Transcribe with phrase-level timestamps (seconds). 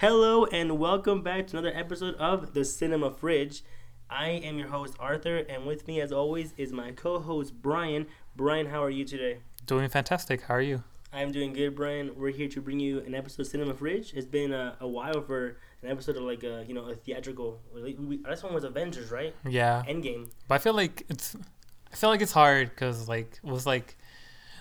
[0.00, 3.64] Hello and welcome back to another episode of the Cinema Fridge.
[4.08, 8.06] I am your host Arthur, and with me, as always, is my co-host Brian.
[8.36, 9.38] Brian, how are you today?
[9.66, 10.42] Doing fantastic.
[10.42, 10.84] How are you?
[11.12, 12.12] I'm doing good, Brian.
[12.14, 14.12] We're here to bring you an episode of Cinema Fridge.
[14.14, 17.60] It's been a, a while for an episode of like a you know a theatrical.
[17.74, 19.34] We, last one was Avengers, right?
[19.44, 19.82] Yeah.
[19.88, 20.30] Endgame.
[20.46, 21.34] But I feel like it's,
[21.92, 23.96] I feel like it's hard because like it was like,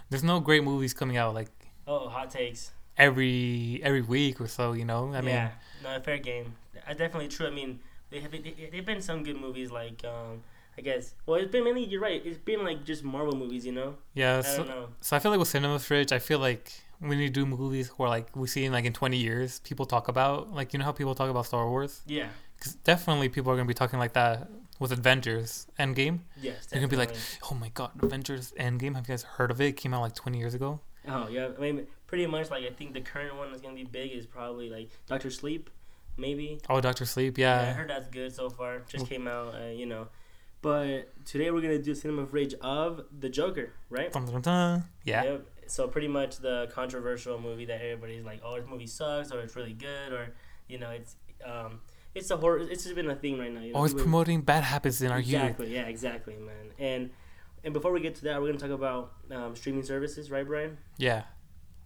[0.10, 1.52] there's no great movies coming out like
[1.86, 2.72] Oh, hot takes.
[2.98, 4.74] Every every week or so.
[4.74, 5.14] You know.
[5.14, 5.52] I mean, yeah,
[5.84, 6.56] no, fair game.
[6.88, 7.48] Uh, definitely true.
[7.48, 10.44] I mean, they have they, they've been some good movies like um,
[10.78, 11.14] I guess.
[11.26, 11.86] Well, it's been mainly.
[11.86, 12.22] You're right.
[12.26, 13.96] It's been like just Marvel movies, you know.
[14.14, 14.38] yeah.
[14.38, 14.88] I So, don't know.
[15.02, 18.10] so I feel like with Cinema Fridge, I feel like when you do movies where
[18.10, 20.92] like we see in like in 20 years, people talk about like you know how
[20.92, 22.02] people talk about Star Wars.
[22.08, 22.28] Yeah.
[22.58, 26.20] Because definitely people are gonna be talking like that with Avengers Endgame.
[26.42, 26.66] Yes.
[26.68, 27.12] They're gonna be like,
[27.52, 28.96] oh my god, Avengers Endgame.
[28.96, 29.66] Have you guys heard of it?
[29.68, 30.80] It came out like 20 years ago.
[31.08, 31.50] Oh yeah.
[31.58, 34.26] I mean, pretty much like I think the current one that's gonna be big is
[34.26, 35.70] probably like Doctor Sleep,
[36.18, 36.60] maybe.
[36.70, 37.38] Oh, Doctor Sleep.
[37.38, 37.62] I Yeah.
[37.62, 38.80] I heard that's good so far.
[38.88, 40.08] Just came out, uh, you know.
[40.62, 44.12] But today we're gonna do cinema fridge of the Joker, right?
[44.12, 44.84] Dun, dun, dun.
[45.04, 45.24] Yeah.
[45.24, 45.46] Yep.
[45.68, 49.56] So pretty much the controversial movie that everybody's like, oh, this movie sucks, or it's
[49.56, 50.34] really good, or
[50.68, 51.82] you know, it's um,
[52.16, 52.60] it's a horror.
[52.60, 53.62] It's just been a thing right now.
[53.62, 53.76] You know?
[53.78, 55.36] Always People- promoting bad habits in our youth.
[55.42, 55.74] exactly.
[55.74, 56.72] Yeah, exactly, man.
[56.80, 57.10] And
[57.64, 60.78] and before we get to that, we're gonna talk about um, streaming services, right, Brian?
[60.98, 61.24] Yeah.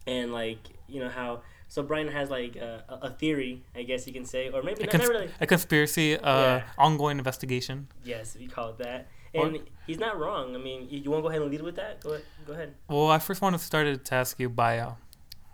[0.07, 1.41] And like you know how.
[1.67, 4.87] So Brian has like a, a theory, I guess you can say, or maybe A,
[4.87, 5.29] cons- not really.
[5.39, 6.63] a conspiracy, uh, Yeah.
[6.77, 7.87] ongoing investigation.
[8.03, 9.07] Yes, we call it that.
[9.33, 10.53] Or- And he's not wrong.
[10.53, 12.01] I mean, you, you want to go ahead and lead with that?
[12.01, 12.25] Go ahead.
[12.45, 12.75] Go ahead.
[12.89, 14.95] Well, I first wanted to start to ask you by, uh,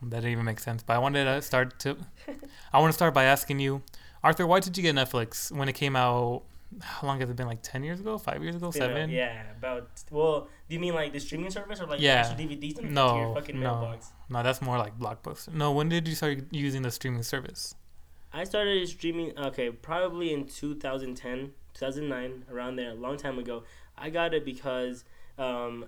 [0.02, 1.96] that didn't even make sense, but I wanted to start to,
[2.74, 3.84] I want to start by asking you,
[4.24, 6.42] Arthur, why did you get Netflix when it came out?
[6.82, 7.48] How long has it been?
[7.48, 8.18] Like 10 years ago?
[8.18, 8.72] 5 years ago?
[8.72, 9.10] 7?
[9.10, 9.90] yeah, about.
[10.12, 12.16] Well, do you mean like the streaming service or like Yeah.
[12.16, 13.80] actual DVDs delivered No, to your fucking no.
[13.80, 14.12] mailbox?
[14.30, 15.54] No, that's more like Blockbuster.
[15.54, 17.76] No, when did you start using the streaming service?
[18.34, 19.38] I started streaming.
[19.38, 23.64] Okay, probably in 2010, 2009, around there, a long time ago.
[23.98, 25.06] I got it because
[25.38, 25.86] um,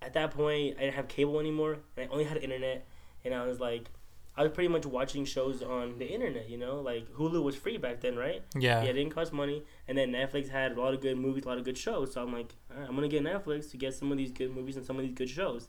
[0.00, 2.86] at that point I didn't have cable anymore, and I only had internet,
[3.24, 3.90] and I was like.
[4.36, 7.76] I was pretty much watching shows on the internet, you know, like Hulu was free
[7.76, 8.42] back then, right?
[8.54, 8.82] Yeah.
[8.82, 9.64] Yeah, it didn't cost money.
[9.88, 12.12] And then Netflix had a lot of good movies, a lot of good shows.
[12.14, 14.76] So I'm like, right, I'm gonna get Netflix to get some of these good movies
[14.76, 15.68] and some of these good shows.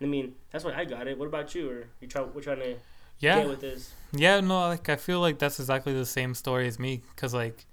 [0.00, 1.18] I mean, that's why I got it.
[1.18, 1.70] What about you?
[1.70, 2.22] Or you try?
[2.22, 2.76] We're trying to
[3.20, 3.40] Yeah.
[3.40, 3.92] get with this.
[4.12, 7.66] Yeah, no, like I feel like that's exactly the same story as me, cause like,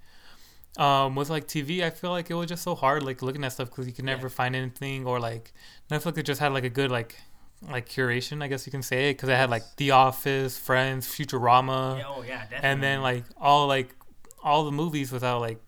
[0.77, 3.53] um, with like TV, I feel like it was just so hard, like looking at
[3.53, 4.15] stuff, cause you could Yeah.
[4.15, 5.53] never find anything, or like
[5.89, 7.15] Netflix just had like a good like,
[7.69, 11.07] like curation, I guess you can say, it, cause I had like The Office, Friends,
[11.07, 12.69] Futurama, yeah, oh yeah, definitely.
[12.69, 13.95] and then like all like
[14.43, 15.59] all the movies without like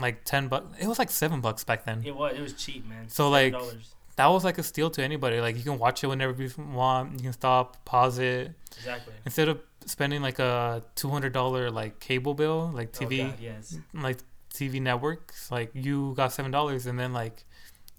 [0.00, 0.66] like ten bucks.
[0.80, 2.02] It was like seven bucks back then.
[2.04, 3.08] it was it was cheap, man.
[3.08, 3.74] So, like, $7.
[4.16, 5.40] That was like a steal to anybody.
[5.40, 7.14] Like you can watch it whenever you want.
[7.14, 8.52] You can stop, pause it.
[8.76, 9.14] exactly.
[9.24, 13.38] instead of spending like a two hundred dollar like cable bill, like Oh, TV, God,
[13.40, 13.78] yes.
[13.94, 14.18] like
[14.54, 17.44] TV networks, like you got seven dollars, and then like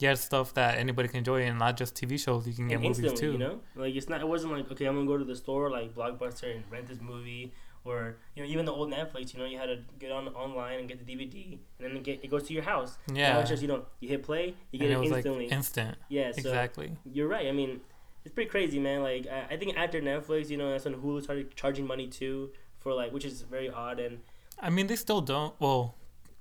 [0.01, 2.47] you had stuff that anybody can enjoy, and not just TV shows.
[2.47, 3.31] You can get movies instantly, too.
[3.33, 4.21] you know, like it's not.
[4.21, 7.01] It wasn't like okay, I'm gonna go to the store like Blockbuster and rent this
[7.01, 7.53] movie,
[7.83, 9.33] or you know, even the old Netflix.
[9.33, 12.03] You know, you had to get on online and get the DVD, and then it,
[12.03, 12.97] get, it goes to your house.
[13.13, 15.43] Yeah, it's just you know, you hit play, you get and it, it was instantly.
[15.45, 15.97] like instant.
[16.09, 16.97] yeah, so exactly.
[17.05, 17.47] You're right.
[17.47, 17.81] I mean,
[18.23, 19.01] it's pretty crazy, man.
[19.01, 22.51] Like, I, I think after Netflix, you know, that's when Hulu started charging money too
[22.79, 23.99] for like, which is very odd.
[23.99, 24.19] And
[24.59, 25.53] I mean, they still don't.
[25.59, 25.95] Well,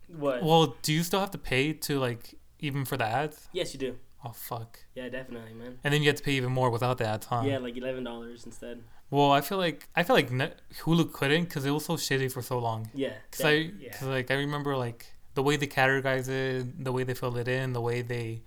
[0.08, 0.42] what?
[0.42, 3.48] well, do you still have to pay to like even for the ads?
[3.52, 3.96] yes, you do.
[4.24, 4.78] Oh fuck!
[4.94, 5.78] Yeah, definitely, man.
[5.82, 7.42] And then you get to pay even more without the ads, huh?
[7.44, 8.82] Yeah, like eleven dollars instead.
[9.10, 12.30] Well, I feel like I feel like Net- Hulu couldn't because it was so shitty
[12.30, 12.90] for so long.
[12.94, 13.14] Yeah.
[13.32, 13.92] Cause that- I, yeah.
[13.92, 17.48] cause like I remember like the way they categorize it, the way they fill it
[17.48, 18.42] in, the way they,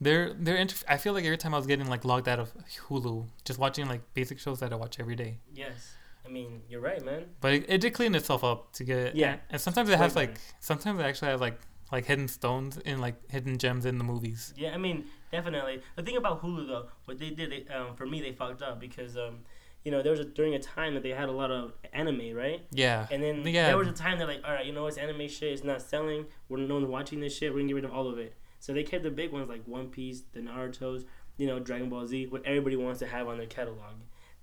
[0.00, 0.56] they're they're.
[0.56, 2.52] Inter- I feel like every time I was getting like logged out of
[2.88, 5.38] Hulu, just watching like basic shows that I watch every day.
[5.54, 5.94] yes.
[6.24, 7.26] I mean, you're right, man.
[7.40, 9.14] But it, it did clean itself up to get.
[9.14, 9.36] Yeah.
[9.48, 11.60] And sometimes it has like sometimes it actually has like
[11.92, 14.52] like hidden stones and like hidden gems in the movies.
[14.56, 15.82] Yeah, I mean, definitely.
[15.96, 18.80] The thing about Hulu though, what they did, they, um, for me, they fucked up
[18.80, 19.40] because, um,
[19.84, 22.34] you know, there was a, during a time that they had a lot of anime,
[22.34, 22.66] right?
[22.72, 23.06] Yeah.
[23.10, 23.68] And then Yeah.
[23.68, 25.80] there was a time they're like, all right, you know, what's anime shit is not
[25.80, 26.26] selling.
[26.48, 27.52] We're no one's watching this shit.
[27.52, 28.34] We're gonna get rid of all of it.
[28.58, 31.04] So they kept the big ones like One Piece, the Naruto's,
[31.36, 33.94] you know, Dragon Ball Z, what everybody wants to have on their catalog.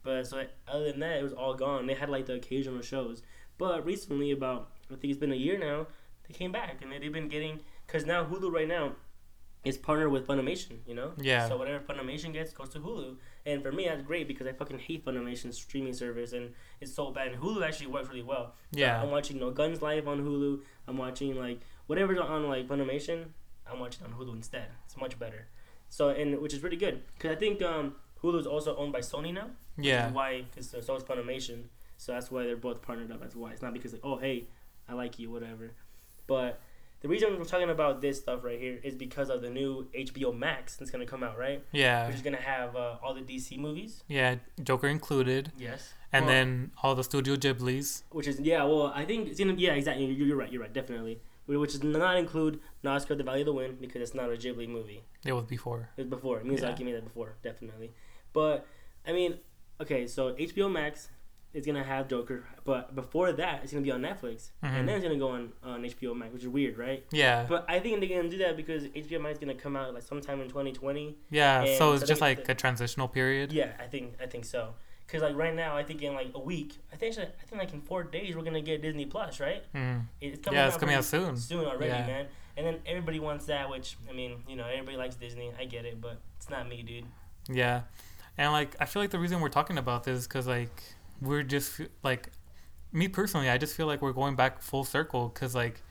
[0.01, 1.88] But so other than that, it was all gone.
[1.88, 3.21] They had like the occasional shows.
[3.57, 5.88] But recently, about I think it's been a year now,
[6.27, 8.93] they came back and they've been getting because now Hulu right now
[9.63, 10.79] is partnered with Funimation.
[10.85, 11.11] You know.
[11.17, 11.47] Yeah.
[11.47, 13.15] So whatever Funimation gets goes to Hulu,
[13.45, 17.11] and for me that's great because I fucking hate Funimation's streaming service and it's so
[17.11, 17.27] bad.
[17.29, 18.55] And Hulu actually works really well.
[18.71, 19.01] Yeah.
[19.01, 20.61] I'm watching No Guns Life on Hulu.
[20.87, 23.25] I'm watching like whatever's on like Funimation.
[23.71, 24.67] I'm watching on Hulu instead.
[24.85, 25.47] It's much better.
[25.89, 28.99] So and which is pretty good because I think um, Hulu is also owned by
[28.99, 29.49] Sony now.
[29.77, 30.11] Yeah.
[30.11, 31.65] why because so is Funimation.
[31.97, 33.21] So that's why they're both partnered up.
[33.21, 34.47] That's why it's not because like, oh hey,
[34.89, 35.73] I like you, whatever.
[36.27, 36.59] But
[37.01, 40.35] the reason we're talking about this stuff right here is because of the new HBO
[40.37, 41.63] Max that's gonna come out, right?
[41.71, 42.07] Yeah.
[42.07, 44.03] Which is gonna have uh, all the DC movies.
[44.07, 45.51] Yeah, Joker included.
[45.57, 45.93] Yes.
[46.13, 48.03] And Well, then all the Studio Ghiblis.
[48.11, 50.05] which is yeah, well, I think it's gonna yeah, exactly.
[50.05, 50.51] You're, you're right.
[50.51, 50.73] You're right.
[50.73, 51.19] Definitely.
[51.45, 54.67] Which does not include Nausicaä: The Valley of the Wind because it's not a Ghibli
[54.69, 55.03] movie.
[55.25, 55.89] It was before.
[55.97, 56.39] It was before.
[56.39, 56.85] Miyazaki Yeah.
[56.85, 57.91] made that before, definitely.
[58.31, 58.65] But
[59.05, 59.39] I mean,
[59.81, 61.09] okay, so HBO Max
[61.53, 64.69] is gonna have Joker, but before that, it's gonna be on Netflix, Mhm.
[64.79, 67.05] and then it's gonna go on on HBO Max, which is weird, right?
[67.11, 67.45] Yeah.
[67.47, 70.03] But I think they're gonna do that because HBO Max is gonna come out like
[70.03, 71.15] sometime in 2020.
[71.29, 71.63] Yeah.
[71.65, 73.53] So so it's they just like a transitional period.
[73.53, 74.73] Yeah, I think I think so.
[75.07, 77.59] Cause like right now, I think in like a week, I think actually, I think
[77.61, 79.63] like in four days, we're gonna get Disney Plus, right?
[79.73, 80.06] Mm.
[80.21, 81.38] It's coming Yeah, it's out coming out soon.
[81.38, 82.07] soon already, Yeah.
[82.07, 82.27] man.
[82.57, 85.51] And then everybody wants that, which I mean, you know, everybody likes Disney.
[85.59, 87.06] I get it, but it's not me, dude.
[87.47, 87.81] Yeah,
[88.38, 90.81] and like I feel like the reason we're talking about this because like
[91.23, 92.29] we're just like
[92.91, 95.81] me personally, I just feel like we're going back full circle because like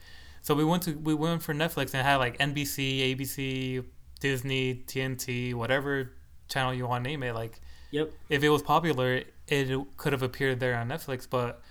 [0.41, 3.83] so we went to we went for Netflix and had like NBC, ABC,
[4.19, 6.11] Disney, TNT, whatever
[6.47, 7.33] channel you want to name it.
[7.33, 7.59] Like,
[7.91, 8.11] Yep.
[8.29, 11.27] if it was popular, it could have appeared there on Netflix.
[11.29, 11.61] But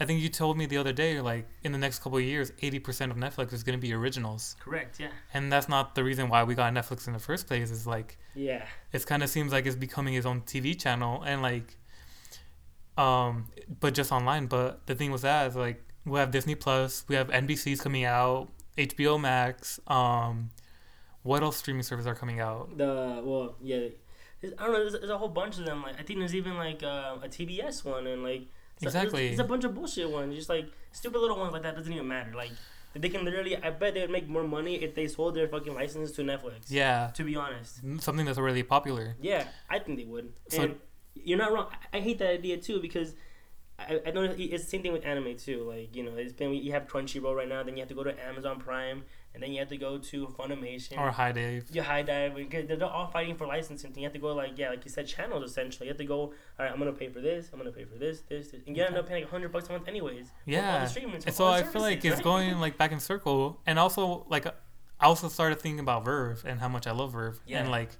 [0.00, 2.52] I think you told me the other day, like in the next couple of years,
[2.62, 5.00] eighty percent of Netflix is going to be originals, Correct.
[5.00, 5.08] Yeah.
[5.34, 7.70] and that's not the reason why we got Netflix in the first place.
[7.70, 8.64] Is like Yeah.
[8.92, 11.76] it kind of seems like it's becoming its own TV channel and like
[12.98, 13.46] um
[13.80, 17.14] but just online but the thing with that is like we have Disney Plus we
[17.14, 20.50] have NBC's coming out HBO Max um
[21.22, 23.88] what else streaming services are coming out The well, yeah.
[24.40, 24.78] There's, I don't know.
[24.80, 25.82] There's, there's a whole bunch of them.
[25.82, 28.42] Like I think there's even like uh, a TBS one and like
[28.80, 29.26] Exactly.
[29.28, 31.74] There's, a bunch of bullshit ones, just like stupid little ones like that.
[31.76, 32.32] Doesn't even matter.
[32.34, 32.52] Like
[32.94, 33.56] they can literally.
[33.56, 36.66] I bet they would make more money if they sold their fucking license to Netflix.
[36.70, 37.80] yeah To be honest.
[38.00, 40.32] something that's really popular Yeah, I think they would.
[40.48, 40.76] So- and
[41.24, 41.66] you're not wrong.
[41.92, 43.14] I, I hate that idea too because
[43.78, 45.62] I, I know it's the same thing with anime too.
[45.62, 48.02] Like you know, it's been you have Crunchyroll right now, then you have to go
[48.04, 49.04] to Amazon Prime,
[49.34, 50.98] and then you have to go to Funimation.
[50.98, 51.66] or HIDIVE.
[51.70, 53.92] you HIDIVE they're all fighting for licensing.
[53.96, 55.86] You have to go like yeah, like you said, channels essentially.
[55.86, 56.20] You have to go.
[56.20, 57.50] All right, I'm gonna pay for this.
[57.52, 58.60] I'm gonna pay for this, this, this.
[58.66, 60.32] and you end up paying like hundred bucks a month anyways.
[60.44, 60.88] yeah
[61.24, 62.24] and so I feel like it's right?
[62.24, 64.46] going like back in circle and also like
[65.00, 67.60] I also started thinking about VRV and how much I love VRV Yeah.
[67.60, 67.90] and like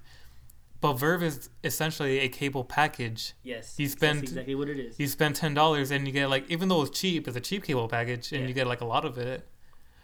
[0.81, 4.99] but VRV is essentially a cable package Yes, you that's spend- exactly what it is.
[4.99, 7.63] you spend ten dollars and you get like even though it's cheap, it's a cheap
[7.63, 8.47] cable package and Yeah.
[8.47, 9.47] you get like a lot of it.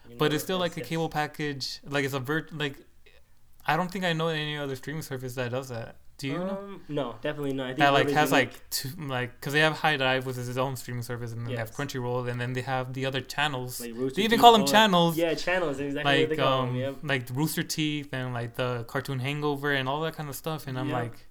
[0.10, 1.80] You But it's still like a cable package.
[1.83, 2.75] Like it's a vert like
[3.66, 5.95] I don't think I know any other streaming service that does that.
[6.18, 6.50] Do you know?
[6.50, 7.66] Um, no, definitely not.
[7.66, 8.50] I think That like has unique.
[8.52, 11.52] like two like because they have HIDIVE which is its own streaming service and then
[11.54, 13.82] they have Crunchyroll and then they have the other channels.
[13.82, 15.18] Like Rooster they even Teeth, call them all channels.
[15.18, 15.80] Yeah, channels.
[15.80, 16.76] Exactly what they Like call um them.
[16.78, 16.96] Yep.
[17.04, 20.80] like Rooster Teeth and like the Cartoon Hangover and all that kind of stuff and
[20.80, 20.98] I'm Yep.
[21.02, 21.28] like,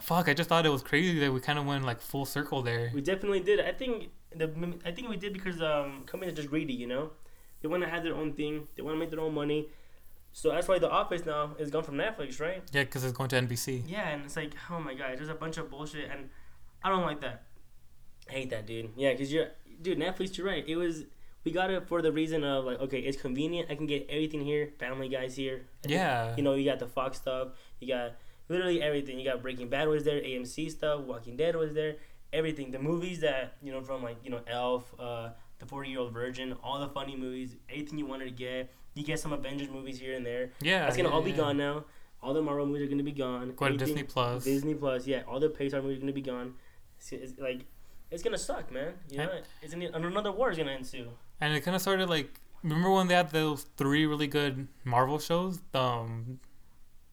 [0.00, 0.28] fuck!
[0.28, 2.90] I just thought it was crazy that we kind of went like full circle there.
[2.94, 3.60] We definitely did.
[3.60, 4.50] I think the
[4.84, 6.74] I think we did because um companies are just greedy.
[6.74, 7.10] You know,
[7.60, 8.68] they want to have their own thing.
[8.76, 9.68] They want to make their own money.
[10.36, 12.60] So that's why The Office now is gone from Netflix, right?
[12.72, 13.84] Yeah, because it's going to NBC.
[13.86, 16.28] Yeah, and it's like, oh my god, there's a bunch of bullshit, and
[16.82, 17.44] I don't like that.
[18.28, 18.90] I hate that, dude.
[18.96, 19.50] Yeah, because you're,
[19.80, 20.36] dude, Netflix.
[20.36, 20.64] You're right.
[20.66, 21.04] It was
[21.44, 23.70] we got it for the reason of like, okay, it's convenient.
[23.70, 24.70] I can get everything here.
[24.80, 25.66] Family Guy's here.
[25.86, 26.34] Yeah.
[26.36, 27.50] You know, you got the Fox stuff.
[27.78, 28.16] You got
[28.48, 29.20] literally everything.
[29.20, 30.20] You got Breaking Bad was there.
[30.20, 31.02] AMC stuff.
[31.02, 31.96] Walking Dead was there.
[32.32, 32.72] Everything.
[32.72, 35.30] The movies that you know from like you know Elf, uh,
[35.60, 38.72] The Forty Year Old Virgin, all the funny movies, anything you wanted to get.
[38.94, 40.50] You get some Avengers movies here and there.
[40.60, 40.80] Yeah.
[40.84, 41.36] That's gonna yeah, all be yeah.
[41.36, 41.84] gone now.
[42.22, 43.52] All the Marvel movies are gonna be gone.
[43.56, 44.44] Go to Disney Plus.
[44.44, 45.22] Disney Plus, yeah.
[45.28, 46.54] All the Pixar movies are gonna be gone.
[46.98, 47.64] It's, it's like
[48.10, 48.94] it's gonna suck, man.
[49.10, 49.30] You know,
[49.62, 51.08] it's gonna, another war is gonna ensue.
[51.40, 55.18] And it kind of started like remember when they had those three really good Marvel
[55.18, 56.38] shows, um,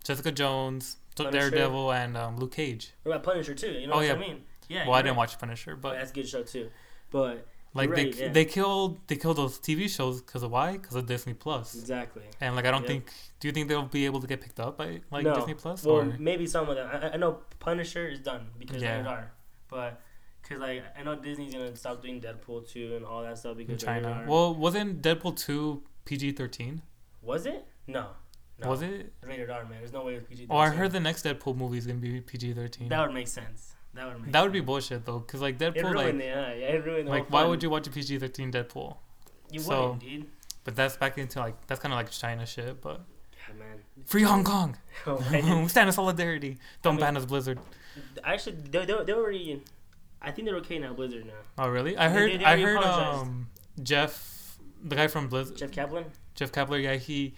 [0.03, 1.50] Jessica Jones, Punisher.
[1.50, 2.91] Daredevil, and um, Luke Cage.
[3.03, 3.71] What about Punisher too?
[3.71, 4.13] You know Oh, what yeah.
[4.13, 4.41] I mean?
[4.69, 4.85] Yeah.
[4.85, 5.17] well, I didn't right.
[5.17, 6.69] watch Punisher, But but that's a good show too.
[7.09, 8.28] But like you're they yeah.
[8.32, 10.74] they killed they killed those TV shows because of why?
[10.74, 11.75] Because of Disney Plus.
[11.75, 12.24] exactly.
[12.42, 12.90] And like I don't Yep.
[12.90, 13.12] think.
[13.40, 15.36] Do you think they'll be able to get picked up by like No.
[15.36, 15.84] Disney Plus?
[15.84, 16.90] Well, or maybe some of them.
[16.92, 19.01] I, I know Punisher is done because Yeah.
[19.01, 19.32] they are,
[19.70, 20.01] but
[20.42, 23.82] because like I know Disney's gonna stop doing Deadpool two and all that stuff because
[23.82, 24.13] China?
[24.13, 24.25] China.
[24.30, 26.82] Well, wasn't Deadpool two PG thirteen?
[27.22, 27.66] was it?
[27.88, 28.08] No.
[28.60, 28.70] no.
[28.70, 29.13] Was it?
[29.24, 29.78] Rated R, man.
[29.80, 30.48] There's no way it was PG.
[30.50, 32.90] Oh, I heard the next Deadpool movie is gonna be PG thirteen.
[32.90, 33.75] That would make sense.
[33.93, 34.31] That would make.
[34.31, 36.19] That would be bullshit though, because like Deadpool, like, it.
[36.24, 37.50] Yeah, it ruined like why fun.
[37.50, 38.98] would you watch a PG thirteen Deadpool?
[39.51, 40.27] You so- wouldn't, dude.
[40.63, 42.81] But that's back into like that's kind of like China shit.
[42.81, 43.01] But
[43.50, 43.79] Yeah, man.
[44.05, 46.57] free Hong Kong, Oh, we stand in solidarity.
[46.83, 47.60] Don't I mean- ban us, Blizzard.
[48.24, 49.62] Actually, they they they already.
[50.21, 51.33] I think they're okay now, Blizzard now.
[51.57, 51.98] Oh really?
[51.98, 53.24] I heard they- they I heard apologized.
[53.24, 53.50] um
[53.81, 56.05] Jeff, the guy from Blizzard, Jeff Kaplan.
[56.36, 57.33] Jeff Kapler, yeah, he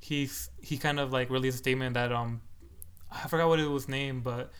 [0.00, 2.40] he's he kind of like released a statement that um
[3.12, 4.50] I forgot what it was named, but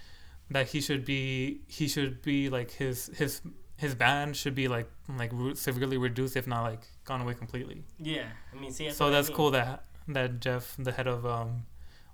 [0.51, 3.41] that he should be he should be like his his
[3.77, 7.85] his band should be like like re- severely reduced if not like gone away completely.
[7.99, 8.25] Yeah,
[8.55, 8.85] I mean, see.
[8.87, 9.37] that's so what I that's mean.
[9.37, 11.67] cool that that Jeff, the head of um,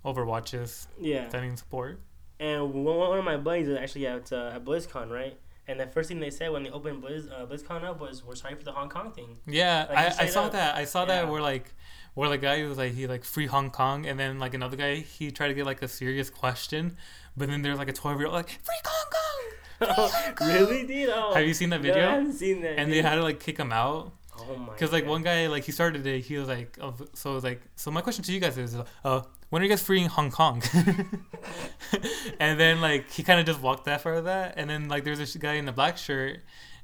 [0.03, 2.01] Overwatch, is Yeah, sending support.
[2.39, 5.39] and one, one of my buddies actually at uh, at BlizzCon, right?
[5.65, 8.35] And the first thing they said when they opened Blizz uh, BlizzCon up was, "We're
[8.35, 10.75] sorry for the Hong Kong thing." Yeah, Like, I, I saw that- that.
[10.75, 11.29] I saw that Yeah.
[11.29, 11.73] where like
[12.15, 14.95] where the guy was like he like free Hong Kong, and then like another guy
[14.95, 16.97] he tried to get like a serious question,
[17.37, 20.11] but then there's like a twelve year old like free Hong Kong.
[20.47, 21.09] really, dude?
[21.09, 22.09] Oh, Have you seen that no, I video?
[22.09, 22.79] haven't seen that.
[22.79, 24.71] and they had to like kick him out oh my.
[24.73, 25.09] because like God.
[25.09, 26.21] one guy like he started it.
[26.21, 28.75] He was like, oh, so it was like, so my question to you guys is,
[29.03, 30.61] uh, when are you guys freeing Hong Kong?
[32.39, 35.19] and then like he kind of just walked that for that, and then like there's
[35.19, 36.39] this guy in the black shirt,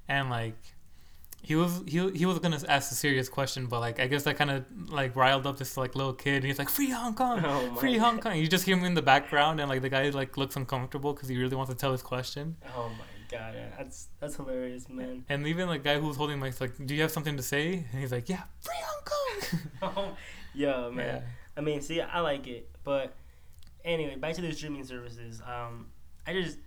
[0.07, 0.55] and like
[1.41, 4.37] he was he he was gonna ask a serious question, but like I guess that
[4.37, 7.43] kind of like riled up this like little kid, and he's like free Hong Kong.
[7.45, 8.37] Oh Free Hong Kong.
[8.37, 11.29] You just hear him in the background, and like the guy like looks uncomfortable because
[11.29, 12.57] he really wants to tell his question.
[12.75, 15.25] Oh my god, yeah, that's that's hilarious, man.
[15.29, 17.85] And even like guy who was holding mic's like, "Do you have something to say?"
[17.91, 19.15] And he's like, "Yeah, free Hong Kong."
[19.81, 20.17] Oh,
[20.53, 21.05] yo, man.
[21.07, 21.21] Yeah.
[21.55, 23.13] I mean, see, I like it, but
[23.85, 25.41] anyway, back to the streaming services.
[25.41, 25.87] Um,
[26.27, 26.57] I just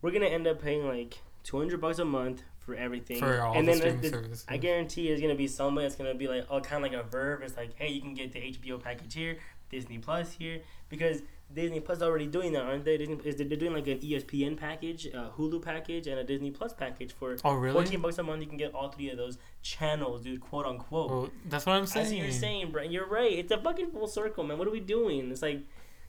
[0.00, 3.54] we're gonna end up paying like two hundred bucks a month for everything, For all
[3.56, 4.46] and the then streaming services.
[4.48, 7.06] I guarantee there's gonna be somebody that's gonna be like, oh, kind of like a
[7.08, 7.42] verb.
[7.42, 9.38] It's like, hey, you can get the HBO package here,
[9.70, 11.22] Disney Plus here, because
[11.54, 12.96] Disney Plus is already doing that, aren't they?
[12.96, 16.72] Disney, is they're doing like an ESPN package, a Hulu package, and a Disney Plus
[16.72, 17.74] package for Oh really?
[17.74, 18.40] fourteen bucks a month.
[18.42, 21.10] You can get all three of those channels, dude, quote unquote.
[21.10, 22.06] Well, that's what I'm saying.
[22.06, 22.82] see what you're saying, bro.
[22.82, 23.32] You're right.
[23.32, 24.56] It's a fucking full circle, man.
[24.58, 25.30] What are we doing?
[25.30, 25.60] It's like,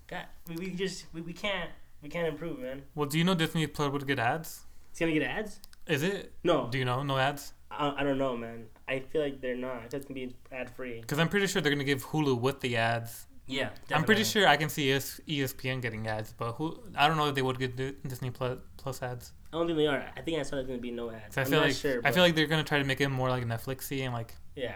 [0.08, 1.70] God, we, we just we, we can't
[2.02, 2.84] we can't improve, man.
[2.96, 4.62] Well, do you know Disney Plus would get ads?
[4.92, 5.60] It's gonna get ads?
[5.88, 6.34] Is it?
[6.44, 7.54] No, Do you know no ads?
[7.72, 8.66] I, I don't know, man.
[8.88, 9.94] I feel like they're not.
[9.94, 11.02] It's gonna be ad free.
[11.02, 13.28] Because I'm pretty sure they're gonna give Hulu with the ads.
[13.46, 16.80] Yeah, I'm pretty sure I can see ES- ESPN getting ads, but who?
[16.96, 17.76] I don't know if they would get
[18.08, 19.34] Disney Plus Plus ads.
[19.52, 20.06] I don't think they are.
[20.16, 21.38] I think I saw there's gonna be no ads.
[21.38, 22.00] I I'm feel not like sure.
[22.06, 24.76] I feel like they're gonna try to make it more like Netflixy and like yeah.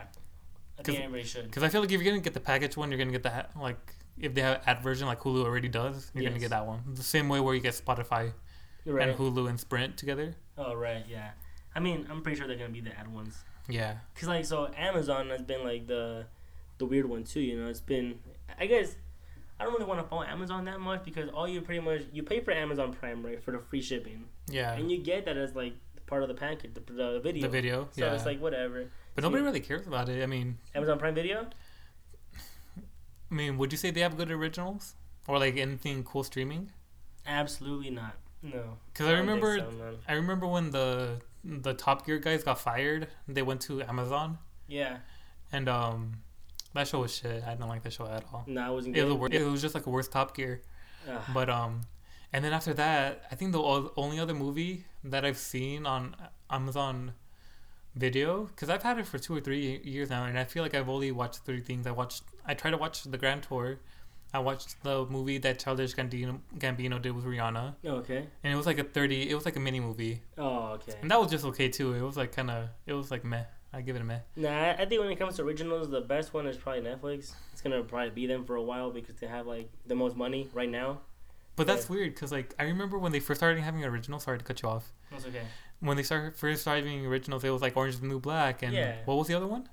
[0.77, 1.45] I think everybody should.
[1.45, 3.29] because I feel like if you're gonna get the package one, you're gonna get the
[3.31, 6.65] ha- like if they have ad version like Hulu already does, you're gonna get that
[6.67, 6.81] one.
[6.93, 8.33] The same way where you get Spotify
[8.85, 9.07] Right.
[9.07, 10.35] and Hulu and Sprint together.
[10.57, 11.31] Oh right, yeah.
[11.75, 13.43] I mean, I'm pretty sure they're gonna be the ad ones.
[13.67, 13.97] Yeah.
[14.15, 16.25] Cause like so, Amazon has been like the
[16.77, 17.41] the weird one too.
[17.41, 18.19] You know, it's been.
[18.59, 18.95] I guess
[19.59, 22.23] I don't really want to follow Amazon that much because all you pretty much you
[22.23, 24.73] pay for Amazon Prime right for the free shipping, Yeah.
[24.73, 25.73] and you get that as like
[26.05, 27.41] part of the package, the, the video.
[27.43, 27.89] The video.
[27.91, 28.13] So yeah.
[28.13, 28.89] it's like whatever.
[29.15, 30.23] but nobody really cares about it.
[30.23, 31.47] I mean, Amazon Prime Video.
[33.29, 34.95] I mean, would you say they have good originals
[35.27, 36.71] or like anything cool streaming?
[37.25, 38.15] Absolutely not.
[38.43, 38.77] No.
[38.93, 39.97] Because I, don't remember, so.
[40.07, 43.07] I remember when the the Top Gear guys got fired.
[43.27, 44.97] They went to Amazon, Yeah.
[45.51, 46.13] and um,
[46.73, 47.43] that show was shit.
[47.45, 48.43] I didn't like that show at all.
[48.47, 49.19] No, I wasn't It good.
[49.19, 50.61] was, it was just like a worse Top Gear.
[51.09, 51.21] Ugh.
[51.33, 51.81] But um,
[52.33, 53.61] and then after that, I think the
[53.95, 56.15] only other movie that I've seen on
[56.49, 57.13] Amazon
[57.95, 60.75] Video, because I've had it for two or three years now, and I feel like
[60.75, 61.87] I've only watched three things.
[61.87, 63.79] I watched, I tried to watch the Grand Tour.
[64.33, 68.27] I watched the movie that Childish Gambino, Gambino did with Rihanna, oh, okay.
[68.43, 69.29] and it was like a thirty.
[69.29, 70.93] It was like a mini movie, Oh, okay.
[71.01, 71.93] and that was just okay too.
[71.93, 73.43] It was like kind of, it was like meh.
[73.73, 74.19] I give it a meh.
[74.35, 77.33] Nah, I think when it comes to originals, the best one is probably Netflix.
[77.53, 80.49] It's gonna probably be them for a while because they have like the most money
[80.53, 80.99] right now.
[81.55, 84.23] But that's weird because like I remember when they first started having originals.
[84.23, 84.91] Sorry to cut you off.
[85.11, 85.41] That's okay.
[85.79, 88.61] when they started first started doing originals, it was like Orange is the New Black,
[88.61, 88.97] and Yeah.
[89.05, 89.67] what was the other one?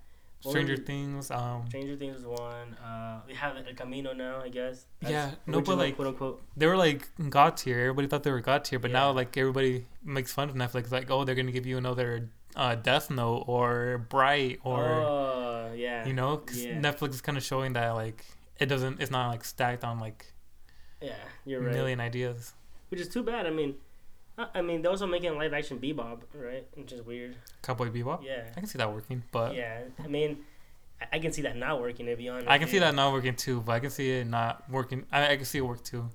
[0.51, 0.77] Stranger?
[0.77, 1.31] Things.
[1.31, 2.75] Um, Stranger Things is one.
[2.85, 4.87] Uh, they have El Camino now, I guess.
[5.01, 6.43] Yeah, no, but, like- quote unquote.
[6.57, 7.81] they were like god tier.
[7.81, 10.91] Everybody thought they were god tier, but now like everybody makes fun of Netflix.
[10.91, 16.07] Like, oh, they're gonna give you another uh, Death Note or Bright or oh yeah,
[16.07, 16.79] you know, 'cause yeah.
[16.81, 18.25] Netflix is kind of showing that like
[18.61, 19.01] it doesn't.
[19.01, 20.27] It's not like stacked on like
[21.03, 21.73] yeah, you're right.
[21.75, 22.53] million ideas.
[22.91, 23.47] Which is too bad.
[23.47, 23.75] I mean,
[24.37, 26.67] I mean, they're also making live action Bebop, right?
[26.75, 27.37] Which is weird.
[27.63, 28.25] Cowboy Bebop.
[28.25, 29.83] Yeah, I can see that working, but yeah.
[30.03, 30.39] I mean,
[31.13, 32.07] I- can see that not working.
[32.07, 33.61] To be honest, I can see that not working too.
[33.61, 35.07] But I can see it not working.
[35.13, 36.09] I, I can see it work too.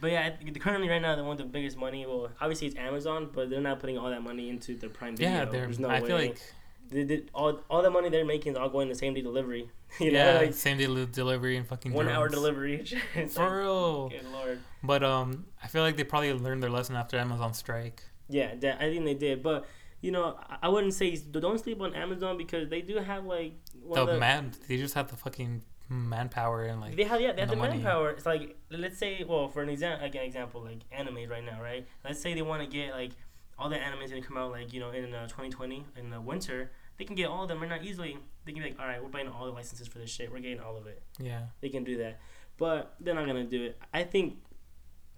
[0.00, 0.30] But yeah,
[0.60, 2.06] currently right now they want the biggest money.
[2.06, 5.30] Well, obviously it's Amazon, but they're not putting all that money into their Prime Video.
[5.32, 5.62] yeah, they're.
[5.62, 6.06] There's no I way.
[6.06, 6.40] feel like
[6.90, 9.70] they did all all the money they're making is all going to same day delivery.
[10.00, 12.84] you know, yeah, like same day li- delivery and fucking one hour delivery.
[13.14, 14.08] It's For like, real.
[14.08, 14.60] good lord.
[14.82, 18.02] But um, I feel like they probably learned their lesson after Amazon strike.
[18.28, 19.42] Yeah, that, I think they did.
[19.42, 19.66] But
[20.00, 23.54] you know, I- I wouldn't say don't sleep on Amazon because they do have like
[23.94, 27.40] The the, man, they just have the fucking manpower and like they have yeah they
[27.42, 28.10] have the the, manpower.
[28.10, 31.62] It's like let's say well for an example like an example like anime right now
[31.62, 31.86] right.
[32.04, 33.12] Let's say they want to get like
[33.58, 36.70] all the animes gonna come out like you know in uh, 2020 in the winter.
[36.98, 38.16] They can get all of them right now easily.
[38.44, 40.32] They can be like, all right, we're buying all the licenses for this shit.
[40.32, 41.02] We're getting all of it.
[41.18, 41.42] yeah.
[41.60, 42.20] They can do that,
[42.56, 43.78] but they're not gonna do it.
[43.92, 44.38] I think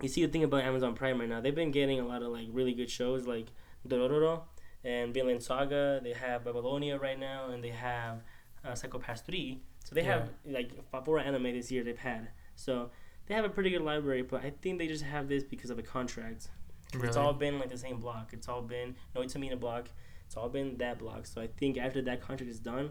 [0.03, 2.29] you see the thing about Amazon Prime right now, they've been getting a lot of
[2.33, 3.47] like really good shows like
[3.87, 4.43] Dororo
[4.85, 6.01] and Vinland Saga.
[6.03, 8.23] They have Babylonia right now, and they have
[8.65, 9.61] uh, Psycho Pass three.
[9.85, 10.71] So they have like
[11.05, 12.29] four anime this year they've had.
[12.57, 12.91] So
[13.27, 15.79] they have a pretty good library, but I think they just have this because of
[15.79, 16.49] a contract.
[16.95, 17.09] Really?
[17.09, 18.31] It's all been like the same block.
[18.33, 19.89] It's all been Noitamina block.
[20.27, 21.27] It's all been that block.
[21.27, 22.91] So I think after that contract is done,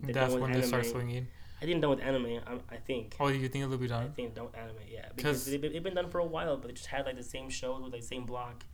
[0.00, 1.26] done That's with when they start swinging.
[1.58, 2.40] I think it's done with anime.
[2.46, 3.16] I, I think.
[3.20, 4.04] Oh, you think it'll be done?
[4.04, 6.68] I think don't anime, yeah, because they've been, they've been done for a while, but
[6.68, 8.64] they just had like the same shows with like same block.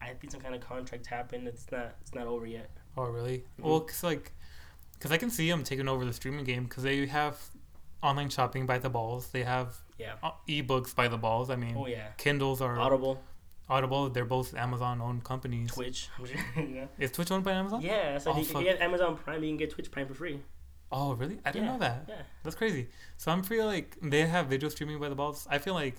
[0.00, 1.46] I think some kind of contract happened.
[1.48, 2.70] It's not it's not over yet.
[2.96, 3.44] Oh, really?
[3.60, 3.64] Mhm.
[3.64, 4.32] Well, cause like,
[5.00, 7.38] cause I can see them taking over the streaming game because they have
[8.02, 9.28] online shopping by the balls.
[9.28, 10.14] They have Yeah.
[10.48, 11.50] ebooks by the balls.
[11.50, 12.08] I mean, Oh yeah.
[12.16, 13.20] Kindles are Audible,
[13.70, 14.10] Audible.
[14.10, 15.70] They're both Amazon-owned companies.
[15.72, 16.08] Twitch.
[16.56, 16.86] yeah.
[16.98, 17.80] Is Twitch owned by Amazon?
[17.82, 18.18] Yeah.
[18.18, 20.14] So Oh, if, you, if you get Amazon Prime, you can get Twitch Prime for
[20.14, 20.40] free.
[20.92, 21.38] Oh, really?
[21.44, 22.04] I didn't Yeah, know that.
[22.08, 22.22] Yeah.
[22.42, 22.88] That's crazy.
[23.16, 25.46] So I'm feel like they have video streaming by the balls.
[25.48, 25.96] I feel like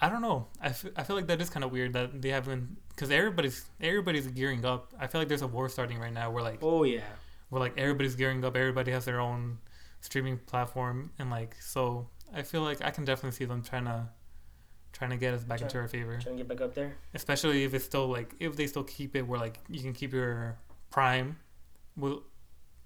[0.00, 0.46] I don't know.
[0.62, 3.64] I feel, I feel like that is kind of weird that they haven't because everybody's
[3.80, 4.92] everybody's gearing up.
[4.98, 7.02] I feel like there's a war starting right now where like Oh yeah.
[7.50, 8.56] where like everybody's gearing up.
[8.56, 9.58] Everybody has their own
[10.00, 14.08] streaming platform and like so I feel like I can definitely see them trying to
[14.92, 16.18] trying to get us back into our favor.
[16.20, 16.96] Trying to get back up there.
[17.14, 20.12] Especially if it's still like if they still keep it where like you can keep
[20.12, 20.56] your
[20.90, 21.36] Prime,
[21.96, 22.22] will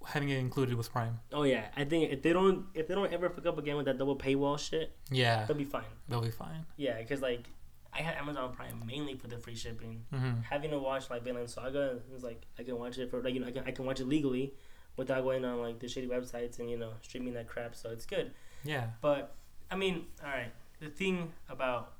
[0.05, 1.19] having it included with Prime.
[1.31, 1.67] Oh yeah.
[1.77, 4.17] I think if they don't if they don't ever fuck up again with that double
[4.17, 5.83] paywall shit, Yeah, they'll be fine.
[6.09, 6.65] they'll be fine.
[6.77, 7.47] Yeah, because like
[7.93, 10.03] I had Amazon Prime mainly for the free shipping.
[10.11, 13.33] hmm having to watch like Vinland Saga is like I can watch it for like
[13.33, 14.53] you know I can I can watch it legally
[14.97, 17.75] without going on like the shitty websites and you know streaming that crap.
[17.75, 18.31] So it's good.
[18.65, 18.87] Yeah.
[19.01, 19.33] But
[19.71, 20.51] I mean, all right.
[20.83, 21.93] The thing about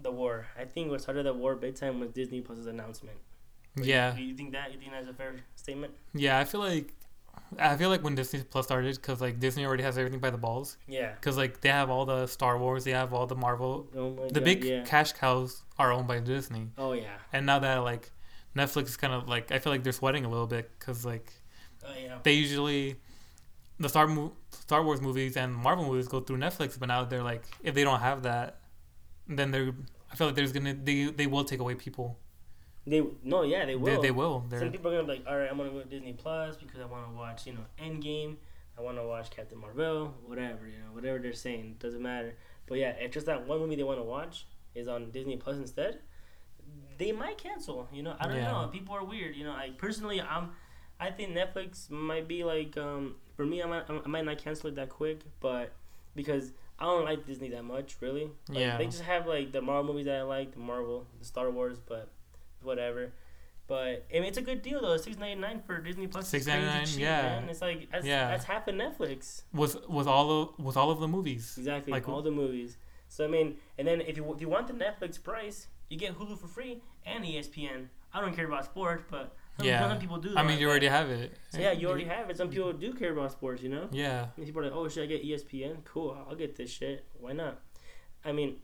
[0.00, 3.16] the war, I think what started the war big time was Disney Plus's announcement.
[3.76, 4.12] Yeah.
[4.16, 4.72] Do you think that?
[4.72, 5.92] You think that's a fair statement?
[6.14, 6.92] Yeah, I feel like
[7.58, 10.38] I feel like when Disney Plus started, because like Disney already has everything by the
[10.38, 10.76] balls.
[10.88, 11.12] Yeah.
[11.14, 13.86] Because like they have all the Star Wars, they have all the Marvel.
[13.96, 14.82] Oh my The God, big yeah.
[14.84, 17.16] cash cows are owned by Disney, Oh yeah.
[17.32, 18.10] and now that like
[18.56, 21.32] Netflix is kind of like I feel like they're sweating a little bit because like
[21.86, 22.18] Oh yeah.
[22.24, 22.96] they usually
[23.78, 27.22] the Star mo- Star Wars movies and Marvel movies go through Netflix, but now they're
[27.22, 28.60] like if they don't have that,
[29.28, 29.72] then they're
[30.12, 32.18] I feel like there's gonna they they will take away people.
[32.86, 33.86] They no yeah they will.
[33.86, 34.44] They, they will.
[34.48, 36.56] They're, Some people are gonna be like, all right, I'm gonna go to Disney Plus
[36.56, 38.36] because I want to watch, you know, Endgame.
[38.76, 42.34] I want to watch Captain Marvel, whatever, you know, whatever they're saying, doesn't matter.
[42.66, 45.56] But yeah, if just that one movie they want to watch is on Disney Plus
[45.56, 46.00] instead,
[46.98, 47.88] they might cancel.
[47.92, 48.50] You know, I don't Yeah.
[48.50, 48.68] know.
[48.72, 49.36] People are weird.
[49.36, 50.50] You know, I personally, I'm,
[50.98, 54.68] I think Netflix might be like, um, for me, I might, I might not cancel
[54.68, 55.72] it that quick, but
[56.14, 58.30] because I don't like Disney that much, really.
[58.48, 58.76] Like, Yeah.
[58.78, 61.78] They just have like the Marvel movies that I like, the Marvel, the Star Wars,
[61.80, 62.08] but
[62.62, 63.12] whatever.
[63.66, 64.96] But I mean, it's a good deal though.
[64.98, 66.28] Six ninety nine for Disney Plus.
[66.30, 67.22] crazy $6.99, cheap, yeah.
[67.40, 67.48] Man.
[67.48, 68.28] It's like that's, Yeah.
[68.28, 69.42] that's half of Netflix.
[69.54, 71.54] with with all the with all of the movies.
[71.56, 72.76] Exactly, Like- all the movies.
[73.08, 76.18] So I mean, and then if you if you want the Netflix price, you get
[76.18, 77.88] Hulu for free and ESPN.
[78.12, 79.88] I don't care about sports, but some, Yeah.
[79.88, 80.34] some people do.
[80.36, 81.36] I mean, you already have it.
[81.50, 82.36] So yeah, you already have it.
[82.36, 83.88] Some people do care about sports, you know.
[83.92, 84.26] Yeah.
[84.36, 85.84] And people are like, oh, should I get ESPN?
[85.84, 87.04] Cool, I'll get this shit.
[87.20, 87.60] Why not?
[88.24, 88.56] I mean,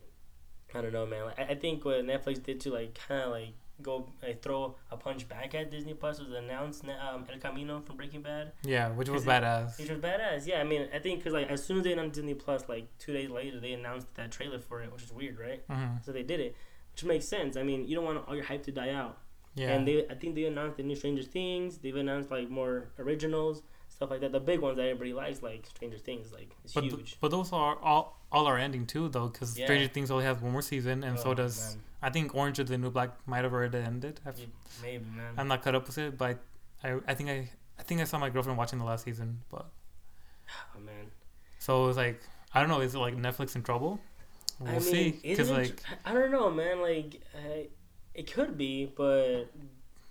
[0.74, 1.26] I don't know, man.
[1.26, 4.96] Like, I, think what Netflix did to like kind of like go like throw a
[4.96, 9.08] punch back at Disney Plus was announce um, El Camino from Breaking Bad, Yeah, which
[9.08, 9.78] was it- badass.
[9.78, 10.46] which was badass.
[10.46, 12.86] Yeah, I mean, I think because like as soon as they announced Disney Plus, like
[12.98, 15.62] two days later, they announced that trailer for it, which is weird, right?
[15.68, 16.54] hmm So they did it,
[16.92, 17.56] which makes sense.
[17.56, 19.18] I mean, you don't want all your hype to die out.
[19.54, 19.70] Yeah.
[19.72, 21.78] And they, I think they announced the new Stranger Things.
[21.78, 24.32] They've announced like more originals, stuff like that.
[24.32, 27.16] The big ones that everybody likes, like Stranger Things, like it's but th- huge.
[27.20, 29.66] but those are all all are ending too though, because Yeah.
[29.66, 31.84] Stranger Things only has one more season, and so Oh, does man.
[32.02, 34.20] I think Orange is the New Black might have already ended.
[34.24, 34.38] I've,
[34.82, 35.34] Maybe, man.
[35.36, 36.38] I'm not caught up with it, but
[36.84, 39.66] I I think I I think I saw my girlfriend watching the last season, but
[40.76, 41.06] oh man.
[41.58, 42.20] so it was like
[42.54, 44.00] I don't know, is it like Netflix in trouble?
[44.60, 46.80] We'll I mean, see, because like I don't know, man.
[46.82, 47.62] Like, uh,
[48.14, 49.44] it could be, but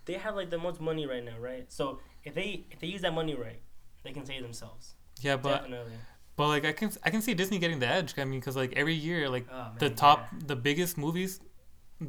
[0.05, 1.65] they have like the most money right now, right?
[1.71, 3.61] So if they if they use that money right,
[4.03, 4.95] they can save themselves.
[5.21, 5.93] yeah, but Definitely.
[6.35, 8.13] but like I can I can see Disney getting the edge.
[8.17, 11.39] I mean, because like every year, like Oh, man, the top the biggest movies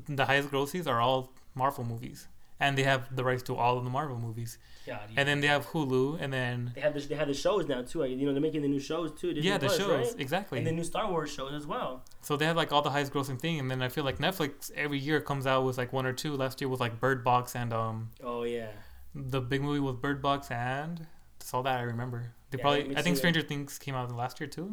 [0.09, 2.29] the highest grosses are all marvel movies
[2.61, 5.18] and they have the rights to all of the marvel movies Yeah, God, yeah.
[5.20, 7.81] and then they have hulu and then they have the, they have the shows now
[7.83, 8.05] too.
[8.05, 9.29] You know, they're making the new shows too.
[9.35, 10.20] Disney yeah the Plus, shows right?
[10.24, 11.92] exactly and the new Star Wars shows as well.
[12.22, 14.70] so they have like all the highest grossing thing and then i feel like netflix
[14.85, 17.44] every year comes out with like one or two last year was like bird box
[17.62, 17.96] and um
[18.33, 18.72] Oh yeah.
[19.14, 20.94] the big movie was bird box and
[21.38, 24.40] that's all that i remember they Yeah, probably i think stranger things came out last
[24.40, 24.68] year too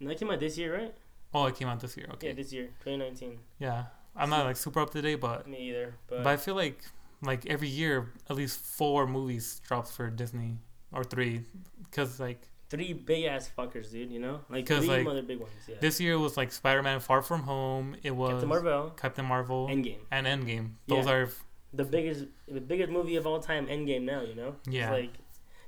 [0.00, 0.94] And that came out this year, right?
[1.34, 3.38] oh it came out this year okay Yeah, this year, 2019.
[3.66, 3.80] yeah
[4.20, 6.78] i'm not like super up to date but Me either, but, But I feel like
[7.22, 10.58] like every year at least four movies drops for Disney
[10.92, 11.42] or three
[11.84, 14.10] because like three big ass fuckers, dude.
[14.10, 15.52] You know, like three like, other big ones.
[15.66, 15.76] Yeah.
[15.80, 17.96] This year was like Spider-Man: Far From Home.
[18.02, 20.70] It was Captain Marvel, Captain Marvel Endgame, and Endgame.
[20.86, 21.12] Those Yeah.
[21.12, 21.28] are
[21.72, 23.66] the biggest, the biggest movie of all time.
[23.66, 24.22] Endgame now.
[24.22, 24.56] You know.
[24.66, 24.92] It's Yeah.
[24.92, 25.12] like,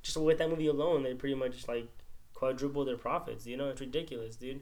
[0.02, 1.88] just with that movie alone, they pretty much like
[2.34, 3.46] quadruple their profits.
[3.46, 4.60] You know, it's ridiculous, dude.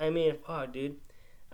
[0.00, 0.96] I mean, fuck, ah, dude.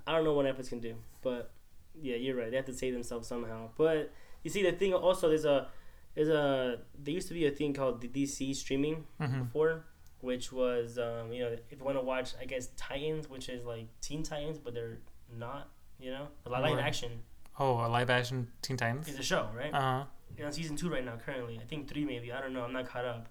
[0.06, 1.52] I don't know what Netflix can do, but
[1.94, 2.50] yeah, you're right.
[2.50, 3.70] They have to save themselves somehow.
[3.76, 5.68] But you see, the thing also there's a
[6.14, 9.44] there's a there used to be a thing called the DC streaming mhm.
[9.44, 9.84] before,
[10.20, 13.64] which was um, you know if you want to watch I guess Titans, which is
[13.64, 14.98] like Teen Titans, but they're
[15.36, 15.68] not.
[16.00, 16.84] You know, a live Right.
[16.84, 17.12] action
[17.60, 19.06] oh a live action Teen Titans.
[19.08, 19.72] is a show, right?
[19.72, 20.04] Uh huh.
[20.36, 21.60] You're on season two right now, currently.
[21.62, 22.32] I think three, maybe.
[22.32, 22.64] I don't know.
[22.64, 23.28] I'm not caught up.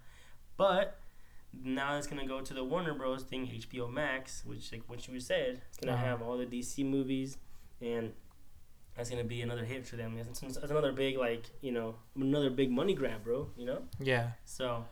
[0.55, 0.97] But
[1.53, 3.23] now it's gonna go to the Warner Bros.
[3.23, 6.05] thing, HBO Max, which, like what you said, it's gonna Uh-huh.
[6.05, 7.37] have all the DC movies,
[7.81, 8.13] and
[9.01, 10.15] that's gonna be another hit for them.
[10.19, 13.49] It's, it's another big, like you know, another big money grab, bro.
[13.57, 13.81] You know.
[13.99, 14.27] Yeah.
[14.45, 14.85] So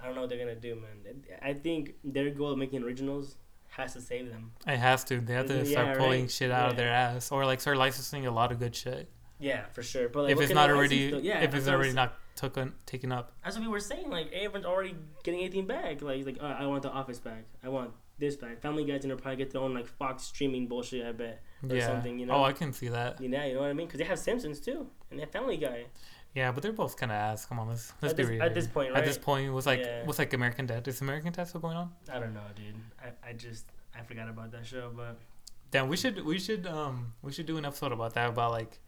[0.00, 1.22] I don't know what they're gonna do, man.
[1.42, 3.36] I think their goal of making originals
[3.68, 4.52] has to save them.
[4.66, 5.20] It has to.
[5.20, 5.66] They have to mm-hmm.
[5.66, 6.30] Yeah, start pulling right.
[6.30, 9.10] shit out of their ass, or like start licensing a lot of good shit.
[9.38, 10.08] Yeah, for sure.
[10.08, 13.34] But like, if it's not already, license, yeah, if it's already not taken taken up.
[13.44, 14.08] That's what we were saying.
[14.08, 16.00] Like everyone's already getting anything back.
[16.00, 17.44] Like like oh, I want the Office back.
[17.62, 18.60] I want this back.
[18.60, 21.04] Family Guy's gonna probably get their own like Fox streaming bullshit.
[21.06, 21.42] I bet.
[21.68, 21.86] Or yeah.
[21.86, 22.34] something, you know?
[22.34, 23.20] Oh, I can see that.
[23.20, 23.86] You know, you know what I mean?
[23.86, 25.86] Because they have Simpsons too, and they have Family Guy.
[26.34, 27.44] Yeah, but they're both kind of ass.
[27.44, 28.42] Come on, let's let's At be this- real.
[28.42, 30.04] at this point, At this point, it was like Yeah.
[30.04, 30.86] what's like American Dad?
[30.86, 31.90] Is American Dad still going on?
[32.12, 32.76] I don't know, dude.
[33.02, 33.66] I, I just
[33.98, 35.18] I forgot about that show, but
[35.72, 38.78] Damn, we should we should um we should do an episode about that about like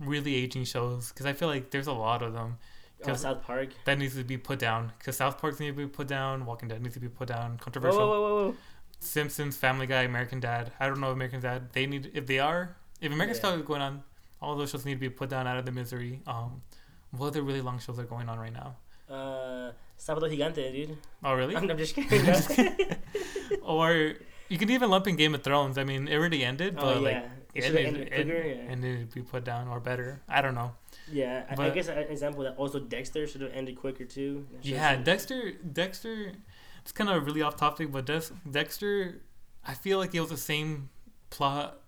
[0.00, 2.58] really aging shows because I feel like there's a lot of them
[3.06, 3.70] oh, South Park.
[3.84, 6.68] that needs to be put down because South Park needs to be put down, Walking
[6.68, 8.00] Dead needs to be put down, controversial.
[8.00, 8.56] whoa, whoa, whoa, whoa.
[9.00, 10.72] Simpsons, Family Guy, American Dad.
[10.80, 11.72] I don't know American Dad.
[11.72, 13.50] They need if they are if American Yeah.
[13.50, 14.02] Dad is going on,
[14.42, 16.20] all those shows need to be put down out of the misery.
[16.26, 16.62] Um,
[17.10, 18.76] what other really long shows are going on right now?
[19.08, 20.96] Uh, Sábado Gigante, dude.
[21.24, 21.56] Oh really?
[21.56, 22.26] I'm, I'm just kidding.
[23.62, 24.14] or
[24.48, 25.78] you can even lump in Game of Thrones.
[25.78, 28.42] I mean, it already ended, but oh like yeah, it it, it, ended it, quicker.
[28.46, 28.72] yeah.
[28.72, 30.20] it to be put down or better.
[30.28, 30.72] I don't know.
[31.12, 34.46] Yeah, I, I guess an example that also Dexter should have ended quicker too.
[34.62, 35.52] Yeah, Dexter.
[35.72, 36.32] Dexter.
[36.82, 39.20] It's kind of really off topic, but Dex, Dexter.
[39.64, 40.88] I feel like it was the same
[41.30, 41.80] plot,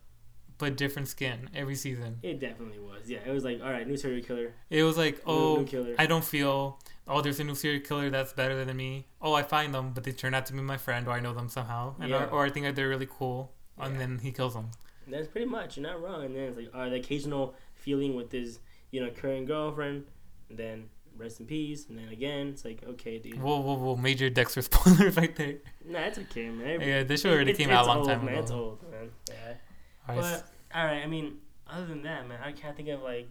[0.58, 2.18] but different skin every season.
[2.22, 3.08] It definitely was.
[3.08, 4.52] Yeah, it was like, all right, new serial killer.
[4.68, 5.94] It was like, oh, new killer.
[5.98, 6.78] I don't feel.
[7.08, 9.06] Oh, there's a new serial killer that's better than me.
[9.22, 11.32] Oh, I find them, but they turn out to be my friend, or I know
[11.32, 12.24] them somehow, and Yeah.
[12.24, 13.98] or, or I think they're really cool, and Yeah.
[14.00, 14.70] then he kills them.
[15.08, 15.76] That's pretty much.
[15.76, 16.24] You're not wrong.
[16.24, 20.04] And then it's like, all right, the occasional feeling with his, you know, current girlfriend.
[20.48, 21.88] And then rest in peace.
[21.88, 23.40] And then again, it's like, okay, dude.
[23.40, 23.96] Whoa, whoa, whoa!
[23.96, 25.56] Major Dexter spoilers right there.
[25.86, 26.80] Nah, it's okay, man.
[26.80, 28.34] Yeah, this show already it's- came out a long old, time man.
[28.34, 28.42] ago.
[28.42, 29.10] It's old, man.
[29.28, 29.34] Yeah.
[30.08, 31.36] All right, But all right, I mean,
[31.68, 33.28] other than that, man, I can't think of like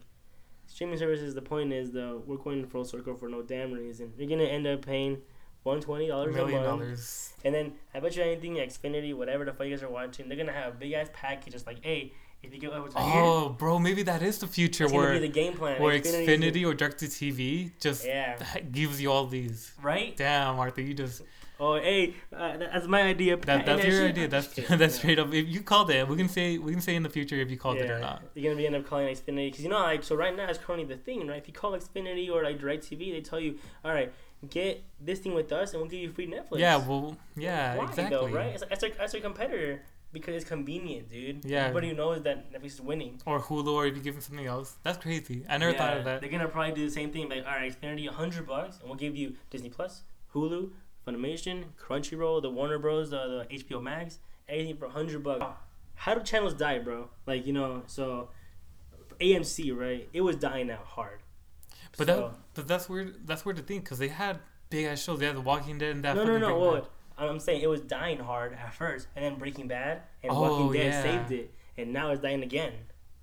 [0.66, 1.34] streaming services.
[1.34, 4.12] The point is, though, we're going full circle for no damn reason.
[4.16, 5.18] You're gonna end up paying
[5.62, 7.32] One twenty dollars a million month, dollars.
[7.44, 10.38] and then I bet you anything, Xfinity, whatever the fuck you guys are watching, they're
[10.38, 11.52] gonna have a big ass package.
[11.52, 14.46] Just like, hey, if you go over to here, Oh, bro, maybe that is the
[14.46, 15.80] future that's where be the game plan.
[15.80, 18.36] where Xfinity or Direct to TV just yeah,
[18.72, 19.72] gives you all these.
[19.82, 20.16] right.
[20.16, 21.22] Damn, Arthur, you just
[21.62, 23.36] Oh, hey, uh, that's my idea.
[23.36, 24.28] that, that's your idea.
[24.28, 24.88] That's that's Yeah.
[24.88, 25.28] straight up.
[25.34, 27.58] If you called it, we can say we can say in the future if you
[27.58, 28.22] called it or not.
[28.34, 30.58] You're gonna be end up calling Xfinity because you know, like, so right now it's
[30.58, 31.36] currently the thing, right?
[31.36, 34.10] If you call Xfinity or like DirecTV, they tell you, all right,
[34.48, 36.60] get this thing with us, and we'll give you free Netflix.
[36.60, 38.16] Yeah, well, yeah, Why exactly.
[38.16, 38.52] though, right?
[38.54, 41.44] It's like, that's, our, that's our competitor because it's convenient, dude.
[41.44, 41.66] Yeah.
[41.66, 43.20] Everybody knows that Netflix is winning.
[43.26, 44.76] Or Hulu, or if you give them something else.
[44.82, 45.44] That's crazy.
[45.48, 46.20] I never thought of that.
[46.20, 47.28] They're gonna probably do the same thing.
[47.28, 50.02] Like, all right, it's gonna Xfinity, hundred bucks, and we'll give you Disney Plus,
[50.34, 50.70] Hulu,
[51.06, 54.18] Funimation, Crunchyroll, the Warner Bros, the, the HBO Max,
[54.48, 55.44] anything for hundred bucks.
[55.94, 57.08] How do channels die, bro?
[57.26, 58.30] Like you know, so
[59.20, 60.08] AMC, right?
[60.12, 61.20] It was dying out hard.
[61.96, 63.26] But So- that, but that's weird.
[63.26, 64.38] That's weird to think because they had
[64.70, 65.18] big ass shows.
[65.18, 66.16] They had The Walking Dead and that.
[66.16, 66.58] no, no, no.
[66.58, 66.88] Well.
[67.28, 70.72] I'm saying it was dying hard at first, and then Breaking Bad and Oh, Walking
[70.80, 71.02] Dead yeah.
[71.02, 72.72] saved it, and now it's dying again.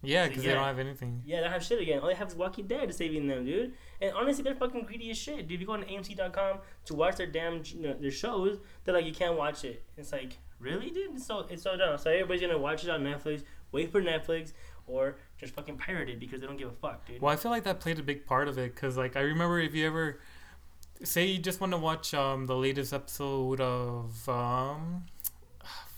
[0.04, 0.50] Yeah, So, because yeah.
[0.52, 1.24] they don't have anything.
[1.26, 2.00] Yeah, they don't have shit again.
[2.00, 3.74] All they have is Walking Dead saving them, dude.
[4.00, 5.54] And honestly, they're fucking greedy as shit, dude.
[5.56, 9.06] If you go on AMC.com to watch their damn you know, their shows, they're like,
[9.06, 9.84] you can't watch it.
[9.98, 11.16] It's like, really, dude?
[11.16, 11.98] It's so it's so dumb.
[11.98, 14.54] So everybody's gonna watch it on Netflix, wait for Netflix,
[14.86, 17.20] or just fucking pirate it because they don't give a fuck, dude.
[17.22, 19.60] Well, I feel like that played a big part of it because, like, I remember
[19.60, 20.20] if you ever
[21.04, 25.06] say you just want to watch um the latest episode of um,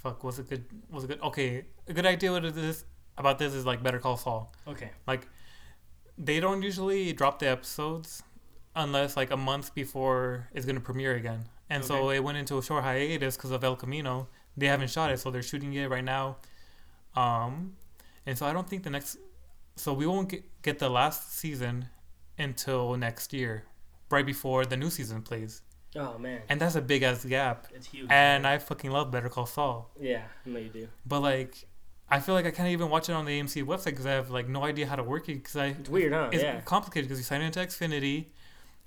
[0.01, 0.65] fuck, was it good?
[0.91, 1.21] Was it good?
[1.21, 2.85] Okay, a good idea what it is
[3.17, 4.53] about this is like Better Call Saul.
[4.67, 4.91] Okay.
[5.07, 5.27] Like
[6.17, 8.23] they don't usually drop the episodes
[8.75, 12.63] unless like a month before it's gonna premiere again, and so it went into a
[12.63, 14.27] short hiatus because of El Camino.
[14.57, 16.37] They haven't shot it, so they're shooting it right now.
[17.15, 17.75] Um,
[18.25, 19.17] and so I don't think the next,
[19.75, 21.85] so we won't get, get the last season
[22.37, 23.63] until next year,
[24.09, 25.61] right before the new season plays.
[25.95, 27.67] Oh man, and that's a big ass gap.
[27.73, 28.07] it's huge.
[28.11, 30.87] And I fucking love Better Call Saul, yeah, I know you do.
[31.05, 31.65] but like,
[32.09, 34.29] I feel like I can't even watch it on the AMC website because I have
[34.29, 36.29] like no idea how to work it because I It's weird, huh?
[36.31, 36.61] it's yeah.
[36.61, 38.25] complicated because you sign into Xfinity,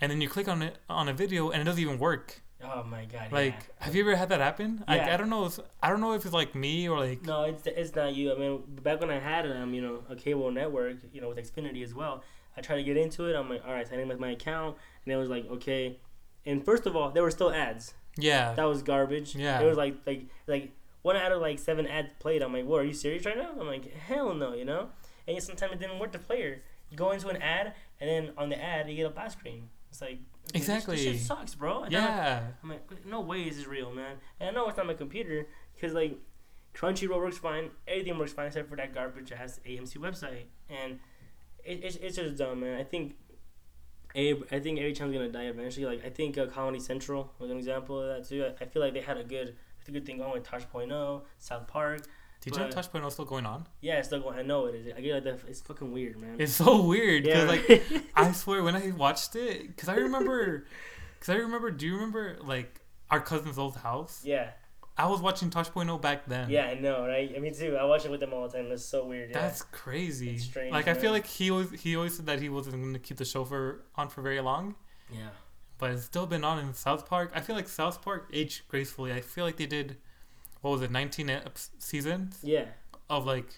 [0.01, 2.41] and then you click on it on a video and it doesn't even work.
[2.65, 3.33] Oh my god.
[3.33, 3.85] Like, yeah.
[3.87, 4.85] have you ever had that happen?
[4.87, 5.15] Like, Yeah.
[5.15, 5.47] I don't know.
[5.47, 7.23] If, I don't know if it's like me or like.
[7.27, 8.33] No, it's it's not you.
[8.33, 11.39] I mean, back when I had um, you know, a cable network, you know, with
[11.39, 12.23] Xfinity as well,
[12.57, 13.35] I tried to get into it.
[13.37, 15.99] I'm like, all right, sign in with my account, and it was like, okay.
[16.45, 17.95] And first of all, there were still ads.
[18.19, 18.53] Yeah.
[18.55, 19.35] That was garbage.
[19.35, 19.61] Yeah.
[19.61, 22.43] It was like like like one out of like seven ads played.
[22.43, 22.81] I'm like, what?
[22.81, 23.51] Are you serious right now?
[23.59, 24.88] I'm like, hell no, you know.
[25.27, 26.12] And yet sometimes it didn't work.
[26.12, 29.11] The player, you go into an ad, and then on the ad you get a
[29.11, 29.69] blast screen.
[29.91, 30.19] It's like okay,
[30.53, 30.97] this- Exactly.
[30.97, 31.83] This, shit sucks, bro.
[31.83, 32.43] Thought- yeah.
[32.62, 34.17] I'm like, no way this is this real, man.
[34.41, 36.19] And I know it's not my computer because like
[36.75, 40.99] Crunchyroll works fine, everything works fine except for that garbage ass AMC website, and
[41.64, 42.79] it, it's it's just dumb, man.
[42.79, 43.16] I think.
[44.14, 45.87] Abe, I think every channel's gonna die eventually.
[45.87, 48.44] Like I think uh, Comedy Central was an example of that too.
[48.44, 49.57] I, I feel like they had a good,
[49.88, 52.03] a good thing going with Tosh.0, South Park.
[52.42, 53.66] Did you know But- Tosh Point was still going on?
[53.81, 54.38] Yeah, it's still going.
[54.38, 54.92] I know it is.
[54.94, 55.48] I get like that.
[55.48, 56.37] It's fucking weird, man.
[56.38, 57.83] It's so weird yeah, like
[58.14, 60.66] I swear when I watched it, because I remember,
[61.18, 61.70] because I remember.
[61.70, 64.20] Do you remember like our cousin's old house?
[64.27, 64.51] yeah,
[65.03, 66.49] I was watching Tosh.0 back then.
[66.51, 67.33] yeah, I know, right?
[67.37, 67.77] I mean, too.
[67.77, 68.71] I watch it with them all the time.
[68.71, 69.31] It's so weird.
[69.31, 69.41] Yeah.
[69.41, 70.31] That's crazy.
[70.35, 72.93] It's strange, like I feel like he always he always said that he wasn't going
[72.93, 74.65] to keep the show for on for very long,
[75.11, 75.31] yeah.
[75.79, 77.33] but it's still been on in South Park.
[77.35, 79.12] I feel like South Park aged gracefully.
[79.12, 79.97] I feel like they did
[80.61, 82.67] what was it, 19 ep- seasons Yeah.
[83.11, 83.49] of like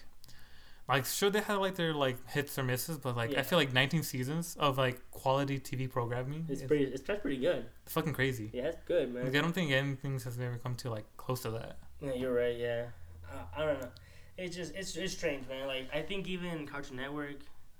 [0.87, 3.39] like sure they had like their like hits or misses, but like Yeah.
[3.39, 6.45] I feel like 19 seasons of like quality TV programming.
[6.49, 6.85] It's pretty.
[6.85, 7.65] It's that's pretty good.
[7.83, 8.51] It's fucking crazy.
[8.53, 9.25] Yeah, it's good, man.
[9.25, 11.77] Like I don't think anything has ever come to like close to that.
[12.01, 12.55] Yeah, you're right.
[12.55, 12.85] Yeah,
[13.31, 13.89] I, I don't know.
[14.37, 15.67] It's just it's it's strange, man.
[15.67, 17.37] Like I think even Cartoon Network.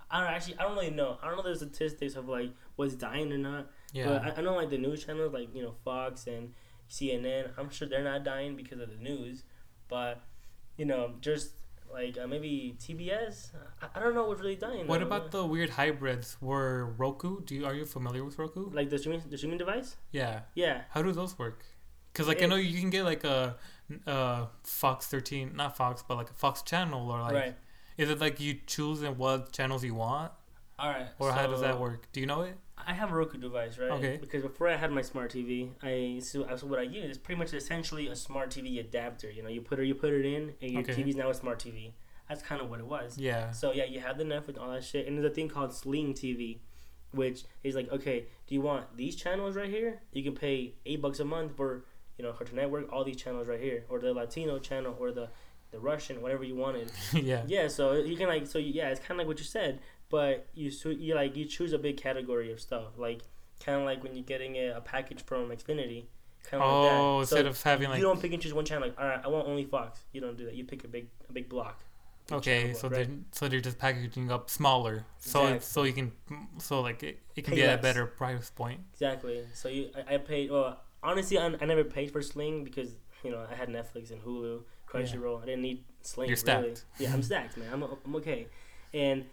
[0.10, 0.58] I don't actually.
[0.60, 1.18] I don't really know.
[1.22, 3.72] I don't know the statistics of like what's dying or not.
[3.94, 4.06] Yeah.
[4.06, 6.54] But I, I know like the news channels, like you know Fox and
[6.90, 7.52] CNN.
[7.58, 9.44] I'm sure they're not dying because of the news,
[9.90, 10.22] but
[10.78, 11.52] you know just
[11.92, 13.52] like uh, maybe TBS.
[13.82, 14.88] I, I don't know what's really dying.
[14.88, 15.06] what though.
[15.06, 16.38] about the weird hybrids?
[16.42, 17.42] Were Roku?
[17.44, 18.70] Do you are you familiar with Roku?
[18.72, 19.96] like the streaming the streaming device?
[20.12, 20.42] Yeah.
[20.54, 20.82] Yeah.
[20.90, 21.66] How do those work?
[22.12, 23.56] Because like I know you can get like a,
[24.08, 27.34] uh Fox 13, not Fox, but like a Fox channel or like.
[27.34, 27.56] right.
[27.98, 30.34] Is it like you choose and what channels you want,
[30.78, 31.08] All right.
[31.20, 32.08] or how does that work?
[32.12, 32.58] Do you know it?
[32.88, 33.92] I have a Roku device, right?
[33.92, 34.18] Okay.
[34.20, 37.40] Because before I had my smart TV, I so, so what I use is pretty
[37.40, 39.32] much essentially a smart TV adapter.
[39.32, 40.94] You know, you put it you put it in, and your Okay.
[40.94, 41.94] TV's now a smart TV.
[42.28, 43.18] That's kind of what it was.
[43.18, 43.52] Yeah.
[43.52, 45.74] So yeah, you have the Netflix, and all that shit, and there's a thing called
[45.74, 46.58] Sling TV,
[47.12, 50.02] which is like, okay, do you want these channels right here?
[50.12, 51.86] You can pay eight bucks a month for,
[52.18, 55.30] you know, Cartoon Network, all these channels right here, or the Latino channel, or the
[55.72, 56.92] the Russian, whatever you wanted.
[57.14, 57.44] yeah.
[57.48, 60.48] Yeah, so you can like so yeah, it's kind of like what you said, but
[60.54, 63.22] you so you like you choose a big category of stuff, like
[63.64, 66.06] kind of like when you're getting a, a package from Xfinity,
[66.44, 67.00] kind of Oh, like that.
[67.00, 68.88] Oh, instead So of having like you don't pick and choose one channel.
[68.88, 70.04] Like, all right, I want only Fox.
[70.12, 70.56] You don't do that.
[70.56, 71.84] You pick a big a big block.
[72.28, 73.08] Big okay, so block, right?
[73.08, 76.12] they're so they're just packaging up smaller, so it's, so you can
[76.60, 78.82] so like it, it can Pay be at a better price point.
[78.94, 79.46] exactly.
[79.54, 80.52] So you I, I paid.
[80.52, 84.22] Well, honestly, I, I never paid for Sling because you know I had Netflix and
[84.24, 85.42] Hulu, Crunchyroll.
[85.42, 86.30] I didn't need Sling.
[86.30, 86.76] You're Really.
[86.76, 86.86] stacked.
[86.98, 87.70] Yeah, I'm stacked, man.
[87.74, 88.48] I'm I'm okay,
[88.94, 89.26] and.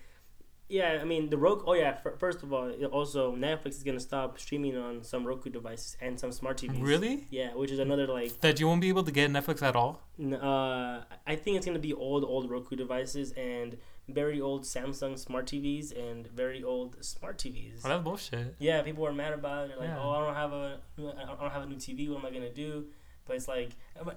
[0.79, 1.63] Yeah, I mean the Roku.
[1.71, 2.67] Oh yeah, f- first of all,
[2.99, 6.83] also Netflix is gonna stop streaming on some Roku devices and some smart TVs.
[6.93, 7.27] Really?
[7.31, 8.31] Yeah, which is another like.
[8.41, 9.93] That you won't be able to get Netflix at all?
[10.19, 13.77] n- Uh, I think it's gonna be old, old Roku devices and
[14.09, 17.83] very old Samsung smart TVs and very old smart TVs.
[17.85, 18.55] Oh, that's bullshit.
[18.59, 19.69] Yeah, people are mad about it.
[19.69, 20.03] They're like, Yeah.
[20.03, 22.09] "Oh, I don't have a, I don't have a new TV.
[22.09, 22.87] What am I gonna do?"
[23.27, 23.71] But it's like,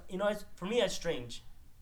[0.08, 1.32] you know, it's, for me, that's strange,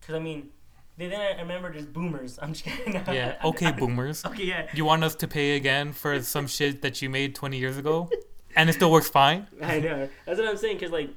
[0.00, 0.50] because I mean,
[0.96, 2.38] then I remember there's boomers.
[2.42, 2.94] I'm just kidding.
[2.94, 3.36] Yeah.
[3.44, 4.24] Okay, boomers.
[4.30, 4.68] okay, yeah.
[4.74, 8.08] You want us to pay again for some shit that you made 20 years ago,
[8.56, 9.46] and it still works fine?
[9.62, 10.08] I know.
[10.26, 10.78] That's what I'm saying.
[10.78, 11.10] Cause like,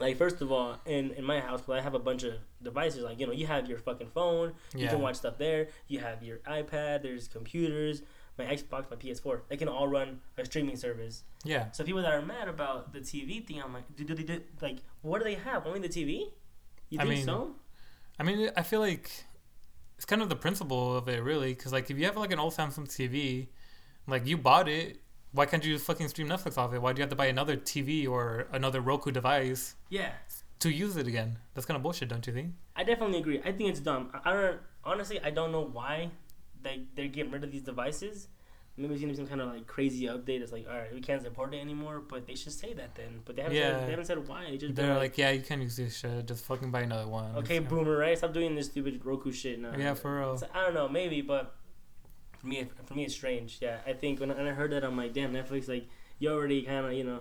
[0.00, 3.02] like first of all, in in my house, I have a bunch of devices.
[3.04, 4.54] Like you know, you have your fucking phone.
[4.74, 4.90] You Yeah.
[4.90, 5.68] can watch stuff there.
[5.88, 7.02] You have your iPad.
[7.02, 8.02] There's computers.
[8.36, 9.42] My Xbox, my PS4.
[9.48, 11.22] They can all run a streaming service.
[11.44, 11.70] Yeah.
[11.70, 14.40] So people that are mad about the TV thing, I'm like, do, do they do,
[14.60, 15.64] like what do they have?
[15.66, 16.32] Only the TV?
[16.90, 17.54] You I think mean, so?
[18.18, 19.10] I mean, I feel like
[19.96, 21.54] it's kind of the principle of it, really.
[21.54, 23.48] Because, like, if you have, like, an old Samsung TV,
[24.06, 25.00] like, you bought it,
[25.32, 26.80] why can't you just fucking stream Netflix off it?
[26.80, 30.12] Why do you have to buy another TV or another Roku device Yeah,
[30.60, 31.38] to use it again?
[31.54, 32.52] That's kind of bullshit, don't you think?
[32.76, 33.40] I definitely agree.
[33.44, 34.10] I think it's dumb.
[34.14, 35.20] I, I don't honestly.
[35.20, 36.10] I don't know why
[36.62, 38.28] they they're getting rid of these devices.
[38.76, 40.40] Maybe it's gonna be some kind of like crazy update.
[40.40, 42.00] It's like, all right, we can't support it anymore.
[42.00, 43.20] But they should say that then.
[43.24, 43.56] But they haven't.
[43.56, 43.78] Yeah.
[43.78, 44.50] Said, they haven't said why.
[44.50, 46.26] They just They're been like, yeah, you can't use this shit.
[46.26, 47.36] Just fucking buy another one.
[47.36, 48.18] okay, So- boomer, right?
[48.18, 49.74] Stop doing this stupid Roku shit now.
[49.76, 50.36] Yeah, for real.
[50.38, 51.54] So, I don't know, maybe, but
[52.40, 53.58] for me, for me, it's strange.
[53.60, 55.86] Yeah, I think when I, when I heard that, I'm like, damn, Netflix, like,
[56.18, 57.20] you already kind of, you know,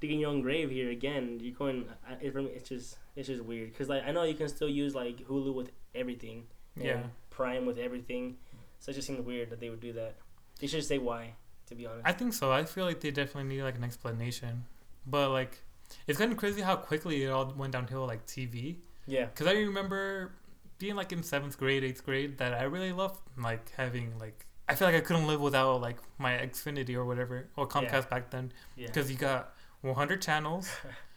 [0.00, 1.38] digging your own grave here again.
[1.40, 1.86] You're going.
[2.08, 4.48] I, it, for me, it's just it's just weird because like I know you can
[4.48, 6.44] still use like Hulu with everything.
[6.76, 7.02] Yeah.
[7.30, 8.36] Prime with everything,
[8.78, 10.16] so it just seems weird that they would do that.
[10.58, 11.34] They should say why.
[11.66, 12.06] To be honest.
[12.06, 12.50] I think so.
[12.50, 14.64] I feel like they definitely need like an explanation.
[15.06, 15.58] But like,
[16.06, 18.76] it's kind of crazy how quickly it all went downhill like TV.
[19.06, 19.26] yeah.
[19.26, 20.32] Because I remember
[20.78, 24.46] being like in seventh grade, eighth grade, that I really loved like having like.
[24.68, 28.00] I feel like I couldn't live without like my Xfinity or whatever or Comcast Yeah.
[28.02, 28.86] back then Yeah.
[28.86, 30.70] because you got 100 channels.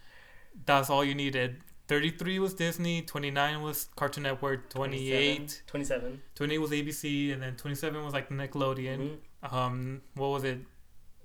[0.65, 1.58] That's all you needed.
[1.88, 6.21] 33 was Disney, 29 was Cartoon Network, 28, 27.
[6.36, 8.97] 28 was ABC, and then 27 was like Nickelodeon.
[8.99, 9.17] Mhm.
[9.49, 10.60] Um, what was it?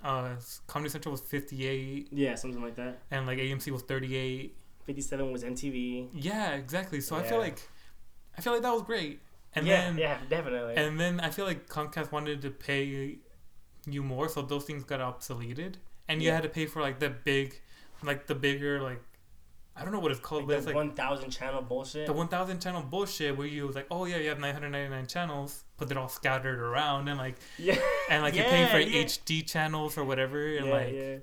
[0.03, 0.31] Uh,
[0.67, 2.99] Comedy Central was 58, Yeah, something like that.
[3.11, 4.55] and like AMC was 38.
[4.85, 6.09] 57 was MTV.
[6.15, 7.01] Yeah, exactly.
[7.01, 7.59] So I feel like,
[8.39, 9.21] I feel like that was great.
[9.55, 10.77] And yeah, then, yeah, definitely.
[10.77, 13.17] and then I feel like Comcast wanted to pay
[13.87, 15.75] you more, so those things got obsoleted,
[16.09, 17.61] and you had to pay for like the big,
[18.03, 19.03] like the bigger like,
[19.79, 22.07] I don't know what it's called, like but the it's like 1,000 channel bullshit.
[22.07, 25.89] the 1000 channel bullshit where you was like, oh yeah, you have 999 channels, but
[25.89, 27.77] they're all scattered around, and like, yeah,
[28.11, 29.05] and like you're paying for Yeah, yeah.
[29.05, 30.93] HD channels or whatever, and yeah, like.
[30.95, 31.17] yeah.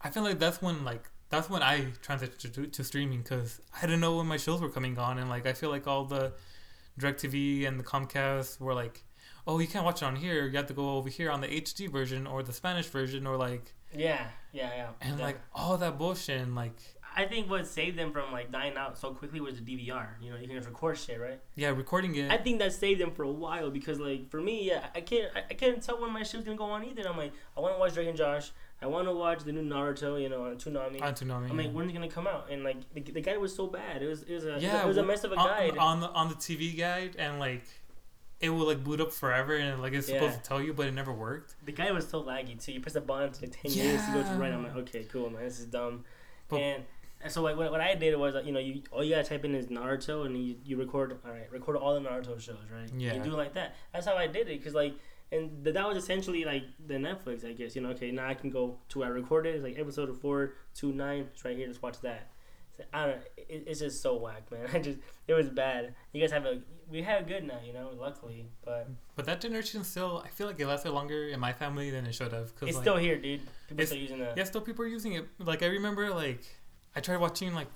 [0.00, 3.82] I feel like that's when like that's when I transitioned to, to streaming because I
[3.82, 6.32] didn't know when my shows were coming on, and like I feel like all the
[7.00, 9.02] DirecTV and the Comcast were like,
[9.46, 10.46] oh, you can't watch it on here.
[10.46, 13.36] You have to go over here on the HD version or the Spanish version or
[13.36, 14.88] like Yeah, yeah, yeah.
[15.00, 15.24] and Yeah.
[15.24, 16.40] like all that bullshit.
[16.40, 16.76] And like
[17.16, 20.08] I think what saved them from like dying out so quickly was the DVR.
[20.20, 21.40] You know, you can just record shit, right?
[21.54, 22.30] yeah, recording it.
[22.30, 25.30] I think that saved them for a while because like for me, yeah, I can't
[25.34, 27.08] I, I can't tell when my shit's gonna go on either.
[27.08, 28.50] I'm like, I want to watch Drake and Josh.
[28.82, 31.00] I want to watch the new Naruto, you know, on Toonami.
[31.00, 31.36] I don't know.
[31.36, 32.48] I'm like, when's it gonna come out?
[32.50, 34.02] And like the, the guide was so bad.
[34.02, 35.78] It was it was a yeah, it was a mess of a on, guide.
[35.78, 37.64] on the on the TV guide, and like
[38.40, 40.38] it will like boot up forever, and like it's supposed Yeah.
[40.40, 41.54] to tell you, but it never worked.
[41.64, 42.72] the guide was so laggy too.
[42.72, 44.52] You press the button to like ten minutes to go to right.
[44.52, 46.04] I'm like, okay, cool, man, this is dumb.
[46.48, 46.84] But- and
[47.28, 49.54] so like what, what I did was you know you all you gotta type in
[49.54, 53.14] is Naruto and you, you record all right record all the Naruto shows right Yeah.
[53.14, 54.94] you do it like that that's how I did it because like
[55.32, 58.34] and th- that was essentially like the Netflix I guess you know okay now I
[58.34, 61.56] can go to where I recorded it's like episode of four two nine it's right
[61.56, 62.30] here let's watch that
[62.76, 66.20] So, I don't it, it's just so whack man I just it was bad you
[66.20, 66.60] guys have a
[66.90, 70.60] we have good now you know luckily but But that generation still, I feel like
[70.60, 72.54] it lasted longer in my family than it should have.
[72.56, 75.14] Cause it's like, still here dude people still using that Yeah, still people are using
[75.14, 75.24] it.
[75.38, 76.42] Like I remember, like
[76.96, 77.68] I tried watching like,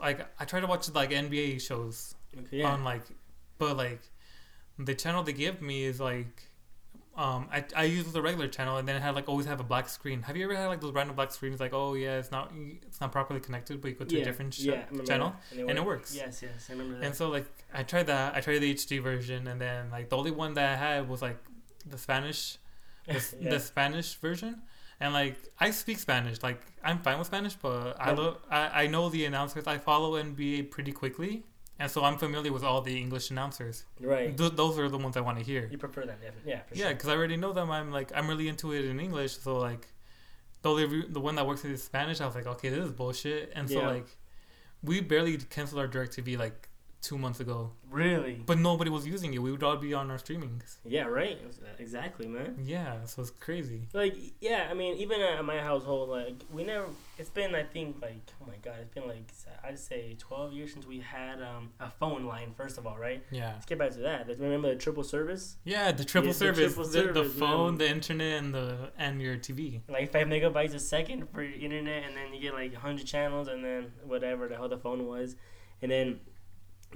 [0.00, 3.02] like I tried to watch like NBA shows okay, yeah on like,
[3.58, 4.00] but like,
[4.78, 6.42] the channel they give me is like,
[7.16, 9.64] um, I I use the regular channel and then it had like always have a
[9.64, 10.20] black screen.
[10.22, 11.58] Have you ever had like those random black screens?
[11.60, 12.52] Like, oh yeah, it's not
[12.86, 15.04] it's not properly connected, but you go to yeah, a different sh- yeah, I remember
[15.04, 15.36] channel.
[15.52, 16.14] and it works.
[16.14, 18.34] yes yes I remember that And so like I tried that.
[18.36, 21.22] I tried the HD version, and then like the only one that I had was
[21.22, 21.38] like
[21.86, 22.58] the Spanish,
[23.06, 24.60] the, the Spanish version.
[25.00, 28.16] And like I speak Spanish, like I'm fine with Spanish, but I Yeah.
[28.16, 29.66] love I, I know the announcers.
[29.66, 31.44] I follow NBA pretty quickly,
[31.78, 33.84] and so I'm familiar with all the English announcers.
[34.00, 35.68] right Th- those are the ones I want to hear.
[35.70, 36.18] You prefer them.
[36.22, 36.94] Yeah, for Yeah, sure.
[36.94, 37.70] because I already know them.
[37.70, 39.86] I'm like I'm really into it in English, so like
[40.62, 42.92] the only re- the one that works in Spanish, I was like, okay, this is
[42.92, 43.52] bullshit.
[43.54, 43.88] And so Yeah.
[43.88, 44.08] like
[44.82, 46.68] we barely canceled our DirecTV like
[47.02, 47.72] two months ago.
[47.90, 48.42] Really?
[48.44, 49.38] But nobody was using it.
[49.38, 50.76] We would all be on our streamings.
[50.84, 51.38] Yeah, right.
[51.78, 52.58] Exactly, man.
[52.64, 53.88] Yeah, so it's crazy.
[53.92, 56.86] Like, yeah, I mean, even at my household, like, we never.
[57.18, 59.32] It's been, I think, like, oh my god, it's been like
[59.64, 62.52] I'd say twelve years since we had um, a phone line.
[62.56, 63.22] First of all, right?
[63.30, 63.52] Yeah.
[63.52, 64.28] Let's get back to that.
[64.28, 65.56] Remember the triple service?
[65.64, 67.78] Yeah, the triple the service, triple the, the phone, man.
[67.78, 69.80] the internet, and the and your TV.
[69.88, 73.48] Like five megabytes a second for your internet, and then you get like hundred channels,
[73.48, 75.36] and then whatever the hell the phone was,
[75.82, 76.20] and then.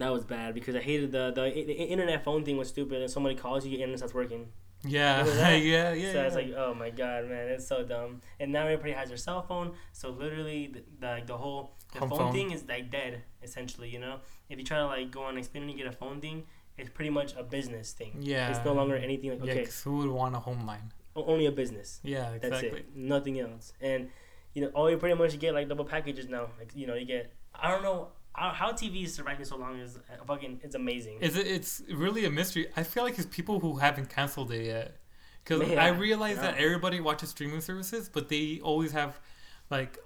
[0.01, 3.11] That was bad because I hated the, the the internet phone thing was stupid and
[3.11, 4.49] somebody calls you your internet stops working.
[4.83, 5.27] Yeah,
[5.73, 6.13] yeah, yeah.
[6.13, 6.35] so yeah.
[6.35, 8.21] like, oh my god, man, it's so dumb.
[8.41, 11.99] And now everybody has their cell phone, so literally the the, like, the whole the
[12.01, 12.33] phone, phone.
[12.33, 13.89] thing is like dead essentially.
[13.91, 14.15] You know,
[14.49, 16.45] if you try to like go on Xfinity and get a phone thing,
[16.79, 18.13] it's pretty much a business thing.
[18.21, 18.49] yeah.
[18.51, 20.93] It's no longer anything like Yeah, okay, 'cause who would want a home line?
[21.17, 22.01] only a business.
[22.03, 22.81] Yeah, That's exactly.
[22.81, 23.75] it, nothing else.
[23.83, 24.09] And
[24.55, 26.45] you know, all you pretty much get like double packages now.
[26.59, 29.97] Like you know, you get I don't know how, TV is surviving so long is
[29.97, 31.19] uh, fucking it's amazing.
[31.21, 31.47] Is it?
[31.47, 32.69] It's really a mystery.
[32.77, 34.97] I feel like it's people who haven't canceled it yet.
[35.45, 36.43] Because Yeah, I realize yeah.
[36.53, 39.19] that everybody watches streaming services, but they always have,
[39.71, 39.99] like,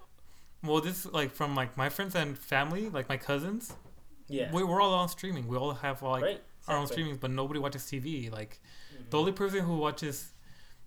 [0.62, 3.74] well, this like from like my friends and family, like my cousins.
[4.28, 5.46] yeah, We, we're all on streaming.
[5.46, 6.42] We all have like right.
[6.68, 8.30] our own streamings, but nobody watches TV.
[8.32, 8.60] Like
[8.96, 9.10] Mhm.
[9.10, 10.32] the only person who watches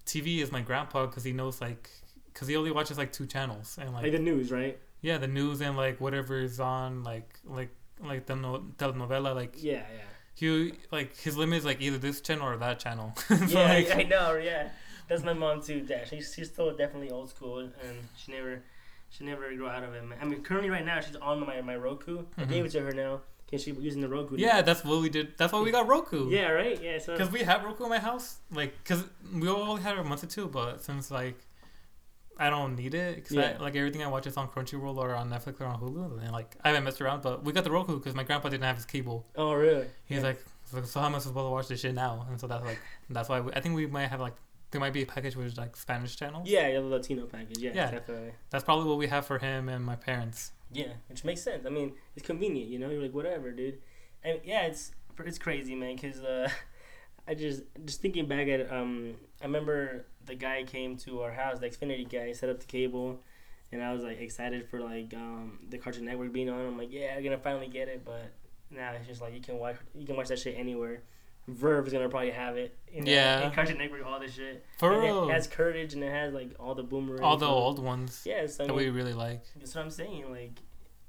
[0.05, 1.89] TV is my grandpa because he knows like
[2.33, 4.79] because he only watches like two channels and like, like the news, right?
[5.01, 7.69] Yeah the news and like whatever is on like like
[8.01, 10.01] like the no- telenovela like Yeah, yeah.
[10.35, 13.13] he like his limit is like either this channel or that channel.
[13.27, 14.35] so yeah, like, I know.
[14.35, 14.69] Yeah.
[15.07, 15.81] That's my mom too.
[15.81, 16.07] Dad.
[16.09, 18.61] She's she's still definitely old school, and she never
[19.09, 20.03] she never grew out of it.
[20.21, 22.25] I mean, currently right now she's on my my Roku.
[22.37, 22.49] I Mhm.
[22.49, 23.21] gave it to her now.
[23.49, 24.35] Cause she's using the Roku.
[24.37, 25.37] Yeah, that's what we did.
[25.37, 26.29] That's why we got Roku.
[26.29, 26.49] Yeah.
[26.49, 26.77] Right.
[26.83, 26.99] Yeah.
[26.99, 27.13] So.
[27.13, 30.21] Because we have Roku in my house, like, cause we only had it a month
[30.25, 31.39] or two, but since like
[32.39, 33.55] I don't need it, cause Yeah.
[33.59, 36.31] I, like everything I watch is on Crunchyroll or on Netflix or on Hulu, and
[36.31, 37.21] like I haven't messed around.
[37.23, 39.25] But we got the Roku because my grandpa didn't have his cable.
[39.35, 39.87] Oh really?
[40.05, 40.23] He's Yeah.
[40.23, 42.25] like, so, so how am I supposed to watch this shit now?
[42.29, 42.79] And so that's like
[43.09, 44.35] that's why we, I think we might have like
[44.71, 46.47] there might be a package with like Spanish channels.
[46.47, 47.59] Yeah, the Latino package.
[47.59, 47.91] Yeah, Yeah.
[47.91, 48.31] definitely.
[48.49, 50.51] That's probably what we have for him and my parents.
[50.71, 51.65] Yeah, which makes sense.
[51.65, 52.69] I mean, it's convenient.
[52.69, 53.79] You know, you're like whatever, dude.
[54.23, 54.91] And yeah, it's
[55.25, 55.97] it's crazy, man.
[55.97, 56.49] Cause uh,
[57.27, 61.59] I just just thinking back at um, I remember the guy came to our house,
[61.59, 63.21] the Xfinity guy, set up the cable,
[63.71, 66.59] and I was like excited for like um the Cartoon Network being on.
[66.65, 68.31] I'm like, yeah, I'm gonna finally get it, but
[68.71, 71.01] now it's just like you can watch you can watch that shit anywhere.
[71.49, 72.75] VRV is gonna probably have it.
[72.91, 73.45] In that- Yeah.
[73.45, 74.65] in Cartoon Network, all this shit.
[74.79, 77.23] For And real, It has Courage and it has like all the boomerang.
[77.23, 79.43] all the old ones Yeah, so I that mean, we really like.
[79.55, 80.29] that's what I'm saying.
[80.29, 80.59] Like,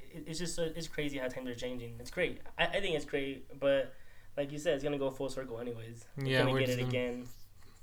[0.01, 1.97] it, it's just so, it's crazy how times are changing.
[1.99, 2.41] It's great.
[2.57, 3.93] I, I think it's great, but
[4.37, 6.05] like you said, it's gonna go full circle anyways.
[6.17, 7.27] We're Yeah, gonna we're get it again.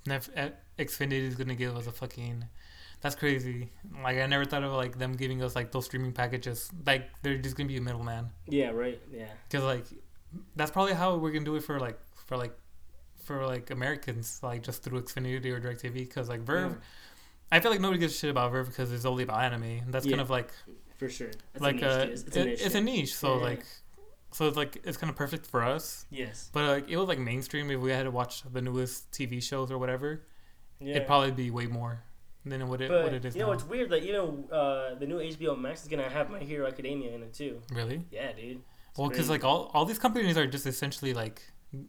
[0.07, 0.49] Nef- eh,
[0.79, 2.45] Xfinity is gonna give us a fucking.
[3.01, 3.69] That's crazy.
[4.03, 6.69] Like I never thought of like them giving us like those streaming packages.
[6.85, 8.29] Like they're just gonna be a middleman.
[8.47, 8.99] Yeah, right.
[9.11, 9.85] Yeah, Cause like,
[10.55, 12.55] that's probably how we're gonna do it for like for like,
[13.23, 16.09] for like Americans like just through Xfinity or DirecTV.
[16.13, 16.77] Cause like VRV,
[17.51, 19.63] I feel like nobody gives a shit about VRV because it's only about anime.
[19.63, 20.11] And that's Yeah.
[20.13, 20.51] kind of like
[20.97, 21.27] for sure.
[21.27, 22.09] It's like a niche.
[22.09, 22.61] It's, it's, a niche.
[22.63, 23.15] it's a niche.
[23.15, 23.43] So Yeah.
[23.43, 23.65] like,
[24.35, 26.05] so it's like it's kind of perfect for us.
[26.11, 26.49] yes.
[26.53, 27.71] But like it was like mainstream.
[27.71, 30.09] If we had to watch the newest TV shows or whatever,
[30.79, 30.95] Yeah.
[30.95, 32.03] it'd probably be way more
[32.45, 33.53] than what it but what it is you know now.
[33.53, 33.89] what's weird?
[33.89, 37.23] That like even uh, the new HBO Max is gonna have My Hero Academia in
[37.23, 37.61] it too.
[37.71, 38.03] Really?
[38.11, 38.61] Yeah, dude.
[38.89, 41.41] It's Well, because like all all these companies are just essentially like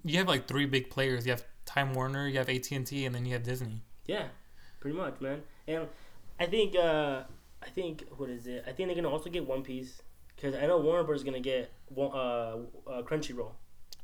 [0.04, 1.26] you have like three big players.
[1.26, 3.82] You have Time Warner, you have AT and T, and then you have Disney.
[4.06, 4.26] Yeah,
[4.80, 5.42] pretty much, man.
[5.66, 5.88] And
[6.38, 7.24] I think uh,
[7.62, 8.62] I think what is it?
[8.68, 10.00] I think they're gonna also get One Piece
[10.36, 11.20] because I know Warner Bros.
[11.20, 12.56] is gonna get uh, uh,
[13.02, 13.52] Crunchyroll.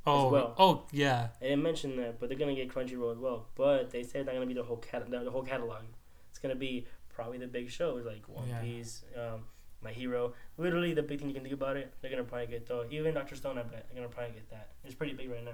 [0.04, 0.54] Oh, well.
[0.58, 1.28] oh yeah.
[1.40, 3.46] I didn't mention that, but they're gonna get Crunchyroll as well.
[3.54, 5.82] But they said not gonna be the whole cat the, the whole catalog.
[6.30, 8.60] It's gonna be probably the big shows like One Yeah.
[8.60, 9.44] Piece, um,
[9.82, 10.32] My Hero.
[10.58, 11.92] Literally the big thing you can think about it.
[12.00, 12.84] They're gonna probably get though.
[12.90, 14.70] Even Doctor Stone, I bet they're gonna probably get that.
[14.84, 15.52] It's pretty big right now.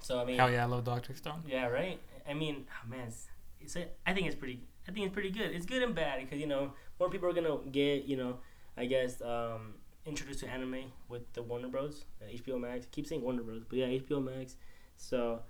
[0.00, 1.42] So I mean, Hell yeah, I love Doctor Stone.
[1.46, 1.98] yeah, right.
[2.28, 3.26] I mean, oh man, it's,
[3.60, 4.60] it's I think it's pretty.
[4.88, 5.50] I think it's pretty good.
[5.52, 8.38] It's good and bad because you know more people are gonna get you know,
[8.76, 9.74] I guess um,
[10.06, 12.04] introduced to anime with the Warner Bros.
[12.22, 12.86] HBO Max.
[12.86, 13.62] I keep saying Warner Bros.
[13.68, 14.56] But yeah, HBO Max.
[14.96, 15.40] So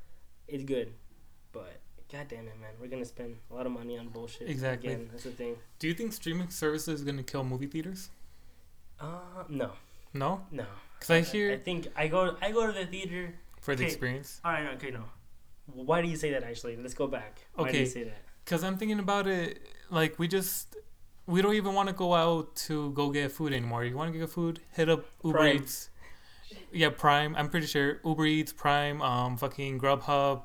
[0.48, 0.92] it's good,
[1.52, 1.80] but
[2.12, 4.48] god damn it, man, we're gonna spend a lot of money on bullshit.
[4.48, 4.92] Exactly.
[4.92, 5.56] Again, that's the thing.
[5.78, 8.10] Do you think streaming services is gonna kill movie theaters?
[9.00, 9.72] Uh, no,
[10.12, 10.64] No, no.
[10.98, 13.34] because I I, hear think I go I go to the theater.
[13.60, 14.40] for the experience.
[14.44, 15.04] All right, okay, no.
[15.66, 16.42] Why do you say that?
[16.44, 17.40] Actually, let's go back.
[17.54, 17.80] Why do Okay.
[17.80, 18.22] you say that?
[18.44, 19.60] Because I'm thinking about it,
[19.90, 20.76] like we just
[21.26, 23.84] we don't even want to go out to go get food anymore.
[23.84, 24.60] You want to get food?
[24.72, 25.56] Hit up Uber Prime.
[25.56, 25.90] Eats.
[26.72, 27.34] Yeah, Prime.
[27.36, 30.42] I'm pretty sure Uber Eats, Prime, um, fucking Grubhub,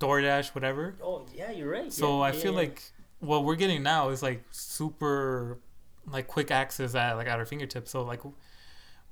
[0.00, 0.96] DoorDash, whatever.
[1.02, 1.92] Oh yeah, you're right.
[1.92, 2.58] So Yeah, I yeah, feel yeah.
[2.58, 2.82] like
[3.20, 5.58] what we're getting now is like super,
[6.06, 7.90] like quick access at like at our fingertips.
[7.90, 8.22] So like,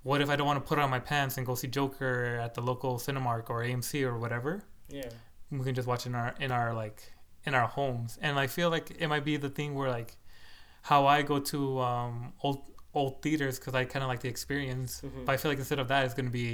[0.02, 2.54] what if I don't want to put on my pants and go see Joker at
[2.54, 4.62] the local Cinemark or AMC or whatever?
[4.90, 5.08] yeah,
[5.50, 7.12] we can just watch in our in our like
[7.46, 10.16] in our homes and i feel like it might be the thing where like
[10.90, 12.60] how i go to um old
[12.94, 14.90] old theaters because i kind of like the experience.
[15.04, 15.24] Mhm.
[15.26, 16.48] but i feel like instead of that it's going to be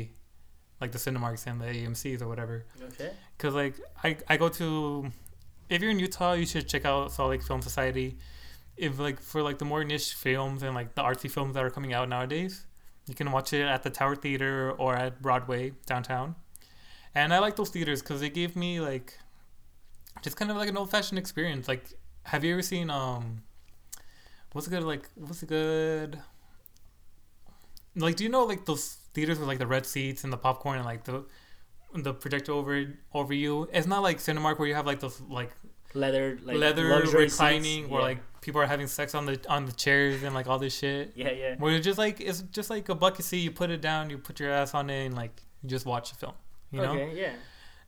[0.81, 2.57] like the cinemarks and the amcs or whatever.
[2.91, 3.11] Okay.
[3.37, 4.69] because like I, I go to
[5.69, 8.17] if you're in utah you should check out salt lake film society.
[8.77, 11.71] If like for like the more niche films and like the artsy films that are
[11.77, 12.55] coming out nowadays
[13.09, 16.29] you can watch it at the tower theater or at broadway downtown.
[17.15, 19.09] And i like those theaters because they gave me like
[20.23, 21.69] just kind of like an old-fashioned experience.
[21.69, 21.85] Like
[22.33, 23.43] have you ever seen um
[24.53, 26.21] what's a good like what's a good
[27.97, 30.77] like do you know like those theaters with like the red seats and the popcorn
[30.77, 31.25] and like the
[31.95, 33.69] the projector over over you.
[33.73, 35.51] It's not like Cinemark where you have like those like,
[35.93, 37.89] Leather, like leather luxury reclining seats.
[37.89, 38.07] where yeah.
[38.07, 41.13] like people are having sex on the on the chairs and like all this shit.
[41.17, 43.39] yeah, yeah, Where it's just like it's just like a bucket seat.
[43.39, 46.11] You put it down, you put your ass on it, and like you just watch
[46.11, 46.35] the film.
[46.71, 46.93] You know.
[46.93, 47.33] okay, yeah,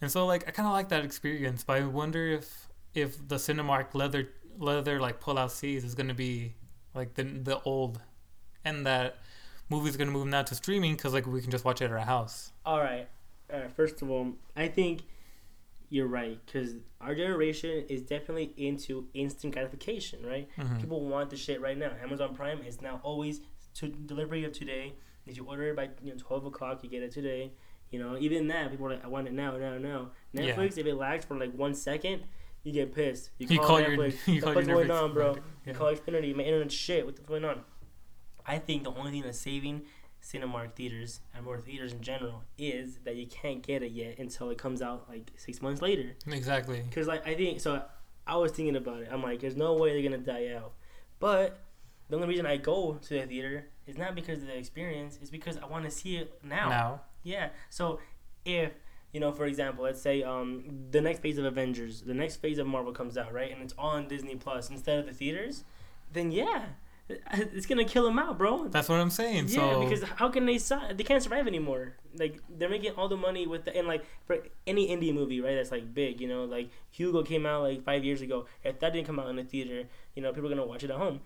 [0.01, 3.37] And so like I kind of like that experience, but I wonder if if the
[3.37, 6.55] Cinemark leather leather like pull out seats is gonna be
[6.95, 8.01] like the the old,
[8.65, 9.17] and that
[9.69, 11.99] movie's gonna move now to streaming because like we can just watch it at our
[11.99, 12.53] house.
[12.65, 13.09] All right.
[13.53, 13.73] All right.
[13.73, 15.03] First of all, I think
[15.89, 20.49] you're right because our generation is definitely into instant gratification, right?
[20.59, 20.81] Mhm.
[20.81, 21.93] People want the shit right now.
[22.03, 23.41] Amazon Prime is now always
[23.75, 24.95] to delivery of today.
[25.27, 27.53] If you order it by you know twelve o'clock, you get it today.
[27.91, 30.11] You know, even that people are like, I want it now, now, now.
[30.33, 30.57] Yeah.
[30.57, 32.23] Netflix, if it lags for like one second,
[32.65, 33.31] you get pissed.
[33.39, 34.15] You You call, call your- Netflix.
[34.29, 35.25] you what call the fuck's your going on, bro?
[35.35, 35.47] provider.
[35.67, 35.79] You Yeah.
[35.79, 36.35] call Xfinity.
[36.35, 37.05] My internet's shit.
[37.07, 37.61] What's going on?
[38.47, 39.83] I think the only thing that's saving
[40.23, 44.51] Cinemark theaters and more theaters in general is that you can't get it yet until
[44.51, 46.13] it comes out like six months later.
[46.29, 46.81] Exactly.
[46.89, 47.83] Because like I think so.
[48.27, 49.09] I was thinking about it.
[49.11, 50.73] I'm like, there's no way they're gonna die out.
[51.19, 51.59] But
[52.09, 55.19] the only reason I go to the theater is not because of the experience.
[55.21, 56.69] It's because I want to see it now.
[56.69, 57.01] Now.
[57.25, 57.49] Yeah.
[57.71, 57.99] So
[58.45, 58.71] if
[59.13, 62.59] you know, for example, let's say um the next phase of Avengers, the next phase
[62.59, 65.65] of Marvel comes out, right, and it's on Disney Plus instead of the theaters,
[66.13, 66.65] then yeah,
[67.33, 68.69] it's gonna kill them out, bro.
[68.69, 69.49] That's what I'm saying.
[69.49, 71.95] Yeah, so because how can they su- they can't survive anymore?
[72.19, 75.57] Like they're making all the money with the and like for any indie movie, right?
[75.57, 76.45] That's like big, you know.
[76.45, 78.47] Like Hugo came out like five years ago.
[78.65, 80.91] If that didn't come out in the theater, you know, people are gonna watch it
[80.91, 81.21] at home.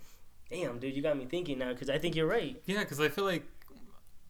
[0.51, 2.61] Damn, dude, you got me thinking now because I think you're right.
[2.67, 3.45] yeah, because I feel like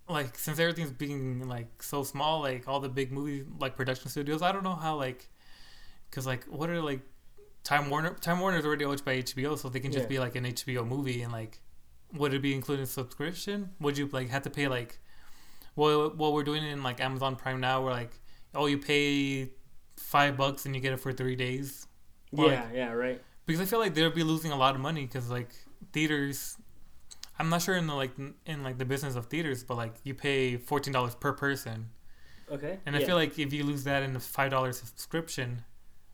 [0.08, 4.42] like since everything's being like so small, like all the big movie like production studios,
[4.42, 5.28] I don't know how like
[6.10, 7.00] because like what are like
[7.64, 10.08] Time Warner Time Warner is already owned by HBO, so they can just Yeah.
[10.08, 11.60] be like an HBO movie and like
[12.14, 13.70] would it be included in subscription?
[13.80, 14.98] Would you like have to pay like
[15.74, 18.12] well what we're doing in like Amazon Prime now, where like
[18.54, 19.50] oh you pay
[19.96, 21.86] five bucks and you get it for three days
[22.32, 23.20] Or, yeah, yeah, right.
[23.46, 25.50] because I feel like they'll be losing a lot of money because like
[25.92, 26.56] theaters.
[27.38, 28.12] I'm not sure in the like
[28.46, 31.90] in like the business of theaters, but like you pay fourteen dollars per person,
[32.50, 32.78] Okay.
[32.86, 33.02] and yeah.
[33.02, 35.62] I feel like if you lose that in the five dollars subscription,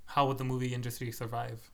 [0.07, 1.71] how would the movie industry survive?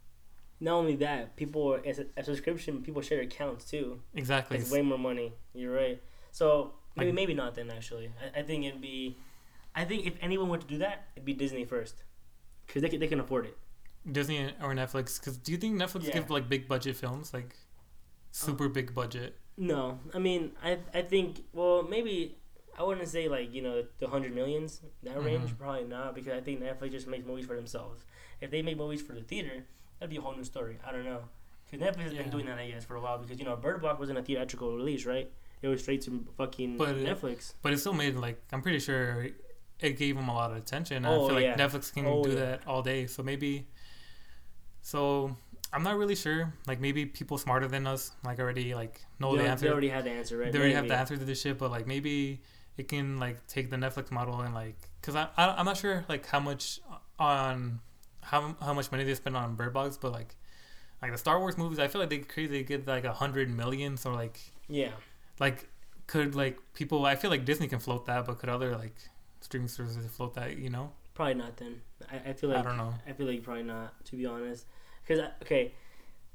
[0.60, 4.00] not only that, people as a, a subscription, people share accounts too.
[4.14, 4.58] Exactly.
[4.58, 5.32] It's way more money.
[5.54, 6.02] You're right.
[6.32, 7.70] So maybe Like- maybe not then.
[7.70, 9.16] Actually, I, I think it'd be.
[9.76, 12.02] I think if anyone were to do that, it'd be Disney first,
[12.66, 13.56] because they can, they can afford it.
[14.10, 15.20] Disney or Netflix?
[15.20, 16.14] Because do you think Netflix Yeah.
[16.14, 17.54] give like big budget films, like
[18.30, 19.36] super big budget?
[19.56, 22.36] No, I mean, I I think well maybe
[22.78, 25.58] I wouldn't say like you know the hundred millions that range Mhm.
[25.58, 28.04] probably not because I think Netflix just makes movies for themselves.
[28.40, 29.64] If they make movies for the theater,
[29.98, 30.78] that'd be a whole new story.
[30.86, 31.22] I don't know
[31.70, 32.22] because Netflix has Yeah.
[32.22, 34.22] been doing that I guess for a while because you know Bird Box wasn't a
[34.22, 35.30] theatrical release right?
[35.60, 37.54] It was straight to fucking But it- Netflix.
[37.62, 39.26] But it still made like I'm pretty sure
[39.80, 40.98] it gave them a lot of attention.
[40.98, 41.56] And I Oh, feel like yeah.
[41.56, 42.36] Netflix can Oh, do yeah.
[42.36, 43.06] that all day.
[43.08, 43.66] So maybe.
[44.82, 45.36] So
[45.72, 46.52] I'm not really sure.
[46.66, 49.68] Like maybe people smarter than us like already like know they, the they answer.
[49.68, 50.52] already had the answer right.
[50.52, 52.40] they already have the answer to this shit, but like maybe
[52.76, 56.04] it can like take the Netflix model and like because I, I I'm not sure
[56.08, 57.80] like how much uh, on
[58.22, 60.36] how how much money they spend on Bird Box, but like
[61.02, 63.96] like the Star Wars movies, I feel like they crazy get like a hundred million.
[63.96, 64.92] So like Yeah.
[65.38, 65.68] like
[66.06, 67.04] could like people?
[67.04, 68.96] I feel like Disney can float that, but could other like
[69.40, 70.56] streaming services float that?
[70.58, 71.82] You know, Probably not then.
[72.10, 72.94] I, I feel like I don't know.
[73.06, 74.66] I feel like probably not, to be honest.
[75.08, 75.72] Because okay,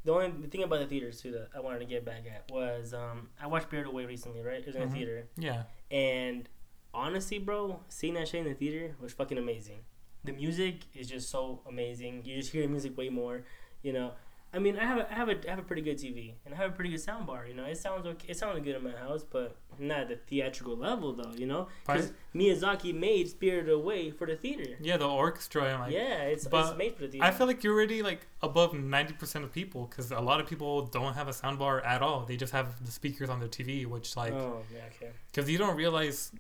[0.04, 2.50] the only the thing about the theaters too that I wanted to get back at
[2.52, 4.60] was um I watched Spirited Away recently, right?
[4.60, 4.88] It was in Mhm.
[4.88, 6.50] a theater, Yeah, and
[6.94, 9.86] honestly, bro, seeing that shit in the theater was fucking amazing.
[10.24, 12.24] The music is just so amazing.
[12.26, 13.44] You just hear music way more,
[13.82, 14.14] you know.
[14.54, 16.54] I mean, I have a, I have a, I have a pretty good TV and
[16.54, 17.48] I have a pretty good sound bar.
[17.48, 18.28] You know, it sounds okay.
[18.30, 21.32] It sounded good in my house, but not at the theatrical level though.
[21.36, 24.78] You know, because Miyazaki made Spirited Away for the theater.
[24.80, 25.92] yeah, the orchestra like.
[25.92, 27.26] yeah, it's, it's made for the theater.
[27.26, 30.48] I feel like you're already like above ninety percent of people because a lot of
[30.48, 32.24] people don't have a sound bar at all.
[32.26, 35.14] They just have the speakers on their TV, which like oh yeah, okay.
[35.32, 36.32] because you don't realize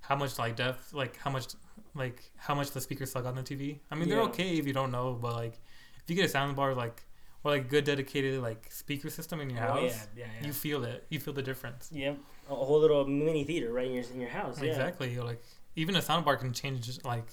[0.00, 1.46] how much like depth, like how much
[1.94, 3.78] like how much the speakers suck on the TV.
[3.90, 5.58] I mean, they're okay if you don't know, but like
[6.02, 7.02] if you get a sound bar like
[7.44, 9.80] or like good dedicated like speaker system in your Oh, house,
[10.16, 10.46] yeah, yeah, yeah.
[10.46, 11.04] you feel it.
[11.08, 11.90] You feel the difference.
[11.92, 12.14] yeah,
[12.48, 14.60] a a whole little mini theater right in your in your house.
[14.60, 15.12] Exactly.
[15.12, 15.42] You're like
[15.76, 17.28] even a soundbar can change like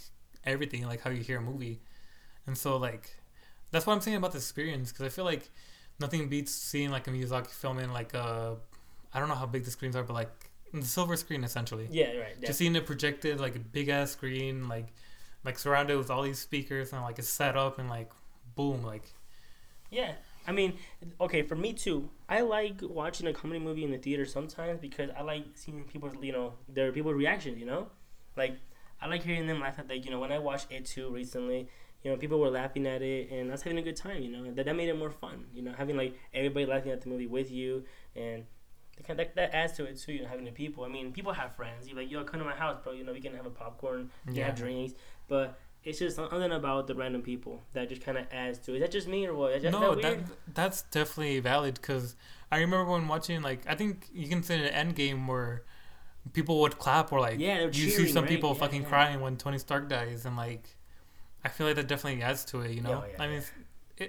[0.45, 1.79] everything, like how you hear a movie,
[2.47, 3.15] and so like
[3.71, 5.49] that's what I'm saying about the experience because I feel like
[5.99, 8.57] nothing beats seeing like a Miyazaki film in like a
[9.13, 10.29] I don't know how big the screens are, but like
[10.73, 11.87] the silver screen essentially.
[11.89, 12.35] Yeah, right.
[12.39, 12.47] Yeah.
[12.47, 14.87] Just seeing it projected like a big ass screen, like
[15.43, 18.11] like surrounded with all these speakers and like it's set up and like
[18.55, 19.03] boom, like
[19.95, 20.11] Yeah,
[20.47, 20.73] I mean,
[21.25, 22.09] okay, for me too.
[22.27, 26.11] I like watching a comedy movie in the theater sometimes because I like seeing people,
[26.21, 27.57] you know, their people's reactions.
[27.59, 27.87] You know,
[28.35, 28.53] like
[29.01, 31.61] I like hearing them laugh at like you know when I watched it too recently.
[32.03, 34.21] You know, people were laughing at it, and I was having a good time.
[34.21, 35.45] You know, that that made it more fun.
[35.53, 37.83] You know, having like everybody laughing at the movie with you,
[38.15, 38.43] and
[38.97, 40.13] that, kind that, that adds to it too.
[40.13, 40.83] You know, having the people.
[40.83, 41.87] I mean, people have friends.
[41.87, 42.93] You're like, yo, come to my house, bro.
[42.93, 44.45] You know, we can have a popcorn, Yeah.
[44.47, 44.93] have drinks,
[45.27, 45.57] but.
[45.85, 48.77] It's just something about the random people that just kind of adds to it.
[48.77, 49.61] Is that just me or what?
[49.61, 50.19] That, no, that that,
[50.53, 52.15] that's definitely valid because
[52.51, 55.63] I remember when watching like I think you can say an Endgame where
[56.33, 58.29] people would clap or like Yeah, you see some right?
[58.29, 58.87] people Yeah, fucking yeah.
[58.89, 60.75] crying when Tony Stark dies and like
[61.43, 62.71] I feel like that definitely adds to it.
[62.71, 63.51] You know, Yeah, yeah, I mean, it's,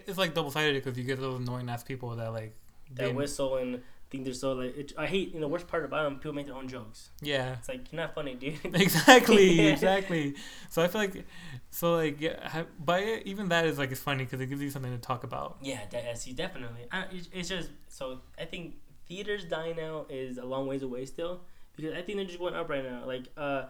[0.09, 2.55] it's like double sided because you get those annoying ass people that like
[2.95, 4.77] that they- whistle and think they're so like.
[4.77, 5.49] It, I hate you know.
[5.49, 7.11] Worst part about them, people make their own jokes.
[7.21, 7.55] Yeah.
[7.59, 8.59] It's like you're not funny, dude.
[8.75, 10.35] exactly exactly
[10.71, 11.25] so i feel like
[11.71, 14.93] so like yeah but even that is like it's funny because it gives you something
[14.93, 16.83] to talk about yeah, de- see, definitely.
[16.93, 18.21] I, it's- just so.
[18.39, 18.75] I think
[19.09, 21.41] theaters dying out is a long ways away still
[21.77, 23.05] because I think they're just going up right now.
[23.07, 23.65] Like, uh,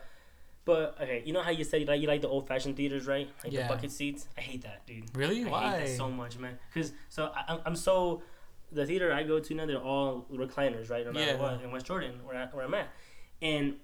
[0.65, 3.07] but okay, you know how you said you like you like the old fashioned theaters,
[3.07, 3.29] right?
[3.45, 3.69] Like Yeah.
[3.69, 4.27] the bucket seats.
[4.37, 5.05] I hate that, dude.
[5.17, 6.59] really I why hate that so much, man.
[6.73, 8.23] Because so I, I'm- I'm so
[8.73, 11.05] the theater I go to now they're all recliners, right?
[11.05, 11.41] No matter Yeah.
[11.41, 12.89] what in West Jordan where, I, where I'm at,
[13.43, 13.75] and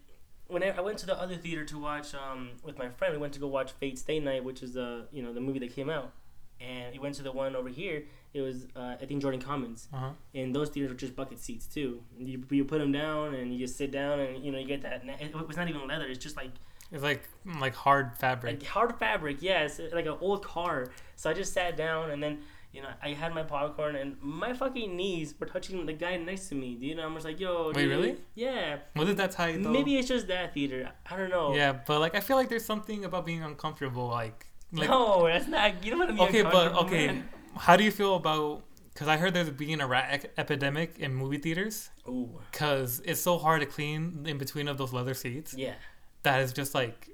[0.49, 3.19] when I, I went to the other theater to watch um with my friend, we
[3.19, 5.75] went to go watch Fate Stay Night, which is the you know the movie that
[5.75, 6.13] came out,
[6.61, 8.05] and we went to the one over here.
[8.35, 11.67] It was uh, I think Jordan Commons, uh-huh and those theaters were just bucket seats
[11.67, 12.03] too.
[12.19, 14.83] You you put them down and you just sit down and you know you get
[14.83, 15.03] that.
[15.21, 16.07] It was not even leather.
[16.07, 16.51] It's just like
[16.91, 17.23] it's like
[17.61, 20.89] like hard fabric like hard fabric, yes, like an old car.
[21.17, 22.41] So I just sat down and then
[22.73, 26.49] you know I had my popcorn and my fucking knees were touching the guy next
[26.49, 26.77] to me.
[26.81, 27.91] You know, I'm just like, yo, Wait, dude.
[27.91, 28.17] really?
[28.35, 28.79] Yeah.
[28.97, 29.71] was it that tight though?
[29.71, 30.91] Maybe it's just that theater.
[31.11, 31.55] I don't know.
[31.55, 35.47] yeah but like i feel like there's something about being uncomfortable like like no, that's
[35.49, 35.85] not.
[35.85, 37.29] You don't want to be okay but okay man.
[37.57, 38.63] how do you feel about
[38.93, 43.21] because i heard there's being a rat ec- epidemic in movie theaters Ooh, because it's
[43.21, 45.75] so hard to clean in between of those leather seats yeah,
[46.23, 47.09] that is just like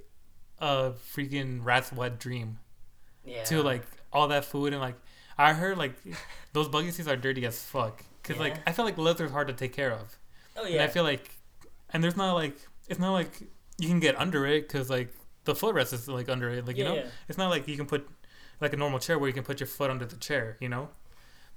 [0.61, 2.59] a freaking rat's wet dream
[3.25, 3.45] yeah.
[3.45, 4.97] to like all that food and like
[5.39, 5.95] I heard like
[6.53, 9.55] those buggy seats are dirty as fuck because like I feel like leather's hard to
[9.55, 10.19] take care of
[10.57, 10.75] oh yeah.
[10.75, 10.83] and.
[10.83, 11.31] I feel like
[11.91, 12.57] and there's not like
[12.89, 13.43] it's not like
[13.79, 15.15] you can get under it because like
[15.45, 17.07] the footrest is like under it like yeah, you know yeah.
[17.29, 18.09] it's not like you can put
[18.61, 20.89] like a normal chair where you can put your foot under the chair you know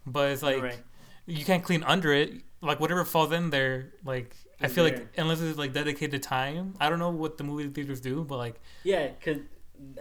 [0.05, 0.79] but it's like right.
[1.25, 4.93] you can't clean under it like whatever falls in there like I feel there.
[4.93, 8.37] like unless it's like dedicated time I don't know what the movie theaters do but
[8.37, 9.41] like Yeah, because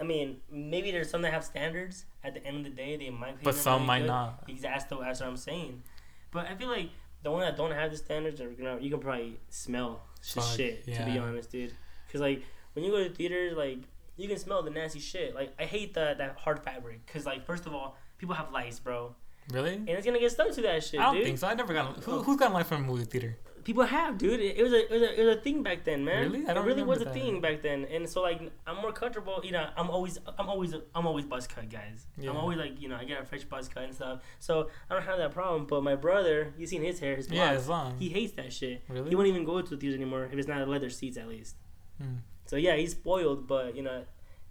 [0.01, 2.05] I mean, maybe there's some that have standards.
[2.23, 3.43] At the end of the day, they might.
[3.43, 4.07] but some really might good.
[4.09, 5.83] not Exactly, that's what I'm saying.
[6.31, 6.91] But I feel like
[7.23, 10.85] the one that don't have the standards are gonna you can probably smell Fuck, shit.
[10.85, 11.73] To be honest, dude.
[12.07, 12.43] Because like
[12.75, 13.79] when you go to theaters, like
[14.17, 15.35] you can smell the nasty shit.
[15.35, 17.07] Like I hate that that hard fabric.
[17.07, 19.15] Because like first of all, people have lice, bro,
[19.51, 21.25] really and it's gonna get stuck to that shit, I don't dude.
[21.25, 23.39] think so I never got who, who's got life from a movie theater
[23.71, 24.41] People have, dude.
[24.41, 26.33] It, was a it was a it was a thing back then, man.
[26.33, 26.45] Really?
[26.45, 27.15] I don't it really was a that.
[27.15, 29.41] thing back then, and so like I'm more comfortable.
[29.45, 32.05] You know, I'm always I'm always I'm always buzz cut, guys.
[32.19, 32.31] Yeah.
[32.31, 34.95] I'm always like you know I get a fresh buzz cut and stuff, so I
[34.95, 35.67] don't have that problem.
[35.67, 38.53] But my brother, you seen his hair, his yeah locks, it's long he hates that
[38.53, 38.83] shit.
[38.89, 41.29] really He won't even go to the theaters anymore if it's not leather seats at
[41.29, 41.55] least.
[42.03, 42.17] Hmm.
[42.47, 44.03] So yeah, he's spoiled, but you know,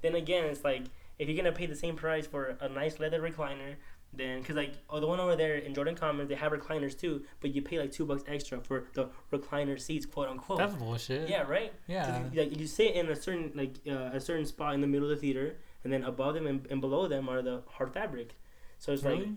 [0.02, 0.84] then again, it's like
[1.18, 3.76] if you're gonna pay the same price for a nice leather recliner,
[4.14, 7.24] then because like oh the one over there in Jordan Commons they have recliners too,
[7.42, 10.58] but you pay like two bucks extra for the recliner seats, quote unquote.
[10.58, 11.72] that's bullshit yeah, right.
[11.88, 14.88] yeah you- like you sit in a certain like uh, a certain spot in the
[14.88, 17.94] middle of the theater, and then above them and, and below them are the hard
[17.94, 18.36] fabric.
[18.80, 19.28] So it's like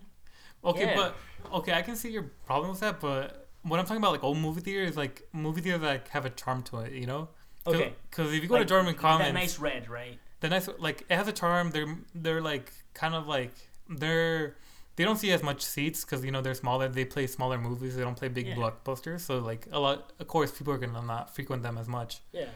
[0.64, 0.96] okay Yeah.
[0.96, 1.16] but
[1.52, 4.38] okay I can see your problem with that but what I'm talking about like old
[4.38, 7.28] movie theaters like movie theaters that have a charm to it you know
[7.66, 10.18] okay, because if you go like, to Jordan Commons that nice red, right?
[10.40, 13.52] the nice like it has a charm they're they're like kind of like
[13.98, 14.56] they're
[14.96, 17.96] they don't see as much seats because you know they're smaller they play smaller movies
[17.96, 18.56] they don't play big Yeah.
[18.56, 22.20] blockbusters so like a lot of course people are gonna not frequent them as much
[22.32, 22.46] Yeah.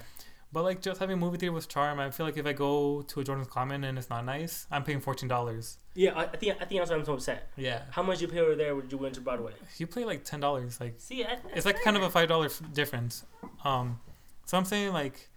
[0.53, 3.03] but like just having a movie theater with charm i feel like if i go
[3.03, 6.65] to a jordan's common and it's not nice i'm paying $14 Yeah, I, think I
[6.67, 7.49] think that's why I'm so upset.
[7.57, 9.53] yeah How much you pay over there would you went to Broadway?
[9.79, 13.25] you pay like $10 like See, I, it's like kind of a five dollar difference
[13.65, 13.99] um
[14.45, 15.29] so i'm saying like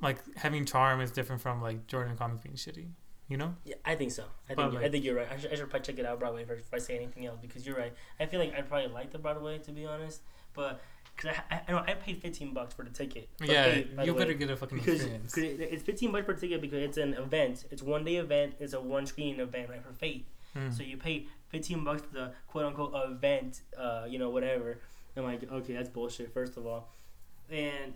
[0.00, 2.88] like having charm is different from like jordan commons being shitty
[3.34, 4.24] you know Yeah, I think so.
[4.48, 5.26] I think I think you're right.
[5.28, 7.40] I should, I should probably check it out Broadway first before I say anything else
[7.42, 7.92] because you're right.
[8.20, 10.20] I feel like I'd probably like the Broadway to be honest,
[10.54, 10.80] but
[11.16, 13.28] because I, I I know I paid 15 bucks for the ticket.
[13.42, 16.26] Yeah by you better way, get a fucking because experience 'cause it, it's 15 bucks
[16.26, 17.64] per ticket because it's an event.
[17.72, 18.54] It's one day event.
[18.60, 20.28] It's a one screen event right for Fate.
[20.52, 20.70] Hmm.
[20.70, 23.62] So you pay 15 bucks for the quote unquote event.
[23.76, 24.78] Uh, you know whatever.
[25.16, 26.82] I'm like okay that's bullshit first of all,
[27.50, 27.94] and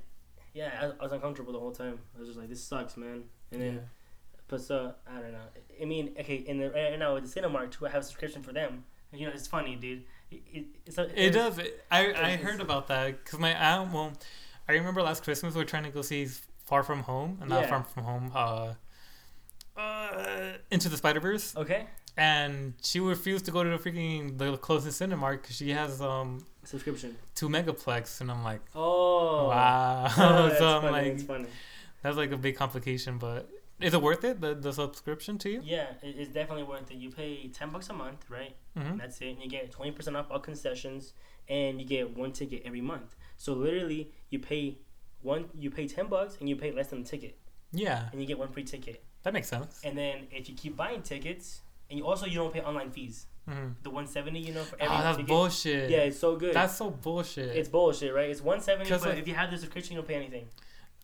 [0.53, 2.01] yeah I, I was uncomfortable the whole time.
[2.17, 3.23] I was just like this sucks man.
[3.53, 3.81] And then yeah.
[4.49, 5.39] But so I don't know.
[5.81, 8.43] I mean, okay, in the right now with the Cinemark too, I have a subscription
[8.43, 8.85] for them.
[9.13, 10.05] You know, it's funny, dude.
[10.31, 11.59] It, it, it's a, It does.
[11.91, 13.93] I I heard about that because my aunt.
[13.93, 14.13] Well,
[14.69, 16.27] I remember last Christmas we were trying to go see
[16.67, 17.69] Far From Home, and not Yeah.
[17.71, 18.33] Far From Home.
[18.35, 18.75] Uh,
[19.77, 21.87] uh, Into the Spider Verse, Okay,
[22.17, 26.45] and she refused to go to the freaking the closest Cinemark because she has um
[26.65, 27.17] subscription.
[27.37, 30.09] to megaplex, and I'm like, Oh, wow.
[30.17, 30.93] Oh, that's so I'm funny.
[30.93, 31.47] like, that's funny.
[32.03, 33.49] that's like a big complication, but.
[33.81, 34.41] Is it worth it?
[34.41, 35.61] The the subscription to you?
[35.65, 36.97] Yeah, it's definitely worth it.
[36.97, 38.55] You pay ten bucks a month, right?
[38.77, 38.89] Mm-hmm.
[38.93, 39.29] And that's it.
[39.31, 41.13] And you get twenty percent off all concessions,
[41.49, 43.15] and you get one ticket every month.
[43.37, 44.79] So literally, you pay
[45.23, 47.39] one, you pay ten bucks, and you pay less than a ticket,
[47.73, 49.03] Yeah, and you get one free ticket.
[49.23, 49.81] that makes sense.
[49.85, 53.27] And then if you keep buying tickets, and you also you don't pay online fees.
[53.49, 53.75] Mhm.
[53.83, 54.41] the 170.
[54.41, 55.29] You know, for Oh, that's ticket.
[55.29, 55.89] bullshit.
[55.91, 56.53] Yeah, it's so good.
[56.55, 57.57] That's so bullshit.
[57.57, 58.29] it's bullshit, right?
[58.29, 60.49] It's one seventy, but like- if you have the subscription, you don't pay anything.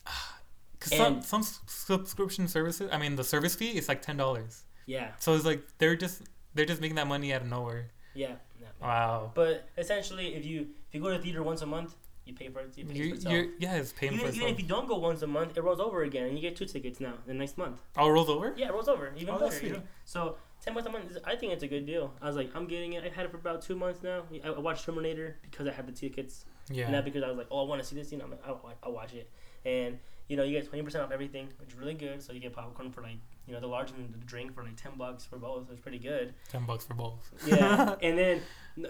[0.80, 4.64] Cause some and- some subscription services, I mean, the service fee is like ten dollars.
[4.86, 6.22] Yeah, So it's like they're just
[6.54, 7.90] they're just making that money out of nowhere.
[8.14, 8.32] yeah.
[8.60, 8.68] yeah.
[8.82, 9.32] Wow.
[9.34, 11.94] But essentially, if you if you go to the theater once a month,
[12.26, 12.72] you pay for it.
[12.76, 15.22] You pay for you're yeah, it's paying even, for even if you don't go once
[15.22, 17.80] a month, it rolls over again, and you get two tickets now the next month.
[17.96, 18.52] Oh, it rolls over.
[18.56, 19.66] Yeah, it rolls over even Oh, better.
[19.66, 19.82] You know?
[20.04, 22.12] So ten bucks a month, is, I think it's a good deal.
[22.20, 23.04] I was like, I'm getting it.
[23.04, 24.24] I've had it for about two months now.
[24.44, 26.90] I, I watched Terminator because I had the tickets, Yeah.
[26.90, 28.12] not because I was like, oh, I want to see this.
[28.12, 29.30] You know, I'm like, I'll, I'll watch it.
[29.64, 29.98] And
[30.28, 32.22] you know, you get twenty percent off everything, which is really good.
[32.22, 34.76] So you get popcorn for like you know the large and the drink for like
[34.76, 35.66] ten bucks for both.
[35.66, 36.34] So it's pretty good.
[36.50, 37.30] Ten bucks for both.
[37.46, 38.40] Yeah, and then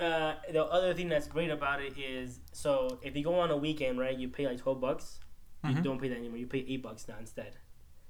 [0.00, 3.56] uh, the other thing that's great about it is so if you go on a
[3.56, 5.18] weekend, right, you pay like twelve bucks.
[5.64, 5.82] You Mhm.
[5.82, 6.36] don't pay that anymore.
[6.36, 7.56] You pay eight bucks now instead.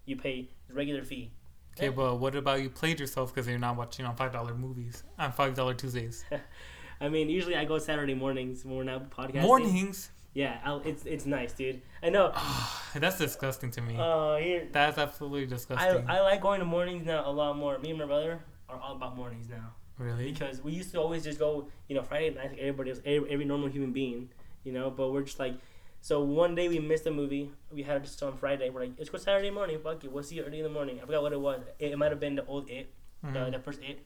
[0.07, 1.31] You pay the regular fee.
[1.79, 5.03] Okay, but what about you played yourself because you're not watching on five dollar movies
[5.18, 6.25] on five dollar Tuesdays?
[7.01, 9.43] I mean, usually I go Saturday mornings when we're not podcasting.
[9.43, 10.11] Mornings.
[10.35, 11.80] Yeah, I'll, it's it's nice, dude.
[12.03, 12.32] I know.
[12.95, 13.97] That's disgusting to me.
[13.99, 16.07] Uh, here That's absolutely disgusting.
[16.09, 17.78] I I like going to mornings now a lot more.
[17.78, 20.32] Me and my brother are all about mornings now really?
[20.32, 23.30] because we used to always just go, you know, Friday night like everybody else, every,
[23.30, 24.28] every normal human being,
[24.64, 24.91] you know.
[24.91, 25.55] But we're just like,
[26.01, 27.51] so one day we missed a movie.
[27.70, 28.70] We had it just on Friday.
[28.70, 29.78] We're like, let's go Saturday morning.
[29.82, 30.99] Fuck it, we'll see you early in the morning.
[31.03, 31.62] I forgot what it was.
[31.78, 32.93] It, it might have been the old It.
[33.22, 33.53] the, Mhm.
[33.53, 34.01] the first it,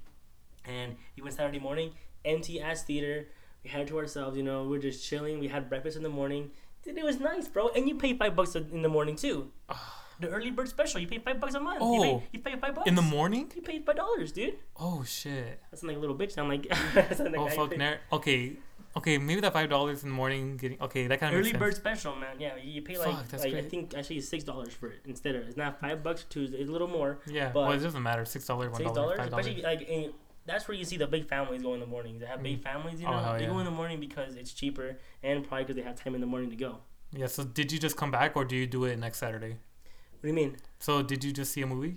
[0.65, 1.93] and we went Saturday morning,
[2.25, 3.29] empty ass theater.
[3.65, 4.65] We had it to ourselves, you know.
[4.65, 5.39] We are just chilling.
[5.41, 6.51] We had breakfast in the morning.
[6.87, 7.69] It was nice, bro.
[7.71, 9.51] And you pay five bucks in the morning too.
[10.21, 11.81] the early bird special, you pay five bucks a month.
[11.81, 12.03] You, Oh.
[12.03, 13.51] pay, you pay five bucks In the morning?
[13.55, 14.55] You paid five dollars, dude.
[14.77, 15.61] Oh shit.
[15.71, 16.39] That's like a little bitch.
[16.39, 16.67] I'm like,
[17.37, 17.77] Oh fuck.
[17.77, 18.57] Nar- okay.
[18.97, 21.59] Okay, maybe that five dollars in the morning getting okay, that kind of Early makes
[21.59, 21.83] bird sense.
[22.01, 22.37] special, man.
[22.39, 25.47] Yeah, you pay like, Fuck, like I think actually six dollars for it instead of
[25.47, 26.57] it's not five bucks Tuesday.
[26.57, 27.19] It's a little more.
[27.27, 28.25] Yeah, but- well, it doesn't matter.
[28.25, 29.47] Six dollars, one dollar, five dollars.
[29.47, 30.13] especially like in,
[30.49, 32.19] that's where you see the big families go in the morning.
[32.19, 32.63] They have big Mm.
[32.63, 33.19] families, you Oh, know.
[33.19, 36.15] hell they go in the morning because it's cheaper and probably because they have time
[36.15, 36.79] in the morning to go.
[37.13, 37.27] Yeah.
[37.27, 39.53] So did you just come back, or do you do it next Saturday?
[39.53, 40.57] What do you mean?
[40.79, 41.97] So did you just see a movie?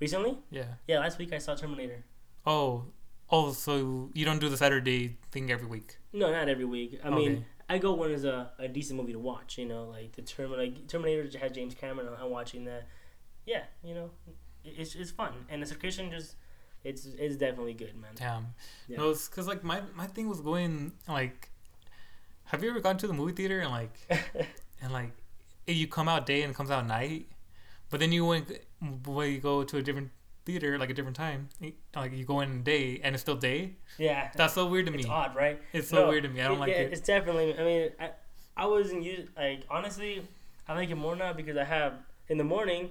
[0.00, 0.38] Recently?
[0.50, 0.74] Yeah.
[0.86, 2.04] Yeah, last week I saw Terminator.
[2.46, 2.84] Oh.
[3.28, 5.98] Oh, so you don't do the Saturday thing every week?
[6.12, 7.00] No, not every week.
[7.02, 9.58] I mean, I go when there's a, a decent movie to watch.
[9.58, 12.08] You know, like the Term like Terminator had James Cameron.
[12.20, 12.86] I'm watching that.
[13.44, 14.10] Yeah, you know,
[14.64, 16.36] it's it's fun and the subscription just
[16.90, 18.10] it's it's definitely good, man.
[18.14, 18.46] Damn.
[18.88, 18.98] Yeah.
[18.98, 21.50] No, it's because like my my thing was going like.
[22.50, 23.94] Have you ever gone to the movie theater and like
[24.82, 25.10] and like
[25.66, 27.26] you come out day and it comes out night,
[27.90, 28.46] but then you went
[29.04, 30.10] when you go to a different
[30.44, 31.48] theater like a different time,
[31.96, 33.72] like you go in day and it's still day.
[33.98, 35.00] Yeah, That's so weird to me.
[35.00, 35.60] it's odd, right?
[35.72, 36.40] It's so No, weird to me.
[36.40, 36.92] I don't It- like yeah, it.
[36.92, 37.58] It's definitely.
[37.58, 38.10] I mean, I,
[38.56, 40.22] I wasn't used like honestly.
[40.68, 41.94] I like it more now because I have
[42.28, 42.90] in the morning.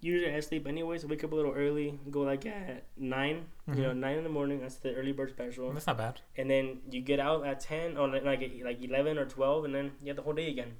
[0.00, 1.04] Usually I sleep anyways.
[1.06, 1.98] Wake up a little early.
[2.10, 3.96] Go like at 9 You know, Mhm.
[3.98, 4.60] nine in the morning.
[4.60, 5.72] That's the early bird special.
[5.72, 6.20] That's not bad.
[6.36, 8.24] And then you get out at ten or like
[8.64, 10.76] like eleven or twelve, and then you have the whole day again.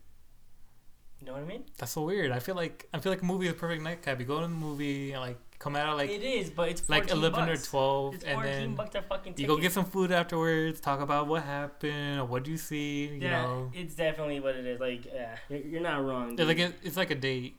[1.20, 1.64] You know what I mean?
[1.78, 2.30] That's so weird.
[2.30, 4.20] I feel like I feel like a movie is a perfect nightcap.
[4.20, 7.10] You go to the movie and like come out like it is, but it's like
[7.10, 7.66] eleven bucks.
[7.66, 10.80] or twelve, It's and then bucks a fucking you go get some food afterwards.
[10.80, 13.06] Talk about what happened or what do you see.
[13.08, 14.78] You Yeah, know, it's definitely what it is.
[14.78, 16.32] Like, yeah, you're, you're not wrong.
[16.38, 17.56] it's like a, it's like a date.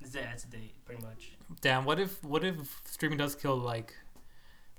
[0.00, 1.32] It's a date, pretty much.
[1.60, 1.84] Damn.
[1.84, 3.94] What if what if streaming does kill like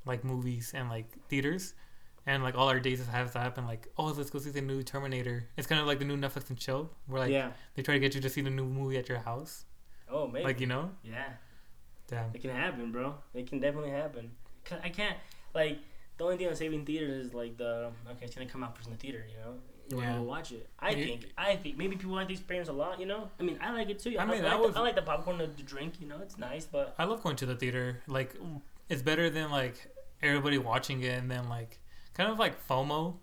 [0.06, 1.74] like movies and like theaters?
[2.26, 3.66] And like all our days have to happen.
[3.66, 5.48] Like, oh, let's go see the new Terminator.
[5.56, 7.52] It's kind of like the new Netflix and chill, where like yeah.
[7.76, 9.64] they try to get you to see the new movie at your house.
[10.10, 10.44] Oh, maybe.
[10.44, 11.24] Like you know, yeah,
[12.08, 12.32] damn.
[12.34, 13.16] it can happen, bro.
[13.34, 14.32] It can definitely happen.
[14.66, 15.16] Cause I can't
[15.56, 15.80] like
[16.18, 18.88] the only thing I'm saving theaters is like the okay, it's gonna come out first
[18.88, 19.26] in the theater.
[19.30, 19.54] You know,
[19.90, 20.16] you want Yeah.
[20.16, 20.70] to watch it.
[20.80, 21.34] I You- think.
[21.38, 23.00] I think maybe people like the experience a lot.
[23.00, 24.16] You know, I mean, I like it too.
[24.18, 25.94] I I, mean, I, I like, was- the, I like the popcorn to, to drink.
[26.02, 28.02] You know, it's nice, but I love going to the theater.
[28.08, 28.36] Like,
[28.90, 29.88] it's better than like
[30.22, 31.80] everybody watching it and then like
[32.14, 33.16] kind of like FOMO,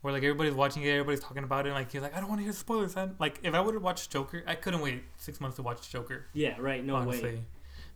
[0.00, 2.28] where like everybody's watching it, everybody's talking about it, and like you're like, I don't
[2.28, 2.96] want to hear spoilers.
[2.96, 3.14] Man.
[3.18, 6.26] Like, if I would have watched Joker, I couldn't wait six months to watch Joker.
[6.32, 6.84] yeah, right.
[6.84, 7.44] No honestly, way.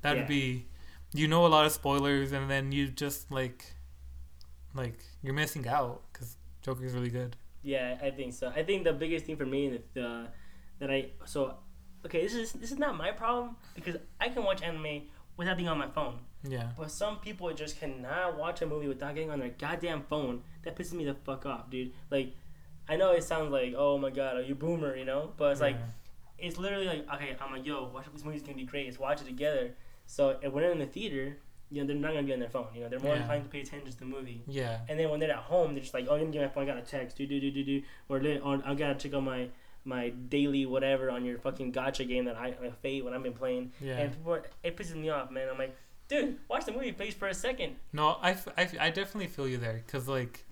[0.03, 0.27] that'd Yeah.
[0.29, 0.67] be,
[1.13, 3.65] you know, a lot of spoilers, and then you just like,
[4.75, 7.37] like you're missing out because Joker's really good.
[7.65, 8.53] Yeah, I think so.
[8.55, 10.29] I think the biggest thing for me is the
[10.79, 11.57] that I so
[12.05, 12.23] okay.
[12.23, 15.03] This is this is not my problem because I can watch anime
[15.37, 16.19] without being on my phone.
[16.47, 16.71] Yeah.
[16.77, 20.43] But some people just cannot watch a movie without getting on their goddamn phone.
[20.63, 21.93] That pisses me the fuck off, dude.
[22.11, 22.35] Like,
[22.89, 25.33] I know it sounds like, oh my god, are you boomer, you know?
[25.39, 25.77] But it's like,
[26.39, 28.87] it's literally like, okay, I'm like, yo, watch this movie's gonna be great.
[28.87, 29.75] Let's watch it together.
[30.07, 31.39] So when they're in the theater,
[31.71, 32.69] you know, they're not gonna be on their phone.
[32.75, 33.21] You know, they're more Yeah.
[33.23, 34.43] inclined to pay attention to the movie.
[34.47, 34.81] yeah.
[34.89, 36.65] And then when they're at home, they're just like, oh, I'm gonna get my phone.
[36.65, 39.23] I got a text, do do do do do, or, or I gotta check out
[39.25, 39.49] my
[39.87, 43.35] my daily whatever on your fucking gacha game that I, I fate when I've been
[43.35, 43.71] playing.
[43.81, 43.99] Yeah.
[43.99, 45.47] And people, are- it pisses me off, man.
[45.51, 45.77] I'm like,
[46.09, 47.77] dude, watch the movie, please, for a second.
[47.93, 50.45] No, I, f- I, f- I definitely feel you there because like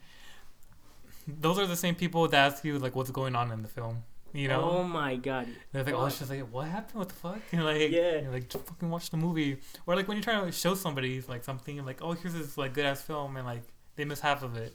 [1.27, 4.03] those are the same people that ask you like what's going on in the film.
[4.35, 5.47] You know, Oh my god.
[5.73, 6.99] they're like, oh, it's just like, what happened?
[6.99, 7.41] What the fuck?
[7.53, 8.21] And like, Yeah.
[8.23, 9.59] you're like, just fucking watch the movie.
[9.87, 12.35] Or like when you're trying to like, show somebody like something, and like, oh, here's
[12.35, 13.63] this like good ass film, and like
[13.97, 14.75] they miss half of it.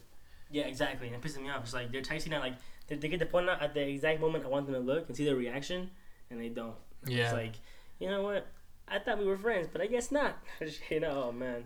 [0.50, 1.08] Yeah, exactly.
[1.08, 1.62] And it pisses me off.
[1.64, 2.54] It's like they're texting out like
[2.86, 5.08] they, they get the point out at the exact moment I want them to look
[5.08, 5.90] and see their reaction,
[6.30, 6.74] and they don't.
[7.06, 7.24] Yeah.
[7.24, 7.52] It's like,
[7.98, 8.46] you know what?
[8.86, 10.38] I thought we were friends, but I guess not.
[10.90, 11.64] you know, oh man.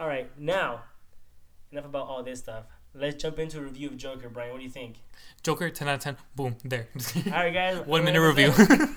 [0.00, 0.82] All right, now
[1.70, 2.64] enough about all this stuff.
[2.98, 4.52] Let's jump into a review of Joker, Brian.
[4.52, 4.96] What do you think?
[5.42, 6.16] Joker, ten out of ten.
[6.34, 6.88] Boom, there.
[7.26, 7.78] All right, guys.
[7.86, 8.52] One minute review.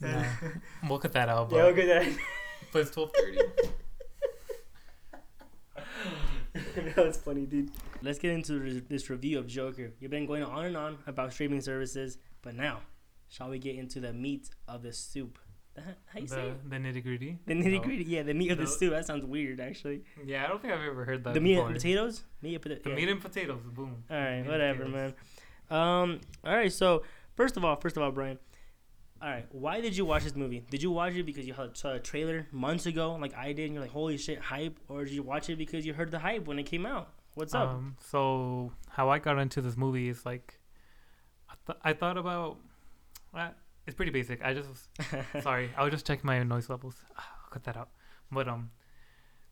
[0.00, 0.24] Nah,
[0.88, 1.48] we'll cut that out.
[1.48, 1.86] But, Yeah, okay.
[1.86, 2.18] That.
[2.72, 3.38] but it's twelve thirty.
[6.94, 7.70] that was funny, dude.
[8.02, 9.92] Let's get into this review of Joker.
[10.00, 12.80] You've been going on and on about streaming services, but now,
[13.28, 15.38] shall we get into the meat of the soup?
[15.74, 16.70] The- How you say it?
[16.70, 17.38] the nitty gritty.
[17.46, 18.70] The nitty gritty, yeah, the meat of the No.
[18.70, 18.90] soup.
[18.92, 20.02] That sounds weird, actually.
[20.24, 21.34] Yeah, I don't think I've ever heard that.
[21.34, 21.66] the meat before.
[21.66, 22.22] and potatoes.
[22.42, 22.84] Meat and potatoes.
[22.84, 23.60] The meat and potatoes.
[23.72, 24.04] Boom.
[24.10, 25.14] All right, whatever, man.
[25.70, 26.72] Um, all right.
[26.72, 27.02] So
[27.36, 28.38] first of all, first of all, Brian.
[29.22, 30.66] All right, why did you watch this movie?
[30.70, 33.72] Did you watch it because you saw a trailer months ago, like I did, and
[33.74, 36.46] you're like, "Holy shit, hype!" Or did you watch it because you heard the hype
[36.46, 37.08] when it came out?
[37.32, 37.70] What's up?
[37.70, 40.60] Um, so how I got into this movie is like,
[41.48, 42.58] I, th- I thought about.
[43.86, 44.42] It's pretty basic.
[44.44, 44.88] I just
[45.42, 45.70] sorry.
[45.76, 46.96] I was just checking my noise levels.
[47.16, 47.90] I'll cut that out.
[48.30, 48.70] But um,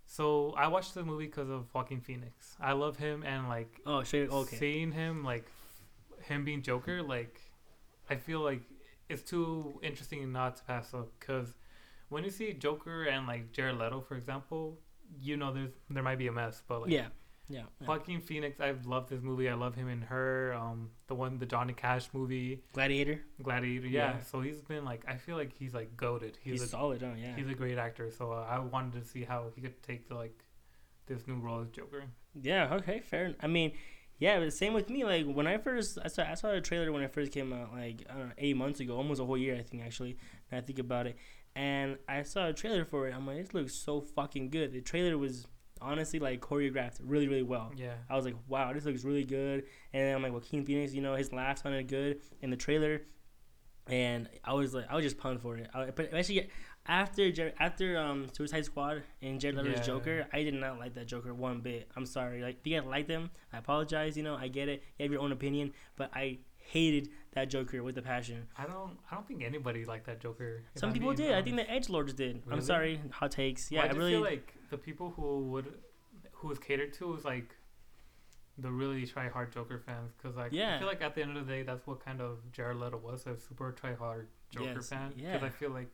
[0.06, 2.56] so I watched the movie because of Joaquin Phoenix.
[2.60, 4.30] I love him and like oh, straight.
[4.30, 4.56] Okay.
[4.56, 5.46] seeing him like
[6.22, 7.02] him being Joker.
[7.02, 7.40] Like
[8.08, 8.62] I feel like
[9.08, 11.54] it's too interesting not to pass up because
[12.08, 14.78] when you see Joker and like Jared Leto, for example,
[15.20, 17.08] you know there's there might be a mess, but like yeah.
[17.48, 17.62] Yeah.
[17.80, 17.86] yeah.
[17.86, 19.48] Joaquin Phoenix, I've loved this movie.
[19.48, 20.54] I love him in her.
[20.54, 23.20] Um, the one, the Johnny Cash movie, Gladiator.
[23.42, 23.86] Gladiator.
[23.88, 24.14] Yeah.
[24.14, 24.20] Yeah.
[24.20, 26.38] So he's been like, I feel like he's like goaded.
[26.42, 27.10] He's, He's, a, solid, huh?
[27.16, 27.36] Yeah.
[27.36, 28.10] he's a great actor.
[28.10, 30.44] So uh, I wanted to see how he could take the like
[31.06, 32.04] this new role as Joker.
[32.40, 32.74] Yeah.
[32.74, 33.00] Okay.
[33.00, 33.34] Fair.
[33.40, 33.72] I mean,
[34.18, 34.38] yeah.
[34.38, 35.04] But same with me.
[35.04, 37.72] Like when I first, I saw, I saw a trailer when I first came out,
[37.74, 40.16] like I don't know, eight months ago, almost a whole year, I think actually.
[40.48, 41.16] When I think about it,
[41.54, 43.14] and I saw a trailer for it.
[43.14, 44.72] I'm like, this looks so fucking good.
[44.72, 45.46] The trailer was
[45.82, 47.72] honestly like choreographed really, really well.
[47.76, 47.94] Yeah.
[48.08, 49.64] I was like, wow, this looks really good.
[49.92, 53.02] And I'm like, well, Joaquin Phoenix, you know, his laugh sounded good in the trailer,
[53.88, 55.68] and I was like, I was just pumped for it.
[55.74, 56.48] I, but actually,
[56.86, 59.82] after Jer- after um Suicide Squad and Jared Leto's Yeah.
[59.82, 61.90] Joker, I did not like that Joker one bit.
[61.96, 62.42] I'm sorry.
[62.42, 64.16] Like, if you guys like them, I apologize.
[64.16, 64.82] You know, I get it.
[64.98, 68.46] You have your own opinion, but I hated that Joker with a passion.
[68.56, 68.96] I don't.
[69.10, 70.62] I don't think anybody liked that Joker.
[70.76, 71.32] Some I'm people did.
[71.34, 72.42] I think the Edge Lords did.
[72.50, 73.00] I'm sorry.
[73.10, 73.70] Hot takes.
[73.72, 74.12] Yeah, Well, I, I really.
[74.12, 75.72] feel like the people who would,
[76.32, 77.54] who was catered to was like,
[78.58, 80.12] the really try hard Joker fans.
[80.22, 82.38] Cause like, I feel like at the end of the day, that's what kind of
[82.52, 85.12] Jared Leto was, a super try hard Joker Yes, fan.
[85.16, 85.46] Because yeah.
[85.46, 85.92] I feel like,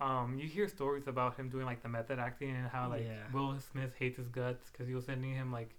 [0.00, 3.22] um, you hear stories about him doing like the method acting and how like Yeah.
[3.32, 5.70] Will Smith hates his guts because he was sending him like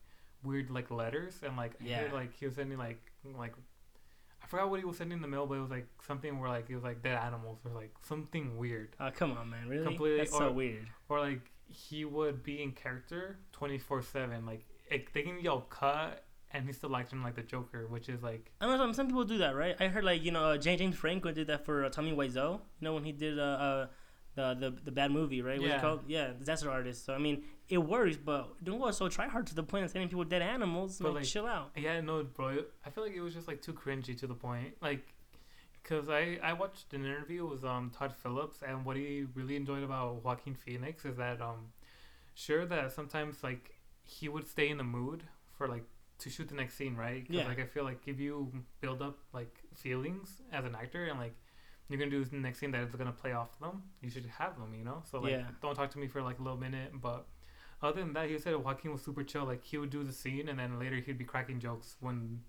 [0.43, 2.07] weird like letters and like Yeah.
[2.13, 3.53] like he was sending like like.
[4.43, 6.49] I forgot what he was sending in the mail, but it was like something where
[6.49, 8.89] like it was like dead animals or like something weird.
[8.99, 9.67] Oh come on, man!
[9.67, 9.83] Really?
[9.85, 10.87] Completely- That's so weird.
[11.09, 16.23] or like he would be in character 24 7 like it, they can yell cut
[16.51, 18.77] and he's still acting like the joker which is like I.
[18.77, 19.75] Some, some people do that, right?
[19.79, 22.53] I heard like you know uh, James James Franco did that for uh, Tommy Wiseau.
[22.79, 23.87] You know when he did uh, uh
[24.35, 25.59] the the the bad movie, right?
[25.59, 25.77] What's Yeah.
[25.77, 26.01] it called?
[26.07, 27.03] Yeah, disaster artist.
[27.05, 29.91] So I mean, it works, but don't go so try hard to the point of
[29.91, 30.99] sending people dead animals.
[30.99, 31.71] But, Like, like, chill out.
[31.75, 34.73] yeah no bro i feel like it was just like too cringy to the point
[34.81, 35.05] like
[35.87, 39.83] because I, I watched an interview with um Todd Phillips and what he really enjoyed
[39.83, 41.71] about Joaquin Phoenix is that um
[42.35, 45.23] sure that sometimes like he would stay in the mood
[45.57, 45.83] for like
[46.19, 47.47] to shoot the next scene right 'Cause, Yeah.
[47.47, 51.35] like I feel like if you build up like feelings as an actor and like
[51.89, 54.57] you're gonna do the next scene that is gonna play off them you should have
[54.59, 55.45] them you know so like Yeah.
[55.61, 57.27] don't talk to me for like a little minute but
[57.81, 60.49] other than that he said Joaquin was super chill like he would do the scene
[60.49, 62.41] and then later he'd be cracking jokes when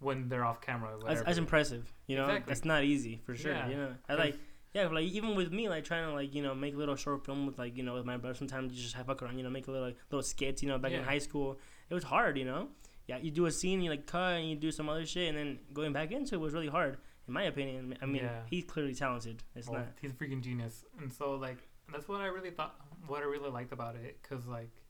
[0.00, 1.92] when they're off camera That's, that's impressive.
[2.06, 2.50] You know, Exactly.
[2.50, 3.52] that's not easy for sure.
[3.52, 3.68] Yeah.
[3.68, 4.38] You know, I like.
[4.74, 7.24] Yeah, like even with me, like trying to like you know make a little short
[7.24, 8.34] film with like you know with my brother.
[8.34, 10.62] Sometimes you just have fuck around, you know, make a little like, little skits.
[10.62, 12.36] You know, back in high school, it was hard.
[12.36, 12.68] You know,
[13.06, 15.38] yeah, you do a scene, you like cut, and you do some other shit, and
[15.38, 17.96] then going back into it was really hard, in my opinion.
[18.02, 18.40] I mean, Yeah.
[18.50, 19.42] he's clearly talented.
[19.54, 19.88] It's Well, not.
[20.02, 21.56] he's a freaking genius, and so like
[21.90, 22.74] that's what I really thought.
[23.06, 24.82] What I really liked about it, cause like,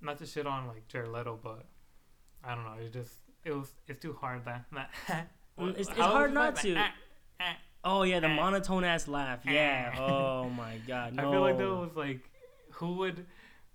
[0.00, 1.66] not to shit on like Jared Leto, but
[2.42, 2.76] I don't know.
[2.82, 3.12] It just
[3.44, 4.64] it was it's too hard that.
[4.72, 4.90] that
[5.58, 6.74] it's- it's hard not like to.
[6.76, 6.92] Ah,
[7.40, 7.56] ah.
[7.82, 8.34] Oh yeah, the Eh.
[8.34, 9.40] monotone ass laugh.
[9.44, 9.92] Yeah.
[9.94, 9.98] Eh.
[10.00, 11.14] Oh my god.
[11.14, 11.28] No.
[11.28, 12.20] I feel like that was like,
[12.72, 13.26] who would,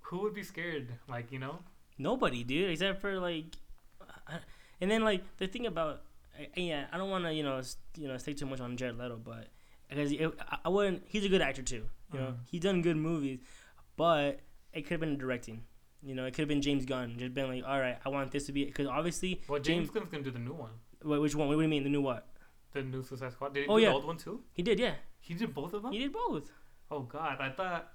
[0.01, 0.87] who would be scared?
[1.07, 1.59] Like you know.
[1.97, 3.45] Nobody, dude, except for like,
[4.81, 6.01] and then like the thing about,
[6.55, 7.61] yeah, I don't want to you know
[7.97, 9.47] you know stay too much on Jared Leto, but
[9.89, 10.11] because
[10.63, 11.03] I- wouldn't.
[11.07, 11.85] He's a good actor too.
[12.13, 12.37] You know, Mhm.
[12.51, 13.39] he's done good movies,
[13.97, 14.39] but
[14.73, 15.63] it could have been directing.
[16.05, 17.15] You know, it could have been James Gunn.
[17.17, 19.89] Just been like, all right, I want this to be because obviously, Well, James James-
[19.91, 20.71] Gunn's gonna do the new one,
[21.03, 21.47] wait, which one?
[21.47, 22.27] What do you mean the new what?
[22.73, 23.53] the new Suicide Squad.
[23.53, 23.89] Did he Oh, do yeah.
[23.89, 24.43] the old one too?
[24.53, 24.95] He did, yeah.
[25.19, 25.93] He did both of them.
[25.93, 26.51] He did both.
[26.91, 27.91] Oh God, I thought.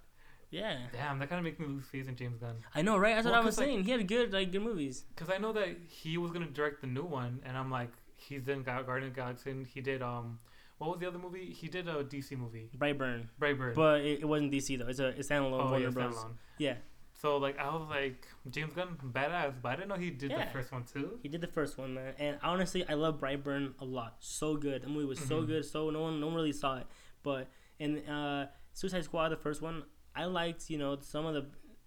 [0.51, 2.57] Yeah, Damn, that kind of makes me lose faith in James Gunn.
[2.75, 3.15] I know, right?
[3.15, 3.85] That's what I was like- saying.
[3.85, 5.05] He had good, like, good movies.
[5.15, 8.43] Because I know that he was gonna direct the new one, and I'm like, he's
[8.43, 9.51] done Ga- Guardian of the Galaxy.
[9.53, 10.41] and He did um,
[10.79, 11.53] what was the other movie?
[11.53, 13.75] He did a DC movie, Brightburn, Brightburn.
[13.77, 14.89] but it, it wasn't DC though.
[14.89, 16.15] It's a it's standalone oh Warner yeah, Bros.
[16.17, 16.33] standalone.
[16.59, 16.75] Yeah,
[17.21, 20.45] So like, I was like, James Gunn, badass, but I didn't know he did Yeah.
[20.47, 21.19] the first one too.
[21.23, 22.15] he did the first one, man.
[22.19, 24.17] And honestly, I love Brightburn a lot.
[24.21, 24.83] So good.
[24.83, 25.47] The movie was so Mhm.
[25.47, 25.65] good.
[25.65, 26.87] So no one no one really saw it,
[27.23, 27.49] but
[27.79, 30.71] in uh, Suicide Squad, the first one, I liked.
[30.71, 31.41] You know, some of the.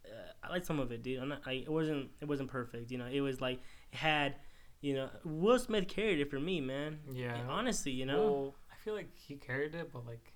[0.06, 1.20] Uh, I liked some of it, dude.
[1.20, 2.12] I'm not, I, it wasn't.
[2.22, 2.92] It wasn't perfect.
[2.92, 3.60] You know, it was like
[3.92, 4.36] it had.
[4.82, 7.00] You know, Will Smith carried it for me, man.
[7.12, 7.40] Yeah.
[7.48, 10.34] honestly, you know, Well, I feel like he carried it, but like,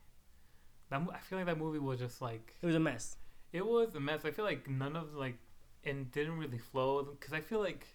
[0.89, 3.17] that I feel like that movie was just like it was a mess.
[3.53, 4.25] It was a mess.
[4.25, 5.37] I feel like none of like
[5.83, 7.85] and didn't really flow because I feel like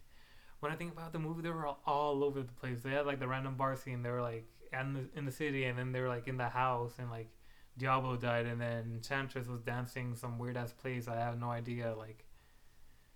[0.60, 2.82] when I think about the movie, they were all, all over the place.
[2.82, 4.02] They had like the random bar scene.
[4.02, 6.48] They were like in the, in the city, and then they were like in the
[6.48, 7.30] house, and like
[7.76, 11.08] Diablo died, and then Enchantress was dancing some weird ass place.
[11.08, 11.94] I have no idea.
[11.96, 12.24] Like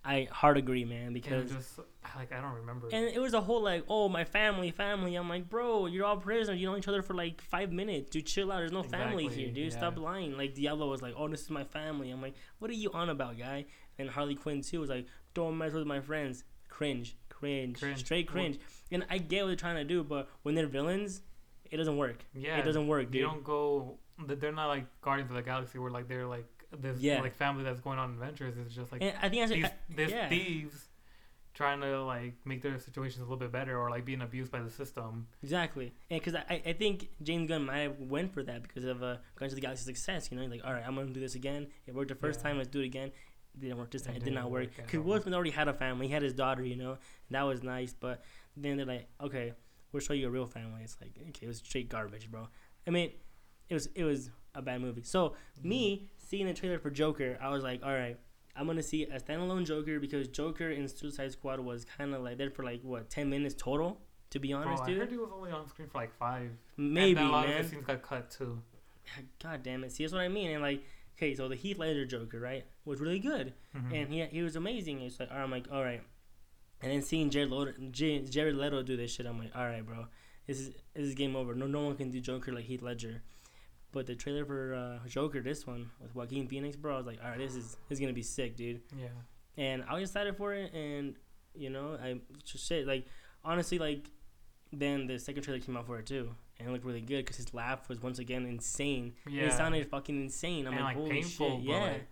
[0.07, 1.81] I hard agree, man, because just
[2.17, 2.89] like I don't remember.
[2.93, 5.17] And it was a whole like, oh, my family, family.
[5.17, 6.61] I'm like, bro, you're all prisoners.
[6.61, 8.11] You know each other for like five minutes.
[8.11, 8.59] Dude, chill out.
[8.59, 9.73] There's no family here, dude.
[9.73, 9.79] yeah.
[9.79, 10.37] Stop lying.
[10.37, 12.11] Like Diablo was like, oh, this is my family.
[12.11, 13.65] I'm like, what are you on about, guy?
[13.99, 16.45] And Harley Quinn too was like, don't mess with my friends.
[16.69, 17.99] Cringe, cringe, Cringe.
[17.99, 18.59] straight cringe.
[18.93, 21.23] And I get what they're trying to do, but when they're villains,
[21.71, 22.25] it doesn't work.
[22.35, 23.15] yeah, It doesn't work, dude.
[23.15, 23.99] They don't go.
[24.27, 26.47] They're not like Guardians of the Galaxy, where like they're like
[26.81, 27.21] this Yeah.
[27.21, 28.57] like family that's going on adventures.
[28.57, 30.29] is just like And I think these, I- there's yeah.
[30.29, 30.89] thieves
[31.55, 34.61] trying to like make their situations a little bit better or like being abused by
[34.61, 35.27] the system.
[35.43, 39.03] Exactly, and because I, I think James Gunn might have went for that because of
[39.03, 40.31] uh, Guardians of the Galaxy success.
[40.31, 41.69] You know, like all right, I'm gonna do this again.
[41.87, 42.49] It worked the first Yeah.
[42.51, 42.59] time.
[42.59, 43.09] Let's do it again.
[43.55, 44.17] It didn't work this time.
[44.17, 45.01] It It, did not work because.
[45.01, 46.09] Will Smith already had a family.
[46.09, 46.63] He had his daughter.
[46.63, 46.99] You know, and
[47.31, 47.95] that was nice.
[47.99, 48.23] But
[48.55, 49.55] then they're like, okay,
[49.93, 50.83] we'll show you a real family.
[50.83, 52.49] It's like okay, it was straight garbage, bro.
[52.87, 53.13] I mean,
[53.71, 55.05] it was it was a bad movie.
[55.05, 55.69] So Mm-hmm.
[55.71, 58.19] me seeing the trailer for Joker, I was like, all right.
[58.59, 62.39] I'm gonna see a standalone Joker because Joker in Suicide Squad was kind of like
[62.39, 64.01] there for like what ten minutes total.
[64.31, 66.17] To be honest, Bro, honest, I dude, heard he was only on screen for like
[66.19, 66.51] five.
[66.79, 67.59] maybe and then a lot man.
[67.61, 68.61] of the scenes got cut too.
[69.43, 69.93] God damn it!
[69.93, 70.51] See, that's what I mean.
[70.51, 70.83] And like,
[71.19, 73.93] okay, so the Heath Ledger Joker, right, was really good, Mhm.
[73.95, 75.03] and he he was amazing.
[75.03, 76.03] It's like, I'm like, all right.
[76.83, 80.07] And then seeing Jared Leto, Jared Leto do this shit, I'm like, all right, bro,
[80.47, 81.55] this is this is game over.
[81.55, 83.23] No, no one can do Joker like Heath Ledger.
[83.97, 87.19] But the trailer for uh, Joker, this one with Joaquin Phoenix, bro, I was like,
[87.25, 88.83] all right, this is this is gonna be sick, dude.
[88.95, 89.07] yeah.
[89.57, 91.15] And I was excited for it, and
[91.55, 93.07] you know, I just said like,
[93.43, 94.11] honestly, like,
[94.71, 96.29] then the second trailer came out for it too,
[96.59, 99.15] and it looked really good because his laugh was once again insane.
[99.27, 99.45] Yeah.
[99.45, 100.67] It sounded fucking insane.
[100.67, 101.81] I'm and like, like holy painful, shit, yeah.
[101.81, 102.07] like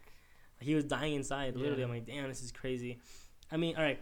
[0.61, 1.55] he was dying inside.
[1.55, 1.85] Literally, Yeah.
[1.85, 2.99] I'm like, damn, this is crazy.
[3.53, 4.01] I mean, all right.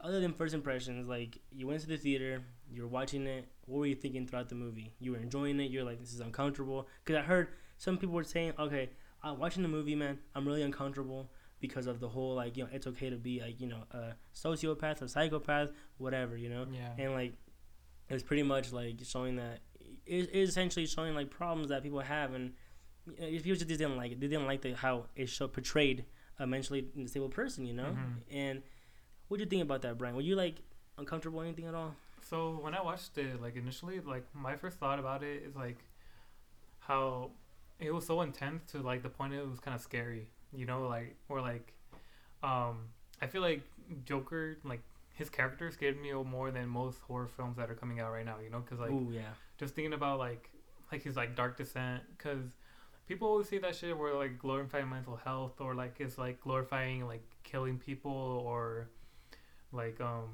[0.00, 2.42] Other than first impressions, like you went to the theater,
[2.72, 3.46] you were watching it.
[3.70, 4.92] What were you thinking throughout the movie?
[5.00, 5.70] You were enjoying it.
[5.70, 6.88] You're like, this is uncomfortable.
[7.04, 7.48] Because I heard
[7.78, 8.90] some people were saying, okay,
[9.22, 10.18] I'm watching the movie, man.
[10.34, 13.60] I'm really uncomfortable because of the whole like, you know, it's okay to be like,
[13.60, 16.92] you know, a sociopath, a psychopath, whatever, you know yeah.
[16.98, 17.34] and like
[18.08, 19.60] it's pretty much like showing that
[20.06, 22.52] it is essentially showing like problems that people have and
[23.06, 25.46] you know, if people just didn't like it they didn't like the how it show
[25.46, 26.04] portrayed
[26.38, 28.14] a mentally disabled person you know Mhm.
[28.30, 28.62] and
[29.28, 30.56] what do you think about that brian were you like
[30.98, 31.94] uncomfortable or anything at all
[32.30, 35.78] So when I watched it, like initially, like my first thought about it is like
[36.78, 37.32] how
[37.80, 40.86] it was so intense to like the point it was kind of scary, you know,
[40.86, 41.72] like or like,
[42.44, 42.86] um,
[43.20, 43.62] I feel like
[44.04, 44.80] Joker, like
[45.12, 48.36] his character scared me more than most horror films that are coming out right now,
[48.42, 49.32] you know, because like oh yeah.
[49.58, 50.50] just thinking about like
[50.92, 52.52] like his like dark descent because
[53.08, 57.08] people always say that shit where like glorifying mental health or like it's like glorifying
[57.08, 58.88] like killing people or
[59.72, 60.28] like um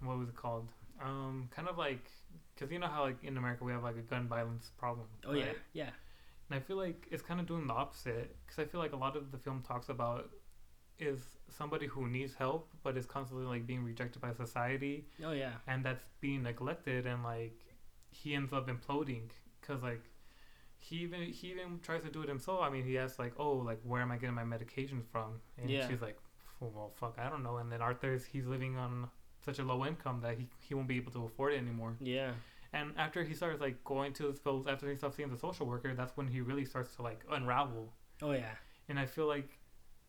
[0.00, 0.66] what was it called
[1.04, 2.10] um kind of like
[2.54, 5.32] because you know how like in america we have like a gun violence problem oh
[5.34, 5.46] yeah.
[5.46, 5.56] right?
[5.72, 5.90] yeah.
[6.48, 8.96] And i feel like it's kind of doing the opposite because i feel like a
[8.96, 10.30] lot of the film talks about
[10.98, 15.04] is somebody who needs help but is constantly like being rejected by society.
[15.24, 15.54] Oh yeah.
[15.66, 17.58] And that's being neglected and like
[18.10, 19.30] he ends up imploding
[19.60, 20.04] because like
[20.78, 22.60] he even he even tries to do it himself.
[22.62, 25.40] I mean he asks like oh like where am i getting my medications from?
[25.58, 25.88] And Yeah.
[25.88, 26.16] she's like
[26.60, 27.56] well fuck i don't know.
[27.56, 29.08] And then arthur's he's living on
[29.44, 32.32] such a low income that he, he won't be able to afford it anymore yeah
[32.72, 35.66] and after he starts like going to his pills after he stops seeing the social
[35.66, 37.92] worker that's when he really starts to like unravel
[38.22, 38.54] oh yeah
[38.88, 39.48] and i feel like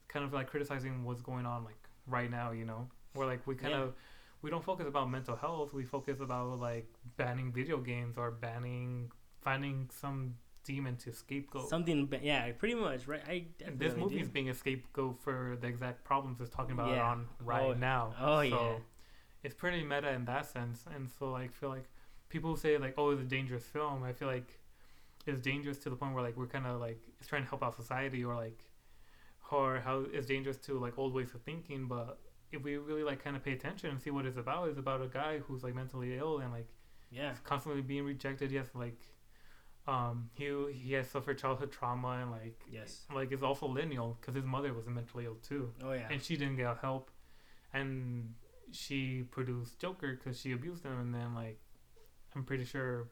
[0.07, 1.77] kind of like criticizing what's going on like
[2.07, 3.81] right now you know where like we kind Yeah.
[3.81, 3.93] of
[4.41, 9.11] we don't focus about mental health we focus about like banning video games or banning
[9.41, 11.69] finding some demon to scapegoat.
[11.69, 13.21] Something, yeah, pretty much, right?
[13.27, 14.21] I And this definitely movie do.
[14.21, 17.03] is being a scapegoat for the exact problems it's talking about Yeah.
[17.11, 18.15] on right Oh, now.
[18.19, 18.73] oh, so yeah.
[19.45, 20.85] It's pretty meta in that sense.
[20.93, 21.87] And so like feel like
[22.29, 24.03] people say like, oh, it's a dangerous film.
[24.03, 24.59] I feel like
[25.27, 27.63] it's dangerous to the point where like we're kind of like it's trying to help
[27.63, 28.59] out society or like
[29.51, 31.85] or how it's dangerous to like old ways of thinking.
[31.87, 32.17] But
[32.51, 35.03] if we really like kind of pay attention and see what it's about, it's about
[35.03, 36.67] a guy who's like mentally ill and like
[37.11, 38.51] yeah, constantly being rejected.
[38.51, 38.99] Has like
[39.87, 44.33] um he he has suffered childhood trauma and like yes, like is also lineal because
[44.33, 47.11] his mother was mentally ill too, oh yeah, and she didn't get help,
[47.73, 48.33] and
[48.71, 51.59] she produced Joker because she abused him, and then like
[52.35, 53.07] I'm pretty sure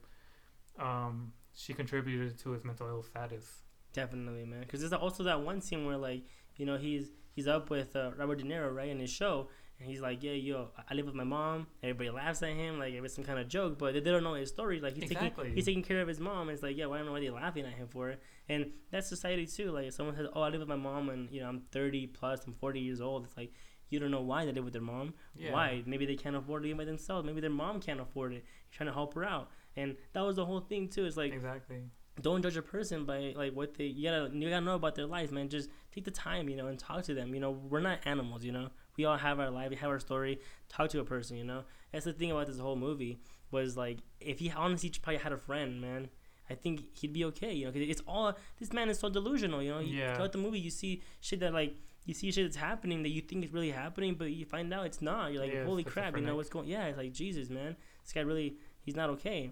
[0.78, 3.62] um she contributed to his mental ill status.
[3.92, 4.60] definitely, man.
[4.60, 6.24] Because there's also that one scene where like
[6.56, 9.48] you know he's he's up with uh, Robert De Niro right in his show,
[9.78, 11.66] and he's like, yeah, yo, I- I live with my mom.
[11.82, 14.24] Everybody laughs at him like it was some kind of joke, but they they don't
[14.24, 14.80] know his story.
[14.80, 15.44] Like he's Exactly.
[15.44, 16.48] taking he's taking care of his mom.
[16.48, 18.20] And it's like, yeah, well, I don't know why they're laughing at him for it.
[18.48, 19.70] And that's society too.
[19.70, 22.08] Like if someone says, oh, I live with my mom, and you know I'm 30
[22.08, 23.24] plus, I'm 40 years old.
[23.26, 23.52] It's like
[23.94, 25.14] you don't know why they live with their mom.
[25.34, 25.52] Yeah.
[25.52, 25.82] Why?
[25.86, 27.24] Maybe they can't afford it even by themselves.
[27.26, 28.44] Maybe their mom can't afford it.
[28.44, 31.04] You're trying to help her out, and that was the whole thing too.
[31.06, 31.82] It's like exactly.
[32.20, 35.06] don't judge a person by like what they you gotta you gotta know about their
[35.06, 35.48] life, man.
[35.48, 37.34] Just take the time, you know, and talk to them.
[37.34, 38.68] You know, we're not animals, you know.
[38.96, 40.40] We all have our life, we have our story.
[40.68, 41.62] Talk to a person, you know.
[41.92, 43.20] That's the thing about this whole movie
[43.50, 46.08] was like if he honestly probably had a friend, man.
[46.50, 49.62] I think he'd be okay, you know, because it's all this man is so delusional,
[49.62, 49.78] you know.
[49.80, 50.14] You- Yeah.
[50.14, 51.74] Throughout the movie, you see shit that like
[52.04, 54.86] you see shit that's happening that you think is really happening, but you find out
[54.86, 55.32] it's not.
[55.32, 56.68] You're like, Yeah, holy crap, you know what's going?
[56.68, 57.76] Yeah, it's like Jesus, man.
[58.02, 59.50] This guy really, he's not okay,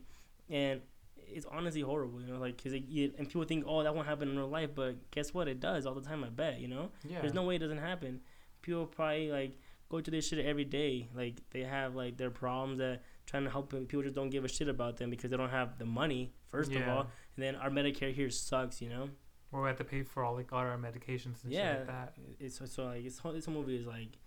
[0.51, 0.81] and
[1.17, 4.29] it's honestly horrible, you know, like because you, and people think, oh, that won't happen
[4.29, 5.49] in real life, but guess what?
[5.49, 6.23] It does all the time.
[6.25, 6.91] I bet, you know.
[7.09, 7.21] Yeah.
[7.21, 8.21] There's no way it doesn't happen.
[8.61, 11.09] People probably like go to this shit every day.
[11.15, 13.87] Like they have like their problems that trying to help them.
[13.87, 16.33] People just don't give a shit about them because they don't have the money.
[16.51, 16.95] First of Yeah.
[16.95, 17.01] all,
[17.37, 19.09] and then our Medicare here sucks, you know.
[19.53, 21.87] Where we had to pay for all like all our medications and yeah, shit like
[21.87, 22.15] that.
[22.41, 24.19] it's so, so like it's this movie is like,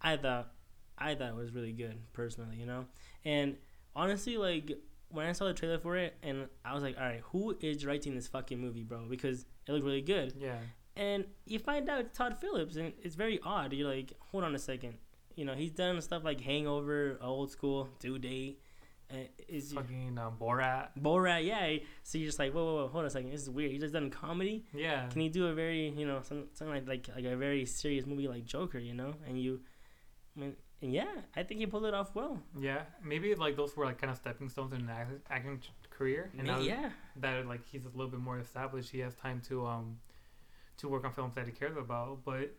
[0.00, 0.52] I thought,
[0.96, 2.86] I thought it was really good personally, you know,
[3.24, 3.56] and
[3.94, 4.70] honestly, like
[5.10, 7.78] when I saw the trailer for it, and I was like, all right, who is
[7.78, 9.06] directing this fucking movie, bro?
[9.10, 10.58] Because it looked really good, Yeah.
[10.96, 13.72] and you find out it's Todd Phillips, and it's very odd.
[13.72, 14.94] You're like, hold on a second,
[15.34, 18.60] you know, he's done stuff like Hangover, Old School, Due Date,
[19.48, 20.88] is Fucking uh, Borat.
[21.00, 21.78] Borat, yeah.
[22.02, 23.72] So you're just like, whoa, whoa, whoa, hold on a second, this is weird.
[23.72, 24.64] He just done comedy.
[24.74, 25.08] Yeah.
[25.08, 28.06] Can he do a very, you know, some, something like, like like a very serious
[28.06, 29.14] movie like Joker, you know?
[29.26, 29.60] And you,
[30.36, 32.40] I mean, and yeah, I think he pulled it off well.
[32.58, 36.30] Yeah, maybe like those were like kind of stepping stones in an act- acting career,
[36.38, 39.66] and now yeah, that like he's a little bit more established, he has time to
[39.66, 39.98] um
[40.78, 42.24] to work on films that he cares about.
[42.24, 42.54] But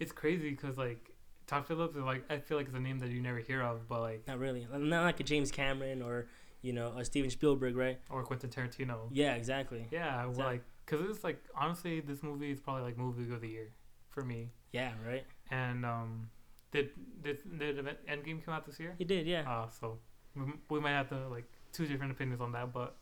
[0.00, 1.12] it's crazy because like
[1.50, 3.88] Todd Phillips is like I feel like it's a name that you never hear of,
[3.88, 6.28] but like not really, not like a James Cameron or
[6.62, 7.98] you know a Steven Spielberg, right?
[8.08, 9.08] or Quentin Tarantino.
[9.10, 9.88] Yeah, exactly.
[9.90, 13.40] Yeah, well, Exact- like because it's like honestly, this movie is probably like movie of
[13.40, 13.72] the year
[14.10, 14.50] for me.
[14.70, 15.24] Yeah, right.
[15.50, 16.30] And um,
[16.70, 16.90] did
[17.20, 18.94] did did Endgame come out this year?
[18.96, 19.42] He did, yeah.
[19.50, 19.98] Uh, so
[20.36, 22.94] we, we might have to like two different opinions on that, but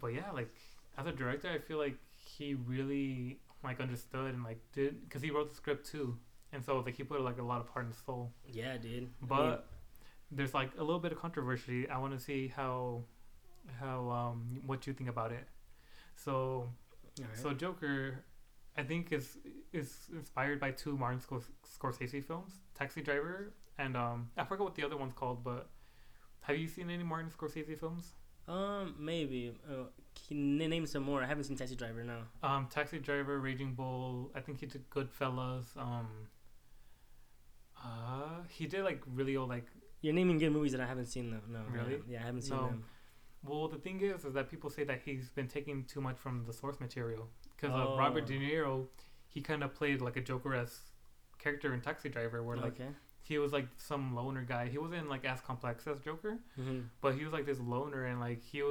[0.00, 0.54] but yeah, like
[0.96, 5.32] as a director, I feel like he really like understood and like did because he
[5.32, 6.16] wrote the script too,
[6.54, 8.32] and so like he put like a lot of heart and soul.
[8.46, 9.04] yeah, dude.
[9.22, 9.58] I But mean,
[10.30, 11.88] there's like a little bit of controversy.
[11.88, 13.04] I want to see how
[13.80, 15.46] how um what you think about it.
[16.16, 16.68] So
[17.20, 17.36] alright.
[17.36, 18.24] so Joker,
[18.76, 19.38] I think is
[19.72, 24.84] is inspired by two Martin Scorsese films, Taxi Driver, and um I forget what the
[24.84, 25.68] other one's called, but
[26.42, 28.12] have you seen any Martin Scorsese films?
[28.46, 29.54] um, maybe.
[29.66, 29.84] Uh,
[30.28, 31.22] can name some more?
[31.22, 32.18] I haven't seen Taxi Driver now.
[32.42, 34.30] Um, Taxi Driver, Raging Bull.
[34.34, 35.64] I think he did Goodfellas.
[35.78, 36.06] Um,
[37.84, 39.66] uh, he did like really old like.
[40.00, 41.40] You're naming good movies that I haven't seen though.
[41.48, 42.00] No, Really?
[42.08, 42.64] Yeah, I haven't seen No.
[42.68, 42.84] them.
[43.42, 46.44] Well, the thing is, is that people say that he's been taking too much from
[46.46, 47.94] the source material because Oh.
[47.94, 48.86] uh, Robert De Niro,
[49.28, 50.84] he kind of played like a Joker-esque
[51.38, 52.88] character in Taxi Driver, where like okay.
[53.22, 54.68] he was like some loner guy.
[54.68, 58.18] He wasn't like as complex as Joker, hmm but he was like this loner, and
[58.20, 58.62] like he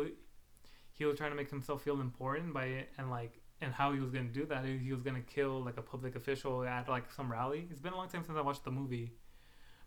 [0.92, 4.00] he was trying to make himself feel important by it, and like and how he
[4.00, 4.66] was gonna do that.
[4.66, 7.68] He was gonna kill like a public official at like some rally.
[7.72, 9.12] It's been a long time since I watched the movie,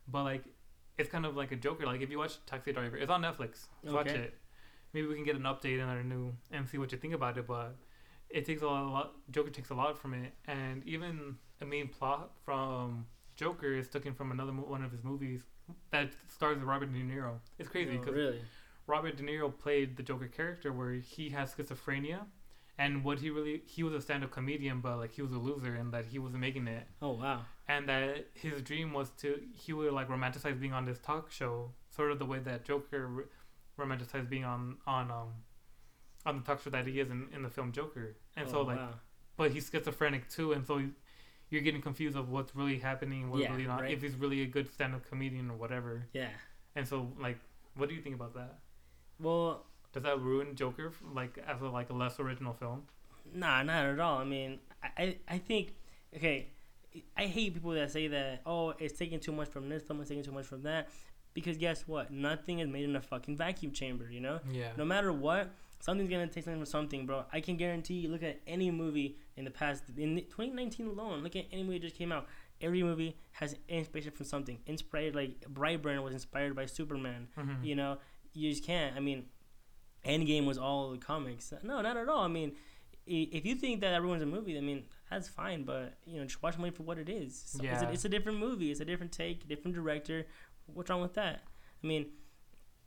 [0.08, 0.44] but like
[0.98, 1.86] it's kind of like a Joker.
[1.86, 3.66] Like if you watch Taxi Driver, it's on Netflix.
[3.84, 4.34] Watch it.
[4.92, 7.36] Maybe we can get an update in our new and see what you think about
[7.36, 7.46] it.
[7.46, 7.76] But
[8.30, 9.12] it takes a lot, a lot.
[9.30, 14.14] Joker takes a lot from it, and even the main plot from Joker is taken
[14.14, 15.42] from another one of his movies
[15.90, 17.34] that stars Robert De Niro.
[17.58, 18.40] It's crazy Oh, because really?
[18.86, 22.20] Robert De Niro played the Joker character where he has schizophrenia,
[22.78, 25.74] and what he really he was a stand-up comedian, but like he was a loser
[25.74, 27.42] and that he wasn't making it, Oh wow.
[27.68, 31.72] and that his dream was to he would like romanticize being on this talk show,
[31.90, 33.28] sort of the way that Joker
[33.78, 35.28] romanticized being on on um
[36.24, 38.62] on the talk show that he is in, in the film Joker, and Oh, so
[38.62, 38.90] like, wow.
[39.36, 40.88] but he's schizophrenic too, and so he,
[41.50, 43.92] you're getting confused of what's really happening, what's Yeah, really not, right.
[43.92, 46.08] if he's really a good stand-up comedian or whatever.
[46.12, 46.30] yeah.
[46.74, 47.38] And so like,
[47.76, 48.58] what do you think about that?
[49.20, 49.64] Well,
[49.96, 52.82] Does that ruin Joker like as a like a less original film?
[53.32, 54.18] Nah, not at all.
[54.18, 55.72] I mean, I, I, think,
[56.14, 56.48] okay,
[57.16, 60.10] I hate people that say that, oh, it's taking too much from this film, it's
[60.10, 60.90] taking too much from that.
[61.32, 62.10] Because guess what?
[62.10, 64.38] Nothing is made in a fucking vacuum chamber, you know?
[64.52, 64.72] Yeah.
[64.76, 65.48] No matter what,
[65.80, 67.24] something's gonna take something from something, bro.
[67.32, 71.36] I can guarantee you, look at any movie in the past, in 2019 alone, look
[71.36, 72.26] at any movie that just came out.
[72.60, 74.58] Every movie has inspiration from something.
[74.66, 77.28] Inspired, like, Brightburn was inspired by Superman.
[77.38, 77.64] Mhm.
[77.64, 77.98] You know,
[78.34, 78.94] you just can't.
[78.94, 79.24] I mean,
[80.06, 81.52] Endgame was all the comics.
[81.62, 82.22] No, not at all.
[82.24, 82.52] I mean,
[83.06, 85.64] if you think that everyone's a movie, I mean, that's fine.
[85.64, 87.26] But you know, just watch the movie for what it is.
[87.44, 87.88] It's, it's, Yeah.
[87.88, 88.70] a, it's a different movie.
[88.70, 90.26] It's a different take, different director.
[90.66, 91.42] What's wrong with that?
[91.82, 92.06] I mean,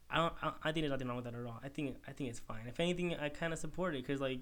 [0.09, 0.33] I don't.
[0.41, 1.59] I, I think there's nothing wrong with that at all.
[1.63, 2.65] I think I think it's fine.
[2.67, 4.41] If anything, I kind of support it because like.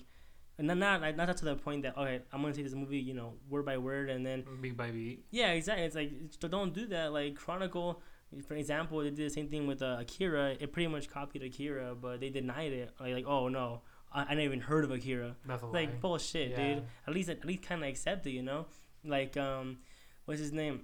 [0.60, 3.34] Not, not not to the point that okay I'm gonna take this movie you know
[3.48, 5.24] word by word and then Beat by beat.
[5.30, 5.86] yeah, exactly.
[5.86, 6.12] It's like
[6.50, 7.14] don't do that.
[7.14, 8.02] Like Chronicle,
[8.48, 10.56] for example, they did the same thing with uh, Akira.
[10.60, 12.92] It pretty much copied Akira, but they denied it.
[13.00, 13.82] Like, like oh no,
[14.14, 15.36] I, I never even heard of Akira.
[15.46, 15.96] That's a Like lie.
[16.00, 16.74] bullshit, Yeah.
[16.76, 16.84] dude.
[17.08, 18.66] At least at least kind of accept it, you know.
[19.04, 19.78] Like um,
[20.26, 20.82] what's his name?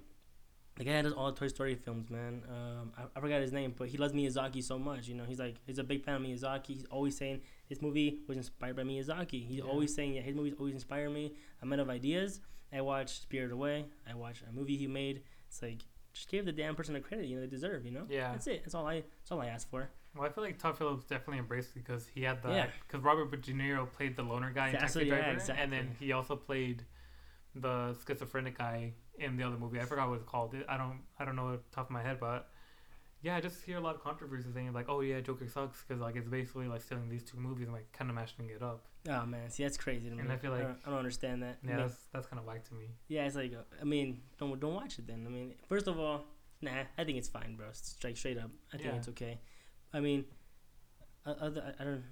[0.76, 2.42] The guy that does all the Toy Story films, man.
[2.48, 5.06] Um, I, I forgot his name, but he loves Miyazaki so much.
[5.06, 6.66] You know, he's like he's a big fan of Miyazaki.
[6.68, 9.46] He's always saying his movie was inspired by Miyazaki.
[9.46, 9.64] He's Yeah.
[9.70, 11.34] always saying yeah, his movies always inspire me.
[11.62, 12.40] I'm out of ideas.
[12.72, 13.84] I watched Spirited Away.
[14.10, 15.22] I watched a movie he made.
[15.46, 15.82] It's like
[16.14, 17.84] just give the damn person the credit you know they deserve.
[17.84, 18.06] You know.
[18.08, 18.32] Yeah.
[18.32, 18.62] That's it.
[18.64, 19.02] That's all I.
[19.20, 19.90] That's all I ask for.
[20.16, 22.66] Well, I feel like Todd Phillips definitely embraced it because he had the Yeah.
[22.86, 25.72] because Robert De Niro played the loner guy in That's Taxi what- yeah, Driver, and
[25.72, 26.84] then he also played
[27.54, 29.80] the schizophrenic guy in the other movie.
[29.80, 30.54] I forgot what it's called.
[30.68, 32.48] I don't I don't know off the top of my head, but
[33.22, 36.00] yeah, I just hear a lot of controversy saying like, oh yeah, Joker sucks because
[36.00, 38.86] like it's basically like stealing these two movies and like kind of mashing it up.
[39.08, 40.22] Oh man, see that's crazy to me.
[40.22, 41.58] And I feel like- don't, I don't understand that.
[41.62, 42.86] I Yeah, mean, that's that's kind of whack to me.
[43.08, 45.24] Yeah, it's like uh, I mean, don't don't watch it then.
[45.26, 46.24] I mean, first of all,
[46.62, 47.66] nah, I think it's fine, bro.
[47.72, 48.96] Straight straight up, I think Yeah.
[48.96, 49.40] it's okay.
[49.92, 50.24] I mean,
[51.26, 52.02] other I don't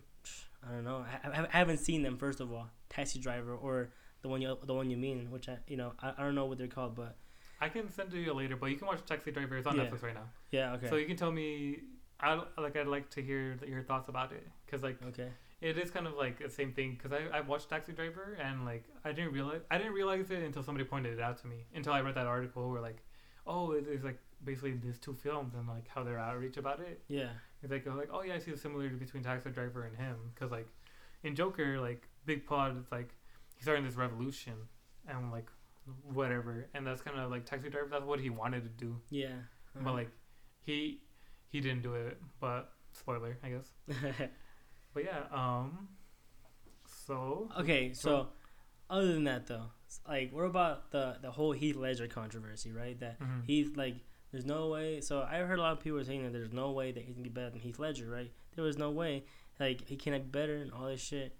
[0.67, 1.05] I don't know.
[1.25, 2.17] I, I I haven't seen them.
[2.19, 3.91] First of all, Taxi Driver or
[4.23, 6.47] the one you the one you mean, which I you know I, I don't know
[6.47, 7.17] what they're called, but
[7.61, 9.57] I can send it to you later, but you can watch Taxi Driver.
[9.57, 9.85] It's on Yeah.
[9.87, 11.79] Netflix right now, yeah, okay, so you can tell me.
[12.21, 12.77] I like.
[12.77, 15.31] I'd like to hear your thoughts about it because like okay,
[15.63, 18.65] It is kind of like the same thing because I, I watched Taxi Driver and
[18.65, 21.59] like I didn't realize I didn't realize it until somebody pointed it out to me
[21.75, 23.01] until I read that article where like
[23.47, 27.01] oh it- it's like basically these two films and like how they're outreach about it
[27.09, 27.29] yeah,
[27.63, 30.51] it's like like oh yeah I see the similarity between Taxi Driver and him because
[30.51, 30.67] like
[31.23, 33.11] in Joker like Big Pod it's like
[33.55, 34.55] he's starting this revolution
[35.09, 35.49] and like
[36.13, 39.27] whatever and that's kind of like Taxi Driver that's what he wanted to do yeah.
[39.29, 39.85] Uh-huh.
[39.85, 40.11] but like
[40.65, 41.01] he
[41.49, 43.73] he didn't do it but spoiler I guess
[44.95, 45.89] but yeah um
[47.07, 48.29] so okay, so
[48.89, 49.67] other than that though,
[50.07, 52.99] like what about the the whole Heath Ledger controversy, right?
[53.01, 53.45] That mhm.
[53.45, 53.97] He's like,
[54.31, 55.01] there's no way.
[55.01, 57.23] So I heard a lot of people saying that there's no way that he can
[57.23, 58.31] be better than Heath Ledger, right?
[58.55, 59.25] There was no way.
[59.59, 61.37] Like he cannot be better and all this shit.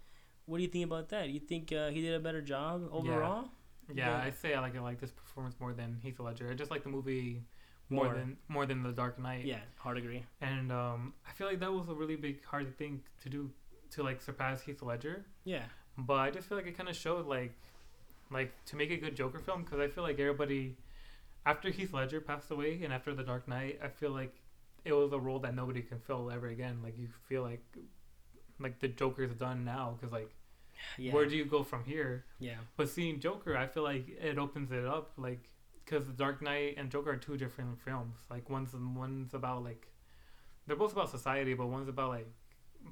[0.47, 1.29] What do you think about that?
[1.29, 3.49] You think uh, he did a better job overall?
[3.95, 4.23] Yeah, Yeah.
[4.27, 6.51] I say I like I like this performance more than Heath Ledger.
[6.51, 7.43] I just like the movie
[7.93, 8.15] more, More.
[8.15, 9.45] than more than The Dark Knight.
[9.45, 10.25] Yeah, hard agree.
[10.41, 13.51] And um, I feel like that was a really big hard thing to do
[13.91, 15.25] to like surpass Heath Ledger.
[15.45, 15.65] Yeah,
[15.99, 17.53] But I just feel like it kind of showed like
[18.31, 20.77] like to make a good Joker film because I feel like everybody
[21.45, 24.35] after Heath Ledger passed away and after The Dark Knight, I feel like
[24.85, 26.79] it was a role that nobody can fill ever again.
[26.83, 27.63] Like you feel like
[28.59, 30.31] like the Joker's done now because like
[30.99, 32.25] yeah, where do you go from here?
[32.41, 35.49] yeah, But seeing Joker, I feel like it opens it up, like
[35.85, 38.17] because The Dark Knight and Joker are two different films.
[38.31, 39.87] Like one's one's about like
[40.67, 42.29] they're both about society, but one's about like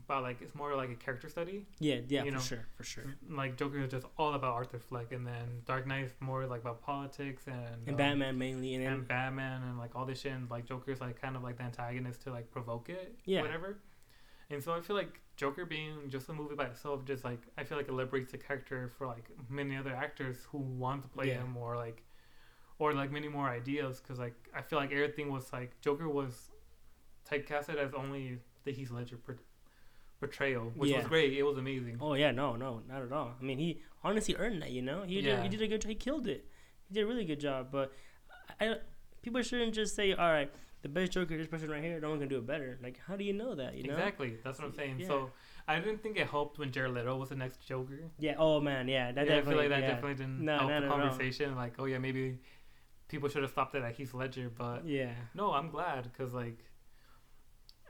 [0.07, 1.67] about like it's more like a character study.
[1.81, 2.43] yeah, yeah, You for know.
[2.43, 3.05] sure, for sure.
[3.29, 6.61] Like Joker is just all about Arthur Fleck, and then Dark Knight is more like
[6.61, 7.57] about politics and
[7.87, 10.33] And um, Batman mainly, and and Batman and like all this shit.
[10.33, 13.43] And like Joker's like kind of like the antagonist to like provoke it, Yeah.
[13.43, 13.79] whatever.
[14.49, 17.65] And so I feel like Joker being just a movie by itself, just like I
[17.65, 21.29] feel like it liberates the character for like many other actors who want to play
[21.29, 21.35] Yeah.
[21.43, 22.03] him or like,
[22.81, 24.01] or like many more ideas.
[24.01, 26.51] Because like I feel like everything was like Joker was
[27.31, 29.39] typecasted as only the Heath Ledger per-
[30.19, 30.99] portrayal, which Yeah.
[30.99, 31.33] was great.
[31.33, 31.99] It was amazing.
[32.01, 33.35] oh yeah, no, no, not at all.
[33.41, 34.71] I mean, he honestly earned that.
[34.71, 35.37] You know, he Yeah.
[35.37, 36.47] did, he did a good, he killed it.
[36.89, 37.69] He did a really good job.
[37.71, 37.93] But
[38.61, 38.77] I, I
[39.23, 40.51] people shouldn't just say, all right,
[40.83, 42.79] the best Joker, this person right here, no one can do it better.
[42.83, 43.75] Like, how do you know that?
[43.77, 43.95] You know.
[43.95, 45.01] Exactly, that's what I'm saying.
[45.01, 45.07] Yeah.
[45.09, 45.31] So
[45.69, 48.01] I didn't think it helped when Jared Leto was the next Joker.
[48.19, 48.35] Yeah.
[48.39, 48.89] Oh man.
[48.89, 49.13] Yeah.
[49.13, 49.53] That yeah, I definitely.
[49.65, 51.55] feel like that definitely didn't No, help the conversation.
[51.55, 52.39] Like, oh yeah, maybe
[53.11, 55.13] people should have stopped it at Heath Ledger, but Yeah.
[55.35, 56.59] no, I'm glad because like,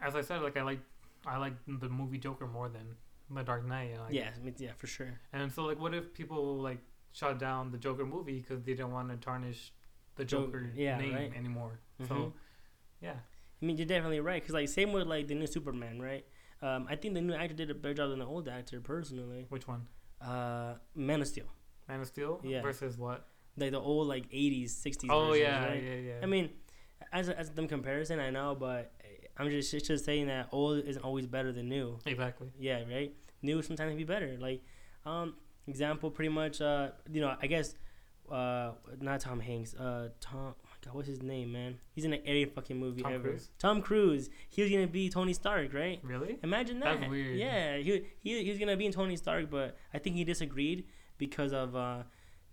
[0.01, 0.81] as I said, like I like
[1.27, 2.97] I like the movie Joker more than
[3.31, 3.91] The Dark Knight.
[4.01, 5.21] Like, yeah, I mean, yeah, for sure.
[5.35, 6.79] And so, like, what if people like
[7.13, 9.73] shut down the Joker movie because they didn't want to tarnish
[10.17, 11.33] the Joker, Joker yeah, name right.
[11.37, 11.79] anymore?
[12.01, 12.09] Mhm.
[12.09, 12.33] So,
[13.03, 13.17] yeah,
[13.61, 14.43] I mean, you're definitely right.
[14.45, 16.25] Cause like same with like the new Superman, right?
[16.63, 19.47] Um, I think the new actor did a better job than the old actor, personally.
[19.51, 19.87] which one?
[20.21, 21.47] Uh, Man of Steel,
[21.89, 22.61] Man of Steel Yeah.
[22.63, 23.27] versus what?
[23.57, 25.07] Like the old like '80s, '60s.
[25.11, 25.83] Oh versions, yeah, right?
[25.83, 26.15] yeah, yeah.
[26.23, 26.51] I mean,
[27.13, 28.93] as a, as them comparison, I know, but
[29.37, 31.99] I'm just it's just saying that old isn't always better than new.
[32.07, 32.53] exactly.
[32.59, 33.13] Yeah, right.
[33.43, 34.37] New sometimes can be better.
[34.39, 34.63] Like,
[35.07, 35.35] um,
[35.67, 36.61] example, pretty much.
[36.61, 37.75] Uh, you know, I guess,
[38.31, 39.75] uh, not Tom Hanks.
[39.75, 40.55] Uh, Tom.
[40.63, 41.79] Oh God, what's his name, man?
[41.95, 43.29] He's in every fucking movie Tom ever.
[43.31, 43.49] Cruise?
[43.59, 44.29] Tom Cruise.
[44.51, 46.01] He was gonna be Tony Stark, right?
[46.03, 46.39] Really?
[46.43, 47.01] Imagine that.
[47.01, 47.39] That's weird.
[47.39, 50.85] Yeah, he, he he was gonna be in Tony Stark, but I think he disagreed
[51.17, 52.03] because of uh,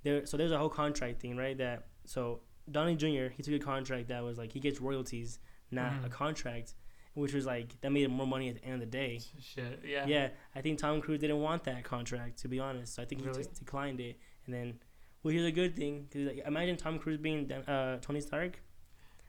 [0.08, 0.26] there.
[0.26, 1.58] So there's a whole contract thing, right?
[1.58, 3.28] That so Downey Jr.
[3.36, 5.40] he took a contract that was like he gets royalties,
[5.72, 6.12] not a Mhm.
[6.12, 6.74] contract,
[7.14, 9.20] which was like that made him more money at the end of the day.
[9.40, 9.82] Shit.
[9.86, 10.06] Yeah.
[10.08, 12.96] Yeah, I think Tom Cruise didn't want that contract to be honest.
[12.96, 14.80] So I think he just declined it, and then.
[15.24, 16.08] Well, here's a good thing.
[16.12, 18.62] 'cause, like, imagine Tom Cruise being uh, Tony Stark.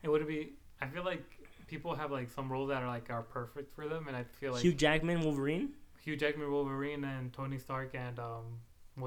[0.03, 0.53] It would be.
[0.79, 1.23] I feel like
[1.67, 4.53] people have like some roles that are like are perfect for them, and I feel
[4.53, 5.73] like Hugh Jackman, Wolverine.
[6.05, 8.45] Hugh Jackman, Wolverine, and Tony Stark, and um,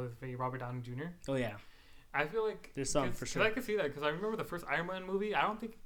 [0.01, 1.06] is it, Robert Downey Jr.
[1.28, 1.55] Oh yeah,
[2.14, 3.43] I feel like There's some for sure.
[3.43, 5.35] I can see that because I remember the first Iron Man movie.
[5.35, 5.78] I don't think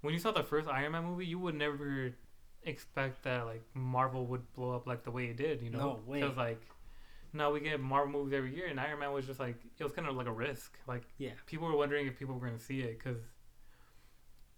[0.00, 2.12] when you saw the first Iron Man movie, you would never
[2.64, 5.62] expect that like Marvel would blow up like the way it did.
[5.62, 6.20] You know, No way.
[6.20, 6.62] Because like
[7.32, 9.92] now we get Marvel movies every year, and Iron Man was just like it was
[9.92, 10.78] kind of like a risk.
[10.86, 11.30] Like yeah.
[11.46, 13.18] people were wondering if people were going to see it because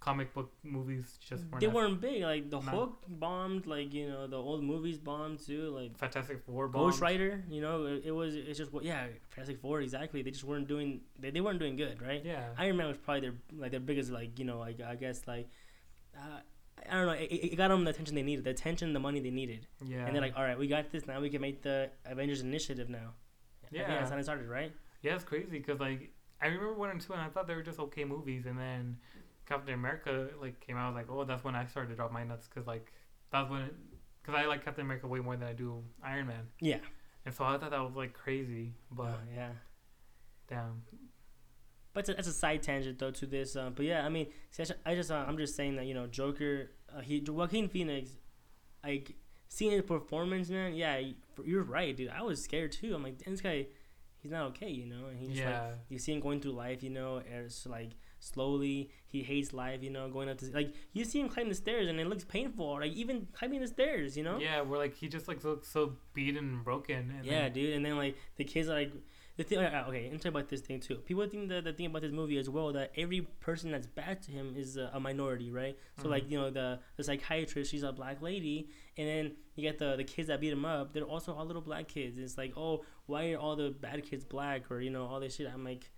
[0.05, 1.60] comic book movies just weren't.
[1.60, 2.22] They as- weren't big.
[2.22, 2.70] Like the No.
[2.72, 3.66] Hulk bombed.
[3.66, 5.62] Like you know the old movies bombed too.
[5.78, 6.68] Like Fantastic Four.
[6.68, 7.01] Ghost.
[7.01, 7.43] Rider.
[7.48, 8.35] You know it, it was.
[8.36, 8.85] It's just what.
[8.85, 9.81] Yeah, Fantastic Four.
[9.81, 10.22] Exactly.
[10.22, 11.01] They just weren't doing.
[11.18, 12.22] They, they weren't doing good, right?
[12.24, 12.44] Yeah.
[12.59, 15.48] Iron Man was probably their like their biggest like you know like I guess like.
[16.16, 16.40] Uh,
[16.90, 17.12] I don't know.
[17.12, 20.05] It, it got them the attention they needed, the attention, the money they needed, yeah.
[20.05, 21.06] and they're like, "All right, we got this.
[21.06, 23.14] Now we can make the Avengers Initiative now."
[23.64, 23.89] I Yeah.
[23.89, 24.72] that's how it started, right?
[25.01, 26.12] Yeah, it's crazy because like
[26.43, 28.98] I remember one and two, and I thought they were just okay movies, and then
[29.46, 30.86] Captain America like came out.
[30.86, 32.92] I was like, oh, that's when I started to drop my nuts because like
[33.30, 33.70] that's when
[34.22, 36.78] because I like Captain America way more than I do Iron Man, Yeah.
[37.26, 38.72] and so I thought that was like crazy.
[38.90, 39.50] But Uh, yeah.
[40.48, 40.82] damn,
[41.92, 43.54] But that's a side tangent though to this.
[43.56, 45.86] Uh, but yeah, I mean, see, I, ju- I just uh, I'm just saying that
[45.86, 48.10] you know Joker, uh, he Joaquin Phoenix,
[48.82, 49.14] like
[49.48, 50.74] seeing his performance, man.
[50.74, 51.00] Yeah,
[51.44, 52.10] you're right, dude.
[52.10, 52.94] I was scared too.
[52.94, 53.66] I'm like, this guy,
[54.20, 55.06] he's not okay, you know.
[55.06, 57.90] And he's just like, yeah, you see him going through life, you know, it's like
[58.24, 61.55] slowly he hates life, you know, going up to like you see him climb the
[61.55, 64.38] stairs and it looks painful, like even climbing the stairs, you know.
[64.38, 67.12] yeah, where like he just like looks so beaten and broken.
[67.16, 67.74] And Yeah, then, dude.
[67.74, 68.92] And then like the kids are like
[69.36, 69.59] the thing.
[69.59, 70.96] uh, Okay, and talk about this thing too.
[70.96, 74.22] People think that the thing about this movie as well that every person that's bad
[74.22, 75.76] to him is a, a minority, right?
[75.98, 76.10] So Mhm.
[76.10, 79.96] like you know the the psychiatrist, she's a black lady, and then you get the
[79.96, 80.92] the kids that beat him up.
[80.92, 82.16] They're also all little black kids.
[82.18, 85.34] It's like oh, why are all the bad kids black or you know all this
[85.36, 85.48] shit?
[85.52, 85.90] I'm like,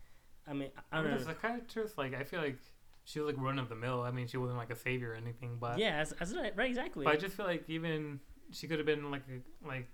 [0.47, 1.18] I mean I I don't mean, know.
[1.18, 2.59] the psychiatrist, like I feel like
[3.05, 4.02] she was like run of the mill.
[4.02, 6.68] I mean, she wasn't like a savior or anything, but yeah, that's, that's right, right,
[6.68, 7.05] exactly.
[7.05, 8.18] But I just feel like even
[8.51, 9.89] she could have been like a, like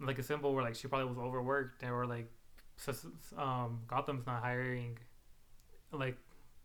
[0.00, 2.28] like a symbol where like she probably was overworked or like
[3.38, 4.98] um Gotham's not hiring
[5.92, 6.16] like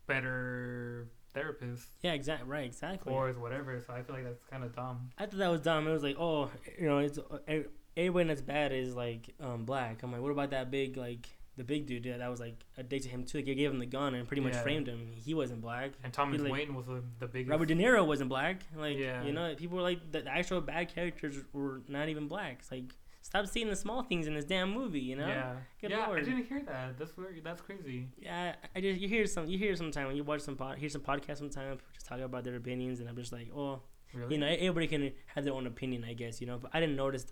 [0.08, 3.12] better therapists yeah, exactly, right, exactly.
[3.12, 3.80] or whatever.
[3.86, 5.10] So I feel like that's kind of dumb.
[5.18, 5.86] I thought that was dumb.
[5.86, 7.60] It was like, oh, you know, it's uh,
[7.96, 10.02] everyone that's bad is like um, black.
[10.02, 12.82] I'm like, what about that big like the big dude that that was like a
[12.82, 13.38] dick to him too?
[13.38, 14.62] Like, they gave him the gun and pretty much Yeah.
[14.62, 15.12] framed him.
[15.14, 15.92] He wasn't black.
[16.04, 17.50] And Thomas like- Wayne was the, the biggest.
[17.50, 18.62] Robert De Niro wasn't black.
[18.76, 19.22] Like, Yeah.
[19.24, 22.56] you know, people were like the, the actual bad characters were not even black.
[22.60, 25.00] It's like, stop seeing the small things in this damn movie.
[25.00, 25.26] You know?
[25.28, 26.06] Yeah, Good yeah.
[26.08, 26.98] I didn't hear that.
[26.98, 27.40] That's weird.
[27.44, 28.08] That's crazy.
[28.18, 30.88] Yeah, I just you hear some you hear sometime when you watch some pod, hear
[30.88, 33.82] some podcasts sometimes just talking about their opinions and I'm just like oh
[34.12, 34.34] Really?
[34.34, 36.96] you know everybody can have their own opinion I guess you know but I didn't
[36.96, 37.26] notice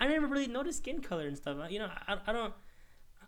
[0.00, 2.54] I never really noticed skin color and stuff you know I, I don't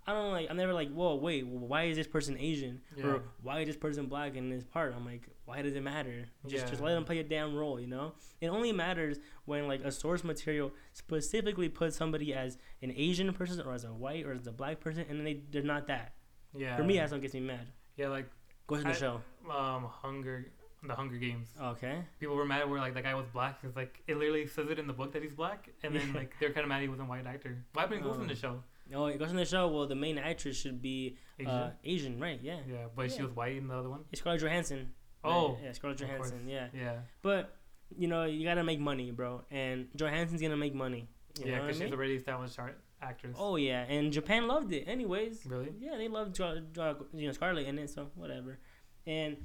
[0.07, 3.07] I don't like I'm never like whoa wait why is this person Asian Yeah.
[3.07, 6.27] or why is this person black in this part I'm like why does it matter
[6.47, 9.83] just just let them play a damn role you know it only matters when like
[9.85, 14.33] a source material specifically puts somebody as an Asian person or as a white or
[14.33, 16.13] as a black person and then they they're not that
[16.57, 16.77] yeah.
[16.77, 18.29] for me that's what gets me mad yeah, like
[18.67, 19.21] Go ahead the show.
[19.51, 20.47] um, Hunger,
[20.83, 21.49] the Hunger Games.
[21.61, 21.99] Okay.
[22.19, 23.59] People were mad where like the guy was black.
[23.63, 26.35] It's like it literally says it in the book that he's black, and then like
[26.41, 27.59] they're kind of mad he wasn't a white actor.
[27.75, 28.65] Why happened to Ghost in the Shell?
[28.95, 29.69] Oh, it goes in the show.
[29.69, 31.51] Well, the main actress should be Asian.
[31.53, 32.39] Uh, Asian, right?
[32.43, 32.57] Yeah.
[32.69, 33.25] yeah, but she yeah.
[33.25, 34.01] was white in the other one.
[34.13, 34.93] It's Scarlett Johansson.
[35.25, 35.99] Oh, Right, Yeah, Scarlett.
[35.99, 36.47] Johansson.
[36.47, 36.69] Yeah.
[36.75, 37.57] yeah, But
[37.97, 39.43] you know, you gotta make money, bro.
[39.51, 41.09] And Johansson's gonna make money.
[41.39, 41.95] You yeah, know what I because she's mean?
[41.95, 43.37] already established art actress.
[43.39, 44.85] Oh yeah, and Japan loved it.
[44.87, 45.73] Anyways, really?
[45.79, 48.59] yeah, they loved jo- jo- you know Scarlett in it, so whatever.
[49.07, 49.37] And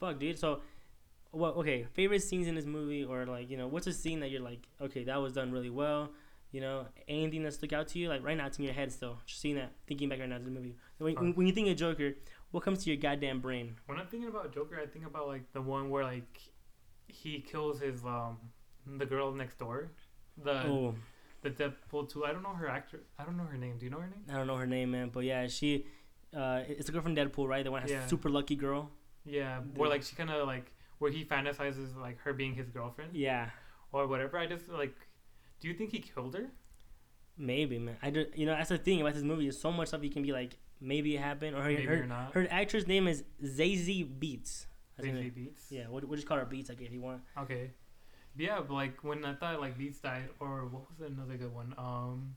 [0.00, 0.38] fuck, dude.
[0.38, 0.60] So,
[1.30, 1.56] what?
[1.56, 4.40] Okay, favorite scenes in this movie, or like you know, what's a scene that you're
[4.42, 6.10] like, okay, that was done really well.
[6.50, 8.90] You know, anything that stuck out to you, like right now, it's in your head
[8.90, 9.18] still.
[9.26, 10.76] Just seeing that, thinking back right now to the movie.
[10.96, 11.22] When, Fuck.
[11.22, 12.14] when, when you think of Joker,
[12.52, 13.76] what comes to your goddamn brain?
[13.86, 16.40] When I'm thinking about Joker, I think about like the one where like
[17.06, 18.38] he kills his um
[18.86, 19.90] the girl next door,
[20.42, 20.94] the oh,
[21.42, 22.24] the Deadpool two.
[22.24, 23.00] I don't know her actor.
[23.18, 23.76] I don't know her name.
[23.78, 24.24] Do you know her name?
[24.30, 25.84] I don't know her name, man, but yeah, she,
[26.34, 27.62] uh, it's the girl from Deadpool, right?
[27.62, 28.06] The one that has Yeah.
[28.06, 28.90] super lucky girl.
[29.26, 33.14] Yeah, where like she kind of like where he fantasizes like her being his girlfriend
[33.14, 33.50] Yeah,
[33.92, 34.38] or whatever.
[34.38, 34.94] I just like.
[35.60, 36.46] Do you think he killed her?
[37.40, 37.96] maybe, man.
[38.02, 39.44] I just, you know, that's the thing about this movie.
[39.44, 42.04] There's so much stuff you can be like, maybe it happened, or her, Maybe her,
[42.06, 42.32] not.
[42.34, 44.66] her actress name is Zazie Beetz.
[45.00, 45.32] Zazie.
[45.32, 45.70] Beetz.
[45.70, 47.20] Yeah, we'll, we'll just call her Beetz, like if you want.
[47.38, 47.70] Okay.
[48.36, 51.74] Yeah, but like when I thought like Beetz died, or what was another good one?
[51.78, 52.34] Um.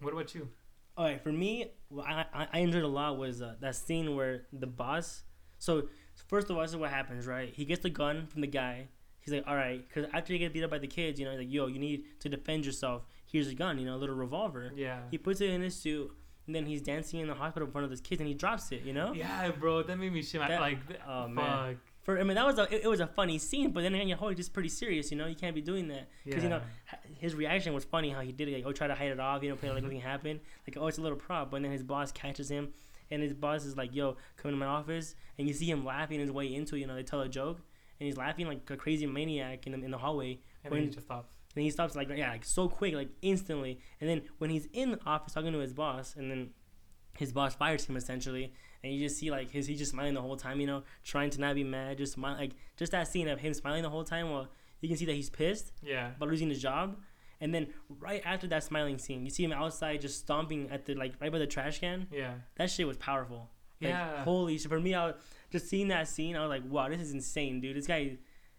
[0.00, 0.48] What about you?
[0.96, 4.14] All right, for me, what I, I I enjoyed a lot was uh, that scene
[4.14, 5.24] where the boss.
[5.58, 5.88] So
[6.28, 7.52] first of all, this is what happens, right?
[7.52, 8.88] He gets the gun from the guy.
[9.26, 11.32] He's like, all right, because after you get beat up by the kids, you know,
[11.32, 13.02] he's like, yo, you need to defend yourself.
[13.26, 14.72] Here's a gun, you know, a little revolver.
[14.76, 15.00] Yeah.
[15.10, 16.12] He puts it in his suit,
[16.46, 18.70] and then he's dancing in the hospital in front of his kids, and he drops
[18.70, 19.12] it, you know.
[19.12, 20.40] Yeah, bro, that made me shit.
[20.40, 20.78] That- like,
[21.08, 21.30] oh, fuck.
[21.30, 21.80] man.
[22.02, 24.06] For I mean, that was a it, it was a funny scene, but then again,
[24.06, 25.26] you're just pretty serious, you know.
[25.26, 26.60] You can't be doing that because you know
[27.18, 29.42] his reaction was funny how he did it like oh try to hide it off
[29.42, 31.82] you know play like nothing happened like oh it's a little prop but then his
[31.82, 32.68] boss catches him
[33.10, 36.20] and his boss is like yo come to my office and you see him laughing
[36.20, 37.58] his way into it, you know they tell a joke
[37.98, 40.88] and he's laughing like a crazy maniac in the, in the hallway and then he
[40.88, 41.32] just stops.
[41.54, 44.90] and he stops like yeah like so quick like instantly and then when he's in
[44.92, 46.50] the office talking to his boss and then
[47.18, 48.52] his boss fires him essentially
[48.84, 51.30] and you just see like his he's just smiling the whole time you know trying
[51.30, 54.04] to not be mad just smile like just that scene of him smiling the whole
[54.04, 54.48] time while
[54.82, 56.10] you can see that he's pissed Yeah.
[56.16, 56.98] about losing his job.
[57.40, 57.68] And then
[57.98, 61.32] right after that smiling scene, you see him outside just stomping at the like right
[61.32, 62.06] by the trash can.
[62.10, 62.34] Yeah.
[62.56, 63.50] That shit was powerful.
[63.80, 64.22] Like, Yeah.
[64.24, 64.68] Holy shit!
[64.70, 65.14] For me, I was,
[65.50, 67.76] just seeing that scene, I was like, wow, this is insane, dude.
[67.76, 68.16] This guy,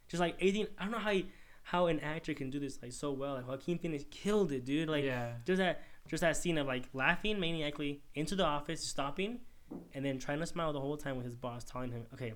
[0.07, 0.67] just like 18.
[0.77, 1.27] I don't know how he,
[1.63, 3.33] how an actor can do this like so well.
[3.35, 4.87] Like Joaquin Phoenix killed it, dude.
[4.87, 5.33] Like yeah.
[5.45, 9.39] just that just that scene of like laughing maniacally into the office, stopping,
[9.93, 12.33] and then trying to smile the whole time with his boss telling him, okay,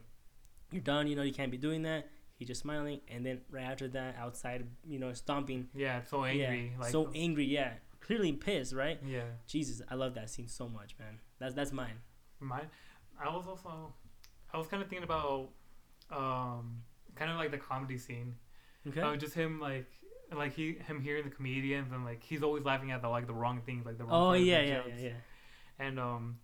[0.71, 1.07] you're done.
[1.07, 2.09] You know you can't be doing that.
[2.35, 5.69] He's just smiling, and then right after that, outside, you know, stomping.
[5.75, 6.01] Yeah.
[6.09, 6.71] So angry.
[6.73, 7.45] Yeah, like so um, angry.
[7.45, 8.99] Yeah, clearly pissed, right?
[9.05, 9.21] Yeah.
[9.47, 11.19] Jesus, I love that scene so much, man.
[11.39, 11.99] That's that's mine.
[12.39, 12.67] Mine.
[13.23, 13.93] I was also.
[14.53, 15.49] I was kind of thinking about,
[16.11, 16.81] um,
[17.15, 18.35] kind of like the comedy scene.
[18.87, 19.01] Okay.
[19.01, 19.87] Oh, just him like.
[20.33, 23.33] Like he, him hearing the comedians and like he's always laughing at the like the
[23.33, 25.09] wrong things like the wrong oh yeah, yeah, yeah, yeah.
[25.77, 26.37] and um,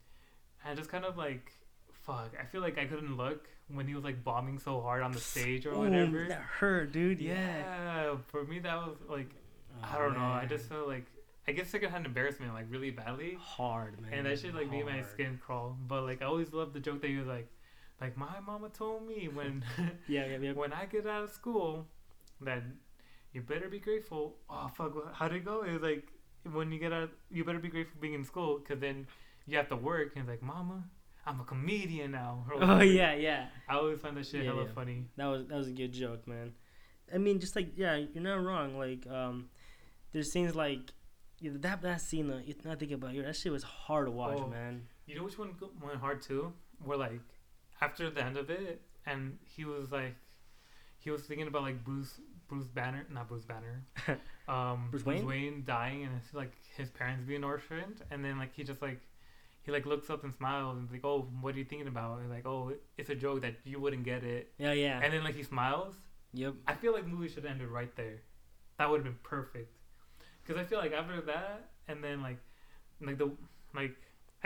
[0.66, 1.54] and just kind of like,
[2.06, 2.34] fuck.
[2.38, 5.22] I feel like I couldn't look when he was like bombing so hard on the
[5.22, 6.26] stage or Ooh, whatever.
[6.28, 7.22] that hurt, dude.
[7.22, 7.34] Yeah.
[7.36, 9.30] Yeah, for me that was like
[9.82, 10.20] I Oh, don't know.
[10.26, 11.06] I just felt like
[11.48, 14.12] I guess secondhand embarrassment like really badly, hard, man.
[14.12, 15.78] and that should like made my skin crawl.
[15.88, 17.48] But like I always loved the joke that he was like,
[18.02, 19.64] like my mama told me when
[20.08, 20.52] Yeah, yeah, yeah.
[20.54, 21.88] when I get out of school
[22.42, 22.64] that
[23.34, 24.36] you better be grateful.
[24.50, 25.64] Oh fuck, how did it go?
[25.64, 26.08] It was like
[26.52, 29.08] when you get out, you better be grateful being in school because then
[29.46, 30.14] you have to work.
[30.16, 30.84] And it's like, mama,
[31.26, 32.46] I'm a comedian now.
[32.62, 33.48] Oh yeah, yeah.
[33.68, 34.72] I always find that shit Yeah, hella yeah.
[34.74, 35.06] funny.
[35.18, 36.54] That was that was a good joke, man.
[37.14, 38.78] I mean, just like yeah, you're not wrong.
[38.78, 39.50] Like, um,
[40.12, 40.92] there's scenes like
[41.42, 42.30] that that scene.
[42.32, 44.48] Uh, you not thinking about it, that shit was hard to watch, Oh.
[44.48, 44.88] man.
[45.06, 45.50] You know which one
[45.82, 46.54] went hard too?
[46.84, 47.22] Where like
[47.82, 50.16] after the end of it, and he was like,
[51.00, 53.84] he was thinking about like Bruce Bruce Banner, not Bruce Banner,
[54.48, 55.26] um, Bruce Wayne?
[55.26, 59.00] Wayne dying, and it's like his parents being orphaned, and then like he just like.
[59.64, 62.30] He like looks up and smiles and like, "Oh, what are you thinking about?" And
[62.30, 65.02] like, "Oh, it's a joke that you wouldn't get it." Yeah, yeah.
[65.04, 65.94] And then like he smiles.
[66.34, 66.54] yep.
[66.66, 68.22] I feel like the movie should have ended right there.
[68.78, 69.76] That would have been perfect.
[70.42, 72.38] Because I feel like after that, and then like,
[73.02, 73.30] like the
[73.76, 73.98] like,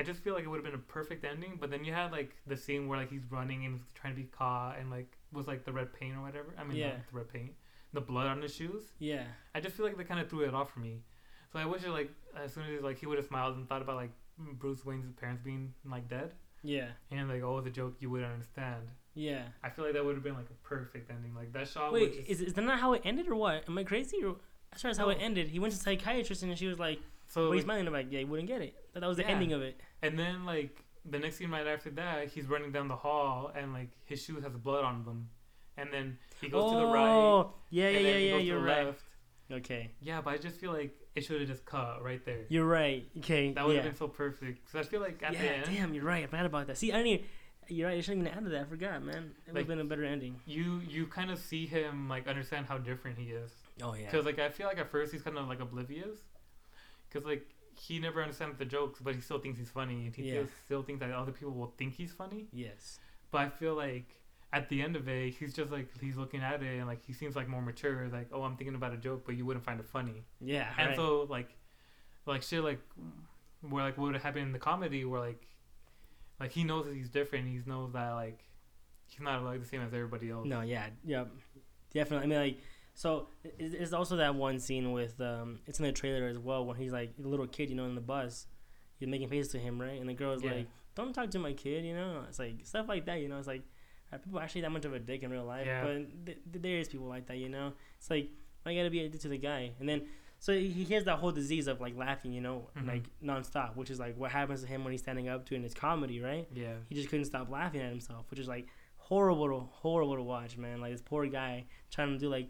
[0.02, 1.57] I just feel like it would have been a perfect ending.
[1.60, 4.28] But then you had like the scene where like he's running and trying to be
[4.28, 6.53] caught, and like was like the red paint or whatever.
[6.57, 6.88] I mean, Yeah.
[6.90, 7.52] not the red paint,
[7.94, 8.91] the blood on his shoes.
[8.99, 9.23] Yeah.
[9.56, 11.02] I just feel like they kind of threw it off for me.
[11.53, 13.82] So I wish it like as soon as like he would have smiled and thought
[13.82, 16.32] about like Bruce Wayne's parents being like dead,
[16.64, 16.88] Yeah.
[17.11, 18.84] and like oh, it's a joke you wouldn't understand.
[19.14, 19.44] Yeah.
[19.64, 21.36] I feel like that would have been like a perfect ending.
[21.36, 21.91] Like that shot.
[21.94, 23.65] Wait, just, is is that not how it ended or what?
[23.68, 24.23] Am I crazy?
[24.23, 24.38] Or
[24.73, 27.41] as far as how it ended, he went to psychiatrist and she was like, so
[27.41, 28.10] "What like, he's smiling about?
[28.11, 28.73] Yeah, he wouldn't get it.
[28.94, 29.30] That, that was the Yeah.
[29.32, 32.88] ending of it." And then like the next scene right after that, he's running down
[32.88, 35.30] the hall and like his shoes has blood on them,
[35.78, 37.07] and then he goes to the oh, right.
[37.07, 38.38] Oh, yeah, yeah, and yeah, then he yeah.
[38.38, 38.86] goes You're the right.
[38.88, 39.02] left.
[39.52, 42.45] Okay, Yeah, but I just feel like it should have just cut right there.
[42.48, 43.06] you're right.
[43.18, 43.82] Okay, That would yeah.
[43.82, 44.65] have been so perfect.
[44.65, 46.23] Because I feel like at yeah, the end, damn, you're right.
[46.23, 46.78] I forgot about that.
[46.78, 47.07] See, I didn't.
[47.07, 47.26] Even,
[47.68, 47.98] you're right.
[47.98, 48.61] I shouldn't even added that.
[48.61, 49.32] I forgot, man.
[49.45, 50.40] It would have been a better ending.
[50.45, 53.52] you you kind of see him like understand how different he is.
[53.82, 54.06] Oh yeah.
[54.06, 56.18] Because like I feel like at first he's kind of like oblivious.
[57.10, 57.45] Because like
[57.88, 60.44] he never understands the jokes, but he still thinks he's funny, and he Yeah.
[60.66, 62.48] still thinks that other people will think he's funny.
[62.53, 62.99] Yes.
[63.32, 64.22] But I feel like
[64.53, 67.14] at the end of it, he's just like he's looking at it and like he
[67.14, 68.08] seems like more mature.
[68.10, 70.24] Like, oh, I'm thinking about a joke, but you wouldn't find it funny.
[70.40, 70.95] Yeah, And right.
[70.95, 71.49] so like,
[72.26, 72.82] like shit like,
[73.62, 75.48] where like what would happen in the comedy where like,
[76.40, 77.48] like he knows that he's different.
[77.48, 78.44] He knows that like,
[79.08, 80.45] he's not like the same as everybody else.
[80.45, 81.24] No, yeah, yeah,
[81.94, 82.26] definitely.
[82.26, 82.58] I mean, like,
[83.02, 86.78] so it's also that one scene with um, it's in the trailer as well when
[86.78, 88.45] he's like a little kid, you know, in the bus,
[88.98, 89.99] he's making faces to him, right?
[89.99, 90.52] And the girl's Yeah.
[90.53, 92.23] like, "Don't talk to my kid," you know.
[92.30, 93.40] It's like stuff like that, you know.
[93.40, 93.64] It's like,
[94.11, 95.65] are people actually that much of a dick in real life?
[95.65, 95.84] Yeah.
[95.84, 97.73] But th- th- there is people like that, you know.
[97.98, 98.30] It's like
[98.68, 100.03] I gotta be addicted to the guy, and then.
[100.38, 102.88] So he has that whole disease of like laughing, you know, Mhm.
[102.88, 105.61] like nonstop, which is like what happens to him when he's standing up to in
[105.64, 106.48] his comedy, right?
[106.53, 106.78] Yeah.
[106.90, 108.68] he just couldn't stop laughing at himself, which is like
[108.98, 110.82] horrible, to, horrible to watch, man.
[110.82, 112.49] Like this poor guy trying to do like,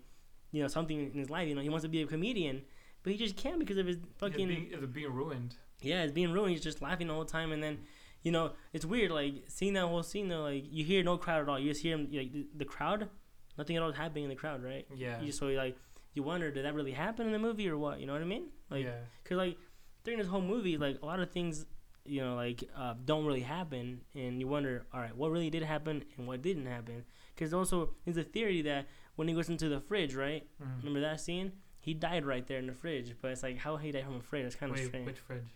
[0.51, 1.47] you know, something in his life.
[1.47, 2.61] You know, he wants to be a comedian,
[3.03, 5.55] but he just can't because of his fucking It's being, it's being ruined.
[5.81, 6.51] yeah, it's being ruined.
[6.51, 7.79] He's just laughing the whole time, and then,
[8.23, 9.11] you know, it's weird.
[9.11, 11.59] Like seeing that whole scene though, like you hear no crowd at all.
[11.59, 13.09] You just hear him like the, the crowd,
[13.57, 14.85] nothing at all is happening in the crowd, right?
[14.95, 15.19] Yeah.
[15.19, 15.77] You just so like
[16.13, 17.99] you wonder did that really happen in the movie or what?
[17.99, 18.47] You know what I mean?
[18.69, 18.99] Like yeah.
[19.23, 19.57] Cause like
[20.03, 21.65] during this whole movie, like a lot of things,
[22.05, 25.63] you know, like uh, don't really happen, and you wonder, all right, what really did
[25.63, 27.05] happen and what didn't happen?
[27.37, 30.47] Cause also there's a theory that when he goes into the fridge, right?
[30.61, 30.77] Mhm.
[30.79, 31.51] Remember that scene?
[31.79, 34.21] He died right there in the fridge, but it's like how he died from a
[34.21, 34.45] fridge.
[34.45, 35.05] It's kind of strange.
[35.05, 35.47] which fridge?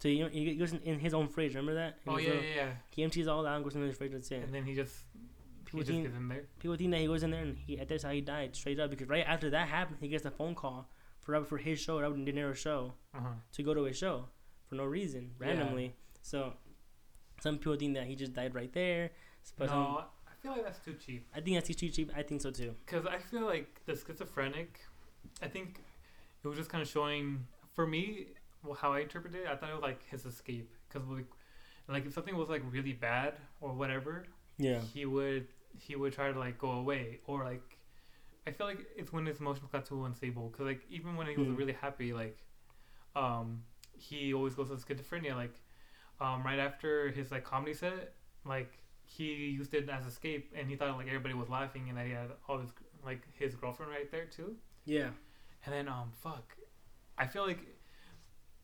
[0.00, 1.54] So he, he goes in, in his own fridge.
[1.54, 1.98] Remember that?
[2.04, 2.70] He Oh yeah, uh, yeah, yeah.
[2.90, 4.12] He empties all out and goes into his fridge.
[4.12, 4.42] That's it.
[4.44, 5.04] And then he just
[5.66, 6.44] People just think- gets in there.
[6.58, 8.90] People think that he goes in there and he that's how he died straight up
[8.90, 10.88] because right after that happened, he gets a phone call
[11.20, 12.94] for for his show, Robert De Niro's show.
[13.14, 13.28] Uh huh.
[13.52, 14.26] to go to his show
[14.66, 15.46] for no reason, Yeah.
[15.48, 15.94] randomly.
[16.22, 16.54] So
[17.40, 19.10] some people think that he just died right there.
[19.56, 20.04] But no,
[20.42, 21.26] feel like that's too cheap.
[21.34, 22.12] I think that's too cheap.
[22.16, 22.74] I think so too.
[22.86, 24.80] Because I feel like the schizophrenic,
[25.42, 25.80] I think
[26.42, 28.26] it was just kind of showing for me
[28.62, 29.46] well, how I interpreted it.
[29.48, 30.70] I thought it was like his escape.
[30.88, 31.26] Because like,
[31.88, 34.24] like if something was like really bad or whatever,
[34.58, 34.80] Yeah.
[34.80, 35.46] he would
[35.78, 37.76] he would try to like go away or like.
[38.46, 40.48] I feel like it's when his emotions got too unstable.
[40.48, 41.56] Because like even when he was Hmm.
[41.56, 42.38] really happy, like,
[43.14, 43.62] um,
[43.92, 45.34] he always goes to schizophrenia.
[45.36, 45.54] Like,
[46.20, 48.14] um, right after his like comedy set,
[48.44, 48.78] like
[49.16, 49.24] he
[49.58, 52.30] used it as escape, and he thought like everybody was laughing, and that he had
[52.48, 52.70] all his
[53.04, 54.56] like his girlfriend right there too.
[54.84, 55.10] Yeah.
[55.64, 56.56] And then um, fuck,
[57.18, 57.60] I feel like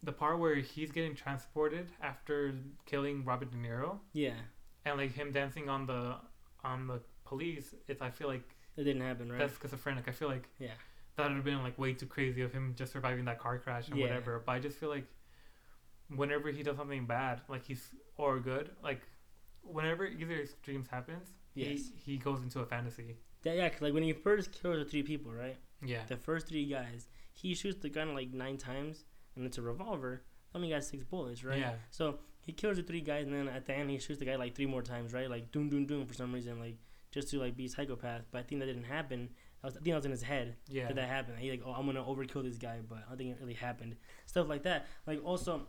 [0.02, 2.54] the part where he's getting transported after
[2.86, 4.34] killing Robert De Niro, Yeah.
[4.84, 6.16] and like him dancing on the
[6.64, 8.44] on the police, it's I feel like
[8.76, 9.38] It didn't happen, right?
[9.38, 10.06] that's schizophrenic.
[10.08, 10.68] I feel like yeah.
[11.16, 13.88] that would have been like way too crazy of him just surviving that car crash
[13.88, 14.04] and Yeah.
[14.06, 14.42] whatever.
[14.46, 15.06] But I just feel like
[16.14, 19.00] whenever he does something bad, like he's or good, like
[19.72, 21.90] whenever either extremes happens, Yes.
[22.04, 23.16] he he goes into a fantasy.
[23.42, 25.56] That, yeah, 'cause, like when he first kills the three people, right?
[25.84, 26.04] Yeah.
[26.06, 29.04] The first three guys, he shoots the gun like nine times,
[29.36, 30.22] and it's a revolver.
[30.52, 31.58] That only got six bullets, right?
[31.60, 31.74] Yeah.
[31.90, 34.36] So he kills the three guys, and then at the end he shoots the guy
[34.36, 35.28] like three more times, right?
[35.30, 36.78] Like doom doom doom for some reason, like
[37.12, 38.22] just to like be a psychopath.
[38.30, 39.30] But I think that didn't happen.
[39.62, 40.56] I, was, I think that was in his head.
[40.68, 40.88] Yeah.
[40.88, 41.36] Did that happen?
[41.36, 43.96] He like, oh, I'm gonna overkill this guy, but I don't think it really happened.
[44.26, 44.86] Stuff like that.
[45.06, 45.62] Like also,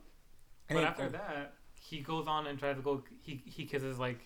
[0.70, 3.04] But after oh that, he goes on and tries to go.
[3.22, 4.20] He he kisses like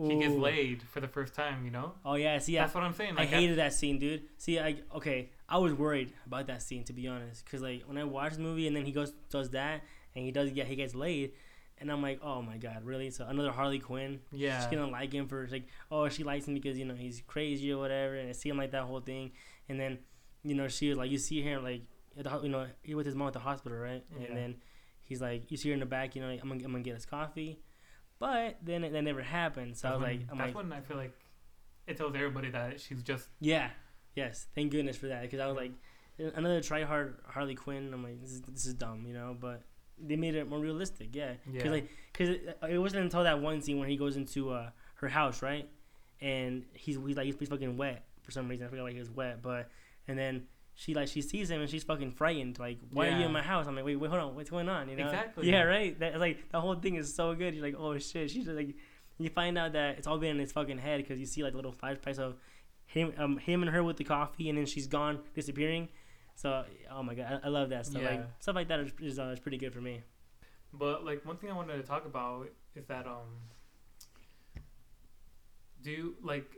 [0.00, 1.64] he gets laid for the first time.
[1.64, 1.92] You know.
[2.04, 3.14] Oh yeah, see, I, That's what I'm saying.
[3.16, 4.22] I Like hated that scene, dude.
[4.38, 7.98] See, I okay, I was worried about that scene to be honest, cause like when
[7.98, 9.82] I watched the movie and then he goes does that
[10.14, 11.32] and he does yeah he gets laid,
[11.78, 13.10] and I'm like, oh my god, really?
[13.10, 14.20] So another Harley Quinn.
[14.30, 14.58] Yeah.
[14.60, 17.72] She's gonna like him for like, oh, she likes him because you know he's crazy
[17.72, 19.32] or whatever, and it seemed like that whole thing.
[19.68, 19.98] And then,
[20.44, 21.82] you know, she was like, you see him like,
[22.16, 24.02] at the, ho- you know, he with his mom at the hospital, right?
[24.18, 24.28] Yeah.
[24.28, 24.54] And then
[25.08, 26.84] he's like, you see her in the back, you know, like, I'm gonna, I'm gonna
[26.84, 27.58] get us coffee,
[28.18, 29.76] but then it, that never happened.
[29.76, 31.12] So I was That's like, I'm that's like, when I feel like
[31.86, 33.70] it tells everybody that she's just yeah,
[34.14, 35.72] yes, thank goodness for that, because I was like,
[36.36, 37.90] another try hard Harley Quinn.
[37.92, 39.62] I'm like, this is, this is dumb, you know, but.
[40.00, 41.32] They made it more realistic, yeah.
[41.44, 41.70] Cause Yeah.
[41.72, 45.08] like, cause it, it wasn't until that one scene where he goes into uh, her
[45.08, 45.68] house, right?
[46.20, 48.64] And he's he's like he's fucking wet for some reason.
[48.64, 49.68] I forgot like he was wet, but
[50.06, 50.46] and then
[50.78, 52.60] she like she sees him and she's fucking frightened.
[52.60, 53.66] Like, why are you in my house?
[53.66, 54.88] I'm like, wait, wait, hold on, what's going on?
[54.88, 55.06] You know?
[55.06, 55.50] Exactly.
[55.50, 55.98] Yeah, right.
[55.98, 57.52] That like the whole thing is so good.
[57.52, 58.30] You're like, oh shit.
[58.30, 58.76] She's just, like,
[59.18, 61.52] you find out that it's all been in his fucking head because you see like
[61.52, 62.36] little flashbacks of
[62.86, 65.88] him, um, him and her with the coffee, and then she's gone, disappearing.
[66.36, 68.00] So, oh my god, I, I love that stuff.
[68.00, 68.10] Yeah.
[68.10, 70.02] Like stuff like that is is, uh, is pretty good for me.
[70.72, 73.50] But like one thing I wanted to talk about is that um
[75.82, 76.52] do you like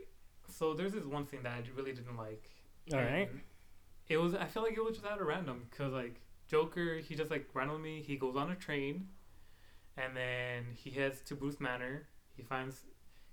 [0.47, 2.47] so there's this one thing that I really didn't like.
[2.93, 3.31] All right.
[4.09, 7.15] It was I feel like it was just out of random cuz like Joker he
[7.15, 9.07] just like randomly he goes on a train
[9.97, 12.07] and then he heads to Bruce Manor.
[12.35, 12.81] He finds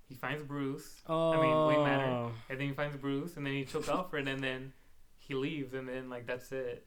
[0.08, 2.06] he finds Bruce Oh, I mean, Wayne Manor.
[2.12, 2.32] Oh.
[2.48, 4.72] and then he finds Bruce and then he chokes Alfred and then
[5.18, 6.86] he leaves and then like that's it.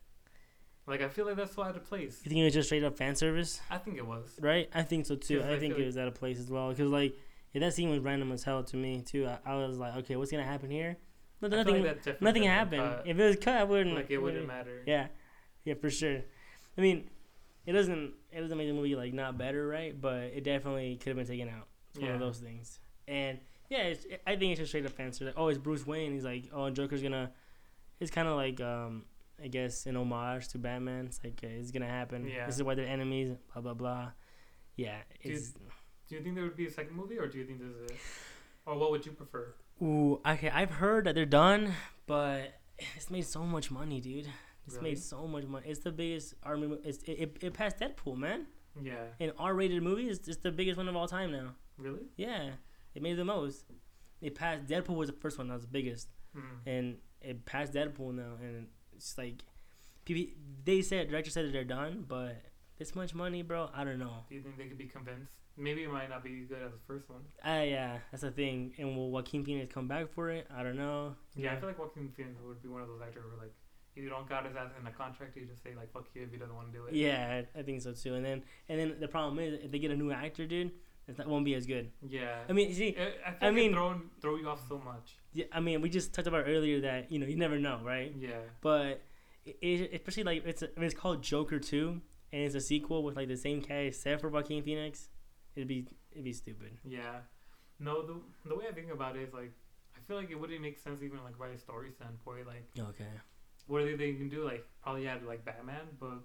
[0.88, 2.22] Like I feel like that's so out of place.
[2.24, 3.62] You think it was just straight up fan service?
[3.70, 4.38] I think it was.
[4.40, 4.70] right?
[4.74, 5.42] I think so too.
[5.44, 7.16] I I think it was out of place as well because like
[7.54, 9.28] Yeah, that scene was random as hell to me too.
[9.28, 10.98] I, I was like, okay, what's gonna happen here?
[11.42, 12.84] Feel nothing, like nothing happened.
[12.84, 13.04] cut.
[13.06, 13.96] If it was cut, I wouldn't.
[13.96, 14.84] like it wouldn't matter.
[14.86, 15.08] Yeah,
[15.66, 16.22] yeah, for sure.
[16.78, 17.10] I mean,
[17.66, 20.00] it doesn't it doesn't make the movie like not better, right?
[20.00, 21.68] But it definitely could have been taken out.
[21.90, 22.80] It's one of those things.
[23.08, 23.40] And
[23.70, 25.26] yeah, it's, I think it's just straight up answer.
[25.26, 26.14] Like, oh, it's Bruce Wayne.
[26.14, 27.32] He's like, oh, Joker's gonna.
[28.00, 29.06] It's kind of like um,
[29.44, 31.06] I guess an homage to Batman.
[31.08, 32.28] It's like uh, it's gonna happen.
[32.28, 32.46] Yeah.
[32.46, 33.36] This is why they're enemies.
[33.54, 34.12] Blah blah blah.
[34.76, 35.34] Yeah, Dude.
[35.34, 35.52] it's.
[36.08, 37.92] Do you think there would be a second movie, or do you think this is
[37.92, 37.98] it?
[38.66, 39.56] Or what would you prefer?
[39.82, 40.50] Ooh, okay.
[40.50, 41.74] I've heard that they're done,
[42.06, 42.54] but
[42.96, 44.28] it's made so much money, dude.
[44.68, 44.90] It's Really?
[44.92, 45.66] made so much money.
[45.68, 46.78] It's the biggest R movie.
[46.88, 48.46] It's, it, it, it passed Deadpool, man.
[48.82, 49.06] Yeah.
[49.20, 51.56] An R-rated movie is it's the biggest one of all time now.
[51.78, 52.02] Really?
[52.16, 52.52] Yeah,
[52.94, 53.66] it made the most.
[54.22, 54.68] It passed.
[54.68, 56.42] Deadpool was the first one that was the biggest, Mm.
[56.66, 58.38] and it passed Deadpool now.
[58.42, 59.44] And it's like,
[60.06, 60.34] people,
[60.64, 62.38] they said director said that they're done, but
[62.78, 63.70] this much money, bro.
[63.76, 64.24] I don't know.
[64.30, 65.34] Do you think they could be convinced?
[65.58, 67.22] Maybe it might not be as good as the first one.
[67.44, 68.74] Ah, yeah, that's the thing.
[68.78, 70.48] And will Joaquin Phoenix come back for it?
[70.56, 71.16] I don't know.
[71.36, 73.54] Yeah, I feel like Joaquin Phoenix would be one of those actors where like
[73.96, 76.24] if you don't got his ass in a contract, you just say like fuck you
[76.24, 76.94] if he doesn't want to do it.
[76.94, 78.16] Yeah, I think so too.
[78.16, 80.72] And then and then the problem is if they get a new actor, dude,
[81.18, 81.92] not, won't be as good.
[82.08, 82.40] Yeah.
[82.50, 85.18] I mean, see, I, I, mean- it throw throw you off so much.
[85.34, 88.14] yeah, I mean, we just talked about earlier that you know you never know, right?
[88.18, 88.30] Yeah.
[88.62, 89.02] But
[89.46, 92.02] it, it, especially like it's I mean, it's called Joker two,
[92.32, 95.10] and it's a sequel with like the same cast except for Joaquin Phoenix.
[95.56, 96.72] It'd be it'd be stupid.
[96.86, 97.20] Yeah.
[97.80, 98.16] No, the
[98.50, 99.52] the way I think about it is like
[99.96, 102.48] I feel like it wouldn't make sense even like by a story standpoint.
[102.48, 103.12] Like Okay.
[103.68, 104.44] what do they can do?
[104.46, 106.20] Like probably add like Batman, but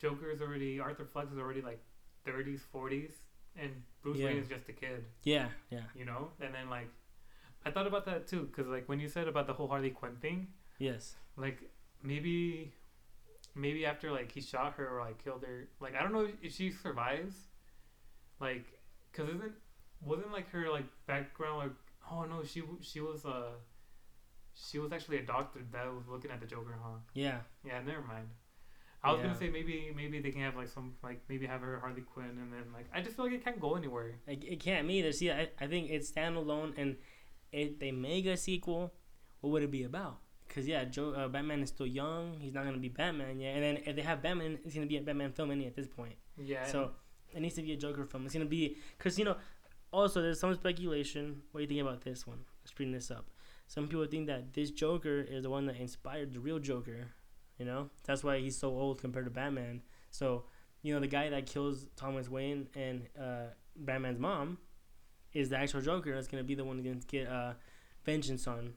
[0.00, 1.80] Joker's already Arthur Fleck is already like
[2.24, 3.12] thirties, forties,
[3.56, 3.70] and
[4.02, 4.26] Bruce Yeah.
[4.26, 5.04] Wayne is just a kid.
[5.24, 6.88] Yeah, yeah, You know, and then like
[7.64, 10.16] I thought about that too because like when you said about the whole Harley Quinn
[10.20, 10.48] thing,
[10.78, 11.16] yes.
[11.36, 11.58] like
[12.02, 12.72] maybe
[13.54, 16.54] maybe after like he shot her or like killed her like i don't know if
[16.54, 17.34] she survives
[18.40, 18.64] like
[19.12, 19.52] because isn't
[20.02, 21.72] wasn't like her like background like
[22.10, 23.50] oh no she she was uh
[24.54, 28.02] she was actually a doctor that was looking at the joker huh Yeah, yeah never
[28.02, 28.28] mind
[29.02, 29.26] i was Yeah.
[29.28, 32.36] gonna say maybe maybe they can have like some like maybe have her harley quinn
[32.40, 34.98] and then like i just feel like it can't go anywhere it, it can't me
[35.00, 35.12] either.
[35.12, 36.96] See, I, I think it's standalone, and
[37.52, 38.92] if they make a sequel,
[39.40, 40.18] what would it be about?
[40.46, 42.36] Because yeah, Joe, uh, Batman is still young.
[42.38, 43.54] He's not gonna be Batman yet.
[43.54, 45.86] And then if they have Batman, it's gonna be a Batman film any at this
[45.88, 46.14] point.
[46.36, 46.90] yeah So
[47.34, 48.24] it needs to be a Joker film.
[48.24, 49.36] It's gonna be because you know.
[49.92, 51.42] Also, there's some speculation.
[51.50, 52.38] What do you think about this one?
[52.62, 53.26] Let's bring this up.
[53.66, 57.08] Some people think that this Joker is the one that inspired the real Joker.
[57.58, 59.82] You know, that's why he's so old compared to Batman.
[60.10, 60.44] So,
[60.82, 64.58] you know, the guy that kills Thomas Wayne and uh, Batman's mom
[65.32, 66.14] is the actual Joker.
[66.14, 67.52] That's gonna be the one that's gonna get uh,
[68.04, 68.74] vengeance on.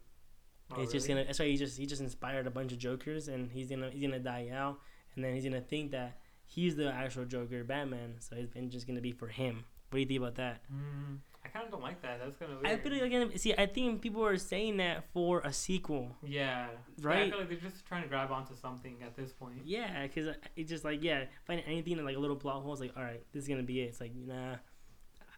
[0.75, 1.23] Oh, it's just gonna.
[1.25, 4.01] That's why he just he just inspired a bunch of Jokers, and he's gonna he's
[4.01, 4.79] gonna die out,
[5.15, 6.17] and then he's gonna think that
[6.53, 8.15] he's the actual Joker, Batman.
[8.19, 9.65] So his vengeance is gonna be for him.
[9.89, 10.61] What do you think about that?
[10.73, 13.53] mm, i kind of don't like that that's kind of I feel like again, see,
[13.55, 16.15] I think people are saying that for a sequel.
[16.23, 16.67] yeah
[16.97, 20.03] Yeah, i feel like they're just trying to grab onto something at this point Yeah,
[20.07, 22.71] because it's just like yeah, finding anything in like a little plot hole.
[22.71, 23.89] It's like all right, this is gonna be it.
[23.89, 24.55] It's like nah.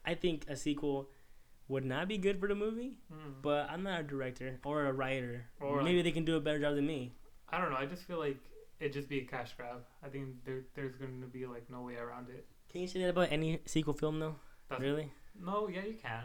[0.06, 1.10] I think a sequel
[1.68, 3.42] would not be good for the movie, Mm.
[3.42, 5.48] but I'm not a director or a writer.
[5.60, 7.14] Or, Maybe like- they can do a better job than me.
[7.50, 7.78] I don't know.
[7.78, 8.38] I just feel like
[8.80, 9.84] it just be a cash grab.
[10.04, 12.46] I think there there's going to be like no way around it.
[12.72, 14.36] Can you say that about any sequel film though?
[14.70, 15.12] That's, really?
[15.42, 16.24] No, yeah, you can.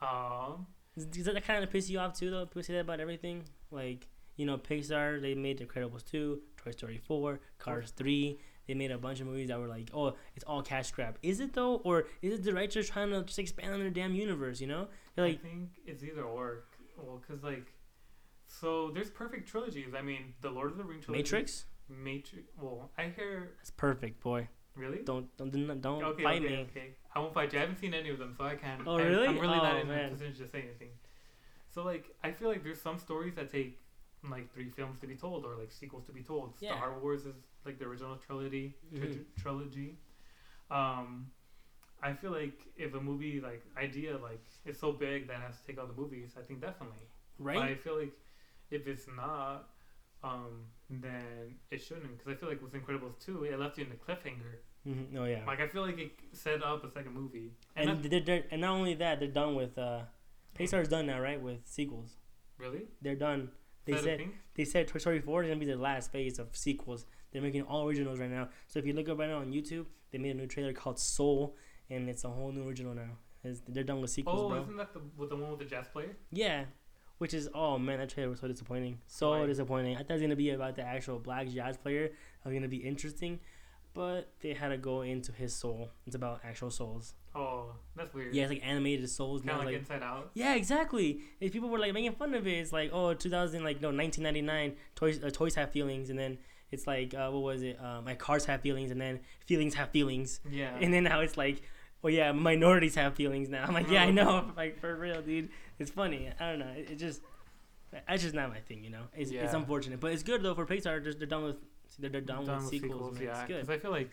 [0.00, 2.46] Um, Does does that kind of piss you off too, though?
[2.46, 3.44] People say that about everything.
[3.70, 8.38] Like, you know, Pixar, they made The Incredibles 2, Toy Story 4, Cars 3.
[8.66, 11.18] They made a bunch of movies that were like, oh, it's all cash grab.
[11.22, 11.76] Is it though?
[11.76, 14.88] Or is it the directors trying to just expand on their damn universe, you know?
[15.14, 16.64] They're like, I think it's either or.
[16.96, 17.72] Well, cause like,
[18.46, 19.94] so there's perfect trilogies.
[19.96, 21.22] I mean, the Lord of the Rings trilogy.
[21.22, 21.64] Matrix?
[22.02, 22.48] Matrix.
[22.60, 24.48] Well, I hear it's perfect, boy.
[24.76, 24.98] really.
[25.04, 26.66] Don't don't don't, don't okay, fight okay, me.
[26.70, 26.88] okay.
[27.14, 27.58] I won't fight you.
[27.58, 28.82] I haven't seen any of them, so I can't.
[28.86, 29.26] Oh, really?
[29.28, 30.90] I'm really not Oh, in a position to say anything.
[31.70, 33.78] So like, I feel like there's some stories that take
[34.28, 36.54] like three films to be told, or like sequels to be told.
[36.60, 36.76] Yeah.
[36.76, 37.34] Star Wars is
[37.66, 38.74] like the original trilogy.
[38.94, 39.24] tri- Mhm.
[39.40, 39.98] trilogy.
[40.70, 41.30] Um,
[42.02, 45.60] I feel like if a movie like idea like is so big that it has
[45.60, 47.06] to take all the movies, I think definitely.
[47.38, 47.56] Right.
[47.56, 48.12] But I feel like
[48.70, 49.68] if it's not,
[50.24, 52.18] um, then it shouldn't.
[52.18, 54.56] Because I feel like with Incredibles 2, it left you in the cliffhanger.
[54.86, 55.16] Mm-hmm.
[55.18, 55.44] Oh, yeah.
[55.46, 57.52] Like, I feel like it set up a second movie.
[57.76, 59.76] And, And, they're, they're, and not only that, they're done with.
[59.78, 60.02] Uh,
[60.58, 61.40] Pixar's done now, right?
[61.40, 62.16] With sequels.
[62.58, 62.82] really?
[63.00, 63.50] They're done.
[63.84, 66.12] They Is that a said they said Toy Story 4 is gonna be the last
[66.12, 67.04] phase of sequels.
[67.32, 68.50] They're making all originals right now.
[68.68, 71.00] So if you look up right now on YouTube, they made a new trailer called
[71.00, 71.56] Soul,
[71.90, 73.16] and it's a whole new original now.
[73.42, 74.62] It's, they're done with sequels, Oh, bro.
[74.62, 76.14] isn't that the, with the one with the jazz player?
[76.30, 76.66] Yeah,
[77.22, 78.98] which is oh man, that trailer was so disappointing.
[79.06, 79.46] So Why?
[79.46, 79.94] disappointing.
[79.96, 82.04] I thought it was gonna be about the actual black jazz player.
[82.06, 83.38] It was gonna be interesting.
[83.94, 85.90] but they had to go into his soul.
[86.06, 87.14] It's about actual souls.
[87.34, 88.34] Oh, that's weird.
[88.34, 89.42] Yeah, it's like animated souls.
[89.42, 90.30] Kind Now, of like, like Inside Out.
[90.34, 91.08] yeah, exactly.
[91.40, 94.76] If people were like making fun of it, it's like oh, 2000 like no 1999
[94.94, 96.38] toys uh, toys have feelings, and then
[96.70, 97.76] it's like uh, what was it?
[97.84, 100.74] Um, like cars have feelings, and then feelings have feelings, Yeah.
[100.80, 101.62] and then now it's like.
[102.04, 103.64] Oh yeah, minorities have feelings now.
[103.64, 104.50] I'm like, yeah, I know.
[104.56, 105.50] Like for real, dude.
[105.78, 106.30] It's funny.
[106.40, 106.72] I don't know.
[106.76, 107.22] It, it just,
[108.08, 109.04] that's just not my thing, you know.
[109.14, 111.02] It's, it's unfortunate, but it's good though for Pixar.
[111.04, 111.56] Just they're done with,
[111.98, 113.14] they're, they're done, with sequels.
[113.14, 113.22] man.
[113.24, 113.38] yeah.
[113.40, 113.60] It's good.
[113.66, 114.10] Because I feel like,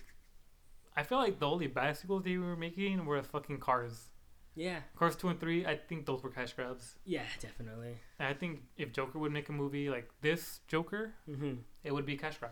[0.96, 4.10] I feel like the only bad sequels they were making were fucking Cars.
[4.56, 5.66] Yeah, Cars two and three.
[5.66, 6.96] I think those were cash grabs.
[7.06, 7.96] yeah, definitely.
[8.20, 11.54] And I think if Joker would make a movie like this Joker, hmm
[11.84, 12.52] it would be cash grab,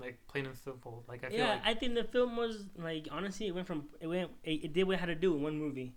[0.00, 1.04] like plain and simple.
[1.08, 3.84] Like I feel Yeah, like I think the film was like honestly, it went from
[4.00, 5.94] it went it, it did what it had to do in one movie.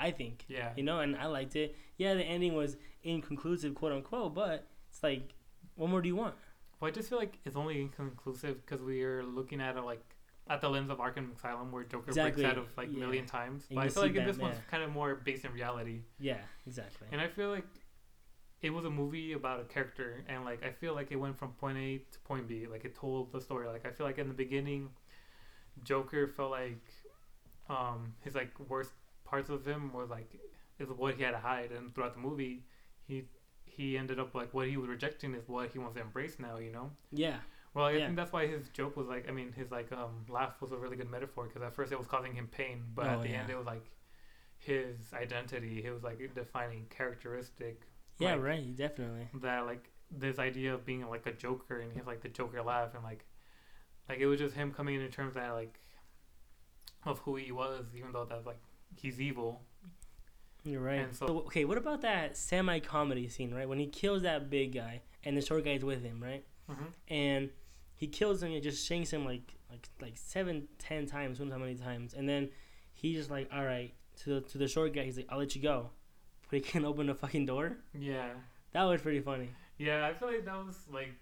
[0.00, 1.76] I think yeah, you know, and I liked it.
[1.96, 5.34] Yeah, the ending was inconclusive, quote unquote, but it's like,
[5.76, 6.34] what more do you want?
[6.80, 10.02] Well, I just feel like it's only inconclusive because we are looking at it like
[10.48, 12.98] at the lens of Arkham Asylum, where Joker Exactly, breaks out of like yeah.
[12.98, 13.66] million times.
[13.70, 17.06] But I feel like this one's kind of more based in reality, Yeah, exactly.
[17.12, 17.66] and I feel like
[18.62, 21.52] it was a movie about a character, and like I feel like it went from
[21.54, 22.66] point A to point B.
[22.70, 23.66] Like it told the story.
[23.68, 24.90] Like I feel like in the beginning,
[25.84, 26.82] Joker felt like
[27.68, 28.92] um his like worst
[29.24, 30.40] parts of him was like
[30.78, 32.64] is what he had to hide, and throughout the movie,
[33.06, 33.24] he
[33.66, 36.58] he ended up like what he was rejecting is what he wants to embrace now.
[36.58, 36.90] You know.
[37.12, 37.38] Yeah,
[37.74, 38.06] Well, I Yeah.
[38.06, 40.76] think that's why his joke was like, I mean, his like um laugh was a
[40.76, 43.28] really good metaphor because at first it was causing him pain, but Oh, at the
[43.30, 43.40] yeah.
[43.40, 43.90] end it was like
[44.58, 47.82] his identity, it was like a defining characteristic
[48.22, 49.28] yeah, Like- right, definitely.
[49.40, 52.62] that like this idea of being like a Joker and he has like the Joker
[52.62, 53.24] laugh and like
[54.08, 55.78] like it was just him coming into terms that like
[57.04, 58.60] of who he was, even though that's like
[58.96, 59.62] he's evil.
[60.64, 61.00] You're right.
[61.00, 63.68] And so- So, okay, what about that semi-comedy scene, right?
[63.68, 66.44] When he kills that big guy and the short guy's with him, right?
[66.70, 66.84] Mm-hmm.
[67.08, 67.50] and
[67.96, 71.52] he kills him and just shanks him like like like seven, ten times, who knows
[71.54, 72.50] how many times, and then
[72.94, 73.92] he just like, all right,
[74.22, 75.90] to the to the short guy, he's like, I'll let you go,
[76.56, 77.76] he can't open the fucking door.
[77.98, 78.28] Yeah,
[78.72, 79.50] That was pretty funny.
[79.78, 80.06] yeah.
[80.06, 81.14] I feel like that was like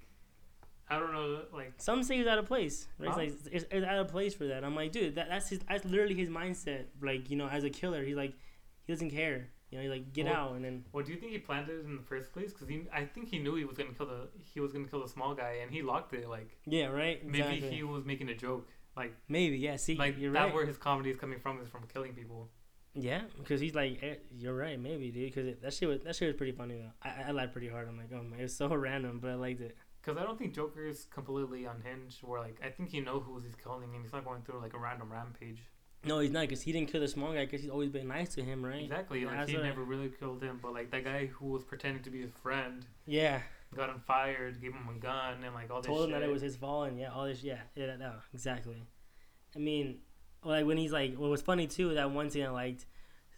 [0.88, 2.88] I don't know, like Some say he's out of place.
[2.98, 3.10] Right?
[3.10, 3.20] Huh?
[3.20, 4.64] It's like it's, it's out of place for that.
[4.64, 5.60] I'm like, dude, that, that's his.
[5.68, 6.86] That's literally his mindset.
[7.00, 8.34] Like you know, as a killer, he's like,
[8.84, 9.50] he doesn't care.
[9.70, 11.68] You know, he's like, get Well, out, and then Well, do you think he planned
[11.68, 12.52] it in the first place?
[12.52, 15.08] Because I think he knew he was gonna kill the he was gonna kill the
[15.08, 16.28] small guy, and he locked it.
[16.28, 17.20] Like yeah, right.
[17.24, 17.60] Exactly.
[17.60, 18.68] maybe he was making a joke.
[18.96, 19.76] Like Maybe yeah.
[19.76, 20.54] See, like you're that right.
[20.54, 22.48] where his comedy is coming from is from killing people.
[22.94, 25.32] Yeah, because he's like, eh, you're right, maybe, dude.
[25.32, 27.08] Because that shit was that shit was pretty funny though.
[27.08, 27.88] I, I laughed pretty hard.
[27.88, 29.76] I'm like, oh man, it was so random, but I liked it.
[30.02, 32.22] Because I don't think Joker is completely unhinged.
[32.22, 34.74] Where like I think he knows who he's killing, and he's not going through like
[34.74, 35.62] a random rampage.
[36.02, 38.34] No, he's not, because he didn't kill the small guy, because he's always been nice
[38.34, 38.82] to him, right?
[38.84, 39.26] Exactly.
[39.26, 42.10] Like That's he never really killed him, but like that guy who was pretending to
[42.10, 43.40] be his friend Yeah,
[43.76, 45.86] got him fired, gave him a gun, and like all this.
[45.86, 48.82] told him that it was his fault, and yeah, all this, yeah, yeah, no, exactly.
[49.54, 49.98] I mean,
[50.44, 52.86] like when he's like, what was funny too, that one scene I liked,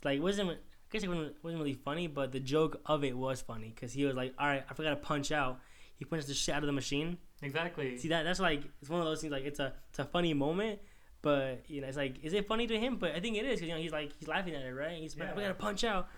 [0.05, 0.51] like wasn't.
[0.51, 0.57] I
[0.93, 4.05] guess it wasn't, wasn't really funny, but the joke of it was funny because he
[4.05, 5.59] was like, "All right, I forgot to punch out."
[5.97, 7.17] He punched the shit out of the machine.
[7.41, 7.97] exactly.
[7.97, 8.25] See that?
[8.25, 9.33] That's like it's one of those things.
[9.33, 10.81] Like it's a it's a funny moment,
[11.23, 12.97] but you know, it's like, is it funny to him?
[12.97, 14.99] But I think it is because you know he's like he's laughing at it, right?
[14.99, 15.35] He's like, Yeah.
[15.39, 16.09] "I gotta punch out,"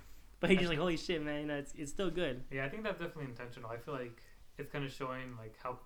[0.40, 2.43] but he's just like, "Holy shit, man!" You know, it's it's still good.
[2.51, 3.70] Yeah, I think that's definitely intentional.
[3.70, 4.20] I feel like
[4.59, 5.78] it's kind of showing like how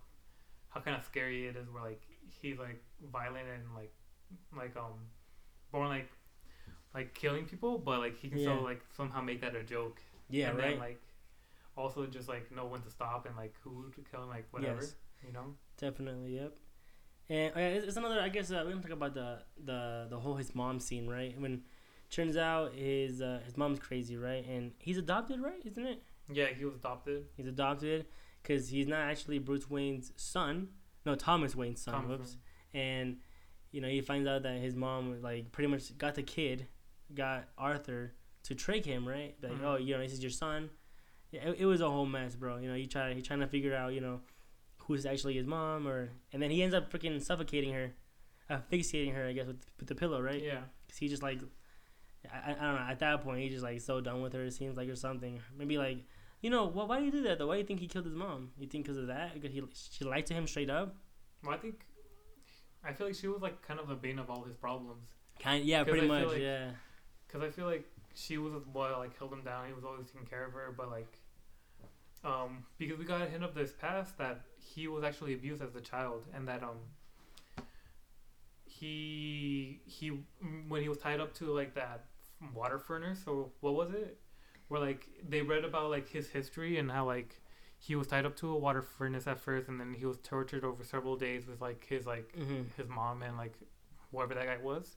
[0.70, 1.68] how kind of scary it is.
[1.70, 2.00] Where like
[2.40, 3.92] he's like violent and like
[4.56, 4.94] like um
[5.72, 6.08] born like
[6.94, 8.44] like killing people, but like he can Yeah.
[8.54, 10.00] still like somehow make that a joke.
[10.30, 10.70] Yeah, and right.
[10.70, 11.02] Then, like
[11.76, 14.80] also just like know when to stop and like who to kill and like whatever.
[14.80, 14.94] Yes.
[15.26, 15.54] You know.
[15.78, 16.54] Definitely, yep.
[17.28, 18.20] And uh, it's, it's another.
[18.20, 21.38] I guess uh, we don't talk about the the the whole his mom scene, right?
[21.38, 21.62] When
[22.10, 24.44] turns out his uh, his mom's crazy, right?
[24.46, 25.60] And he's adopted, right?
[25.64, 26.02] Isn't it?
[26.32, 27.26] Yeah, he was adopted.
[27.36, 28.06] He's adopted
[28.42, 30.68] because he's not actually Bruce Wayne's son.
[31.04, 31.94] No, Thomas Wayne's son.
[31.94, 32.36] Thomas whoops.
[32.74, 33.18] And
[33.70, 36.66] you know he finds out that his mom like pretty much got the kid,
[37.14, 38.12] got Arthur
[38.44, 39.34] to trick him, right?
[39.42, 39.62] Like, Mhm.
[39.64, 40.70] oh, you know, this is your son.
[41.30, 42.56] Yeah, it, it was a whole mess, bro.
[42.58, 44.20] You know, he try he trying to figure out, you know,
[44.78, 47.92] who's actually his mom, or and then he ends up freaking suffocating her,
[48.48, 50.42] asphyxiating her, I guess, with, with the pillow, right?
[50.42, 50.60] Yeah.
[50.88, 51.40] Cause he just like,
[52.32, 52.86] I, I don't know.
[52.88, 54.44] At that point, he's just like so done with her.
[54.44, 55.40] It seems like or something.
[55.56, 55.98] Maybe like,
[56.40, 57.48] you know, wh- why do you do that though?
[57.48, 58.50] Why do you think he killed his mom?
[58.58, 59.34] You think because of that?
[59.34, 60.96] Because he she lied to him straight up.
[61.44, 61.84] Well, I think
[62.84, 65.08] I feel like she was like kind of the bane of all his problems.
[65.40, 66.70] Kind yeah, pretty I much like- yeah.
[67.28, 67.84] Cause I feel like
[68.14, 69.66] she was what like held him down.
[69.66, 71.12] He was always taking care of her, but like,
[72.24, 75.74] um, because we got a hint of this past that he was actually abused as
[75.76, 76.78] a child, and that um,
[78.64, 80.08] he he
[80.68, 82.06] when he was tied up to like that
[82.54, 84.18] water furnace or what was it,
[84.68, 87.40] where like they read about like his history and how like
[87.80, 90.64] he was tied up to a water furnace at first, and then he was tortured
[90.64, 92.62] over several days with like his like Mm-hmm.
[92.76, 93.54] his mom and like
[94.10, 94.96] whoever that guy was.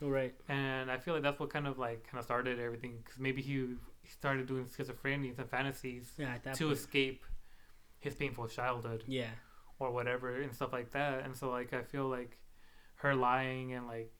[0.00, 0.34] Right.
[0.48, 3.42] And I feel like that's what kind of like kind of started everything because maybe
[3.42, 3.52] he,
[4.02, 6.38] he started doing schizophrenias and fantasies Yeah.
[6.38, 6.72] To point.
[6.78, 7.24] escape
[7.98, 9.28] his painful childhood Yeah.
[9.78, 11.24] or whatever and stuff like that.
[11.24, 12.38] And so like I feel like
[12.96, 14.10] her lying and like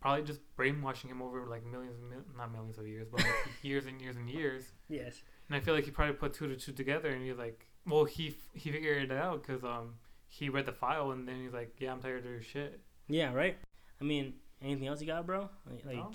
[0.00, 3.84] probably just brainwashing him over like millions, mil- not millions of years, but like years
[3.86, 4.72] and years and years.
[4.88, 5.20] Yes.
[5.48, 8.04] And I feel like he probably put two to two together, and he's like, well,
[8.04, 9.94] he f- he figured it out because um
[10.28, 12.80] he read the file, and then he's like, yeah, I'm tired of your shit.
[13.08, 13.32] Yeah.
[13.34, 13.58] Right.
[14.00, 15.48] I mean, anything else you got, bro?
[15.70, 16.10] Like, like No.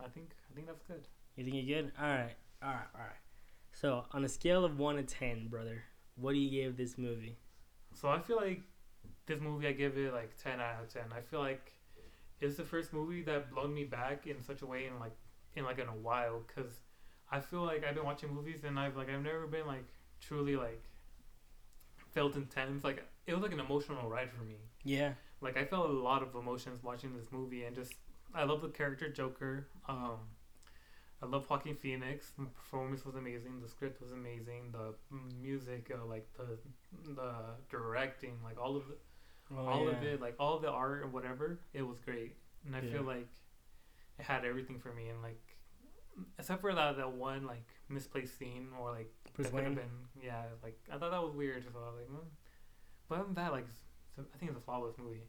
[0.00, 1.06] I think I think that's good.
[1.36, 1.92] you think you're good?
[2.00, 2.34] All right.
[2.62, 2.86] All right.
[2.94, 3.16] All right.
[3.72, 5.82] So on a scale of one to ten, brother,
[6.16, 7.36] what do you give this movie?
[7.94, 8.60] So I feel like
[9.26, 11.04] this movie, I give it like ten out of ten.
[11.16, 11.72] I feel like
[12.40, 15.16] it's the first movie that blown me back in such a way in like
[15.56, 16.72] in like in a while because
[17.30, 19.84] I feel like I've been watching movies and I've like I've never been like
[20.20, 20.82] truly like
[22.12, 22.84] felt intense.
[22.84, 24.56] Like it was like an emotional ride for me.
[24.84, 25.12] Yeah.
[25.40, 27.94] Like I felt a lot of emotions watching this movie and just
[28.34, 29.68] I love the character Joker.
[29.88, 30.18] Um,
[31.22, 32.32] I love Joaquin Phoenix.
[32.38, 33.60] The performance was amazing.
[33.60, 34.72] The script was amazing.
[34.72, 34.94] The
[35.40, 36.58] music, uh, like the
[37.14, 37.32] the
[37.70, 38.94] directing, like all of the,
[39.56, 39.96] Oh, all yeah.
[39.96, 42.36] of it, like all the art and whatever, it was great.
[42.66, 42.92] And I Yeah.
[42.92, 43.28] feel like
[44.18, 45.08] it had everything for me.
[45.08, 45.40] And like,
[46.38, 49.84] except for that that one like misplaced scene or like Bruce that could have been,
[50.22, 51.64] yeah, like I thought that was weird.
[51.64, 52.24] So I was like, mm.
[53.08, 55.22] but other than that, like, it's, I think it's a flawless movie.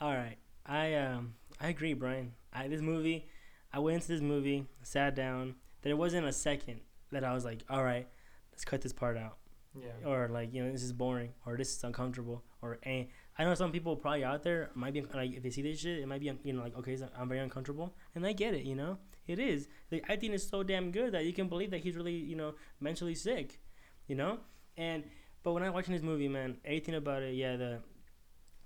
[0.00, 0.36] All right,
[0.66, 2.32] I um I agree, Brian.
[2.52, 3.26] I this movie,
[3.72, 5.56] I went into this movie, sat down.
[5.82, 6.80] There wasn't a second
[7.12, 8.06] that I was like, all right,
[8.52, 9.38] let's cut this part out,
[9.74, 10.08] Yeah.
[10.08, 13.04] or like you know this is boring, or this is uncomfortable, or eh.
[13.40, 15.98] I know some people probably out there might be like if they see this shit,
[15.98, 18.64] it might be you know like okay, so I'm very uncomfortable, and I get it,
[18.64, 18.98] you know,
[19.28, 19.68] it is.
[19.90, 22.54] The acting is so damn good that you can believe that he's really you know
[22.80, 23.60] mentally sick,
[24.06, 24.38] you know,
[24.76, 25.04] and
[25.42, 27.80] but when I watching this movie, man, everything about it, yeah, the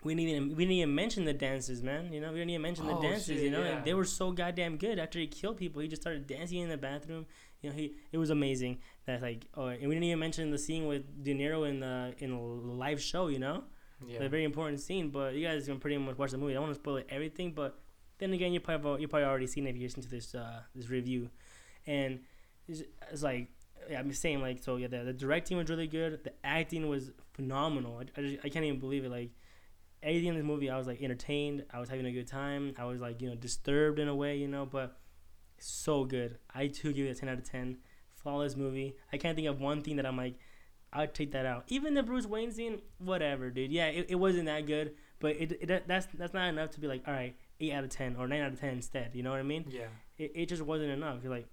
[0.05, 2.13] we didn't even we didn't even mention the dances, man.
[2.13, 3.27] You know, we didn't even mention the Oh, dances.
[3.37, 3.77] shit, you know, yeah.
[3.77, 4.99] and they were so goddamn good.
[4.99, 7.27] After he killed people, he just started dancing in the bathroom.
[7.61, 8.79] You know, he it was amazing.
[9.07, 12.15] That like, oh, and we didn't even mention the scene with De Niro in the
[12.19, 13.29] in a live show.
[13.29, 13.63] You know,
[14.05, 14.25] Yeah.
[14.25, 15.11] a very important scene.
[15.11, 16.53] But you guys can pretty much watch the movie.
[16.53, 17.79] I don't want to spoil everything, but
[18.23, 20.61] then again, you probably you probably already seen it if you listen to this uh,
[20.77, 21.29] this review,
[21.87, 22.21] and
[22.69, 23.49] it's, it's like
[23.91, 26.23] yeah, I'm saying like so yeah, the, the directing was really good.
[26.23, 27.99] The acting was phenomenal.
[27.99, 29.11] I, I, just, I can't even believe it.
[29.11, 29.31] Like
[30.05, 31.65] everything in this movie, I was like entertained.
[31.73, 32.75] I was having a good time.
[32.79, 34.97] I was like you know disturbed in a way, you know, but
[35.59, 36.39] so good.
[36.55, 37.79] I too give it a ten out of ten.
[38.15, 38.95] Flawless movie.
[39.13, 40.37] I can't think of one thing that I'm like.
[40.95, 41.65] I'd take that out.
[41.69, 43.73] Even the Bruce Wayne scene, whatever, dude.
[43.73, 46.87] Yeah, it, it wasn't that good, but it, it that's that's not enough to be
[46.87, 49.11] like, all right, eight out of ten or nine out of ten instead.
[49.15, 49.65] You know what I mean?
[49.71, 49.87] Yeah.
[50.19, 51.19] It, it just wasn't enough.
[51.23, 51.47] You're like,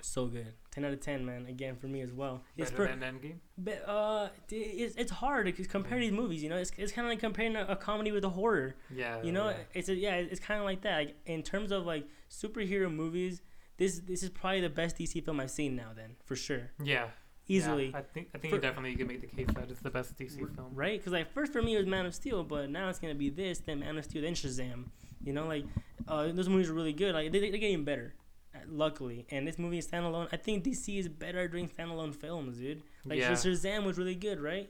[0.00, 0.52] so good.
[0.70, 1.46] Ten out of ten, man.
[1.46, 2.42] Again for me as well.
[2.56, 3.36] It's Better per- than Endgame.
[3.56, 6.42] but uh, it's, it's hard to compare these movies.
[6.42, 8.74] You know, it's, it's kind of like comparing a, a comedy with a horror.
[8.94, 9.22] Yeah.
[9.22, 9.56] You know, yeah.
[9.72, 10.96] it's a, yeah, it's kind of like that.
[10.98, 13.40] Like in terms of like superhero movies,
[13.78, 15.90] this this is probably the best DC film I've seen now.
[15.96, 17.06] Then for sure, Yeah.
[17.48, 17.88] easily.
[17.90, 19.90] Yeah, I think I think For- definitely you can make the case that it's the
[19.90, 20.68] best DC film.
[20.74, 20.98] Right?
[21.00, 23.30] Because like first for me it was Man of Steel, but now it's gonna be
[23.30, 24.84] this, then Man of Steel, then Shazam.
[25.24, 25.64] You know, like
[26.06, 27.14] uh, those movies are really good.
[27.14, 28.14] Like they, they're getting better,
[28.54, 29.26] uh, luckily.
[29.30, 30.28] And this movie is standalone.
[30.32, 32.82] I think DC is better at doing standalone films, dude.
[33.04, 33.32] Like yeah.
[33.32, 34.68] Shazam was really good, right?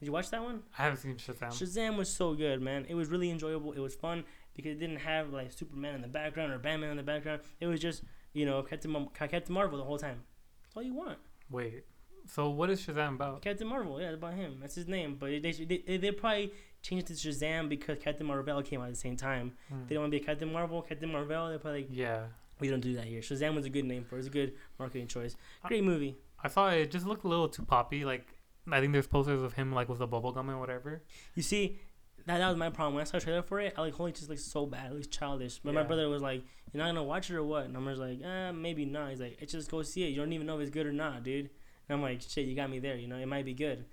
[0.00, 0.62] Did you watch that one?
[0.78, 1.48] I haven't seen Shazam.
[1.48, 2.86] Shazam was so good, man.
[2.88, 3.72] It was really enjoyable.
[3.72, 4.24] It was fun
[4.54, 7.42] because it didn't have like Superman in the background or Batman in the background.
[7.60, 8.02] It was just
[8.32, 10.22] you know Captain Captain Marvel the whole time.
[10.62, 11.18] That's all you want.
[11.50, 11.84] Wait.
[12.26, 13.42] So what is Shazam about?
[13.42, 14.58] Captain Marvel, yeah, about him.
[14.60, 15.16] That's his name.
[15.18, 16.52] But they they, they, they probably
[16.82, 19.52] changed it to Shazam because Captain Marvel came out at the same time.
[19.68, 19.80] Hmm.
[19.88, 21.48] They don't want to be Captain Marvel, Captain Marvel.
[21.48, 22.24] They're probably like, Yeah.
[22.58, 23.20] we don't do that here.
[23.20, 24.20] Shazam was a good name for it.
[24.20, 25.36] It's a good marketing choice.
[25.64, 26.16] Great movie.
[26.42, 26.90] I saw it.
[26.90, 28.04] just looked a little too poppy.
[28.04, 28.26] Like
[28.70, 31.02] I think there's posters of him like with the bubble gum and whatever.
[31.34, 31.80] You see,
[32.26, 32.94] that, that was my problem.
[32.94, 34.90] When I saw a trailer for it, I like, holy, just looks so bad.
[34.90, 35.58] It looks childish.
[35.58, 37.64] But my brother was like, you're not going to watch it or what?
[37.64, 39.10] And I'm just like, eh, maybe not.
[39.10, 40.08] He's like, it's just go see it.
[40.08, 41.50] You don't even know if it's good or not, dude.
[41.88, 42.96] And I'm like, shit, you got me there.
[42.96, 43.86] You know, it might be good.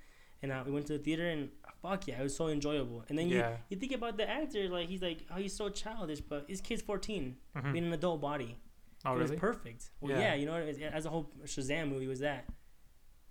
[0.43, 1.49] And uh, we went to the theater and
[1.81, 3.03] fuck yeah, it was so enjoyable.
[3.09, 3.57] And then you, Yeah.
[3.69, 6.81] you think about the actor, like, he's like, oh, he's so childish, but his kid's
[6.81, 7.73] 14, Mhm.
[7.73, 8.57] being an adult body.
[9.05, 9.91] Oh it was perfect.
[10.01, 10.19] Well, Yeah.
[10.19, 12.45] yeah, you know, it, as a whole Shazam movie was that.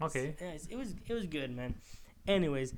[0.01, 0.37] Okay.
[0.41, 1.75] Yeah, it's- it was it was good, man.
[2.27, 2.75] Anyways,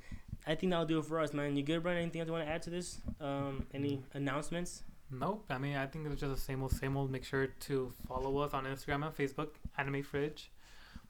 [0.47, 1.55] I think that'll do it for us, man.
[1.55, 1.99] You good, Brian?
[1.99, 2.99] Anything else you want to add to this?
[3.19, 4.83] Um, any announcements?
[5.11, 5.45] Nope.
[5.49, 7.09] I mean, I think it's just the same old, same old.
[7.11, 10.51] Make sure to follow us on Instagram and Facebook, Anime Fridge.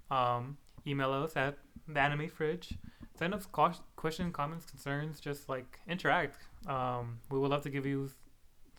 [0.10, 0.58] Um,
[0.88, 1.58] email us at
[1.88, 2.78] the Anime Fridge.
[3.20, 5.20] Send us ques- questions, comments, concerns.
[5.20, 6.38] Just like interact.
[6.68, 8.10] Um, we would love to give you,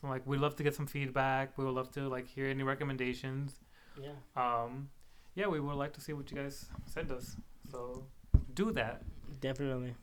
[0.02, 1.56] like, we'd love to get some feedback.
[1.58, 3.60] We would love to like hear any recommendations.
[4.00, 4.16] Yeah.
[4.36, 4.88] Um,
[5.34, 7.36] yeah, we would like to see what you guys send us.
[7.70, 8.06] So
[8.54, 9.02] do that.
[9.40, 9.94] Definitely.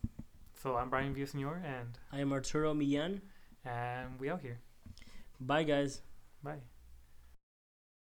[0.61, 3.22] So I'm Brian Villasenor, and I am Arturo Millan.
[3.65, 4.59] and we out here.
[5.39, 6.01] Bye, guys.
[6.43, 6.61] Bye.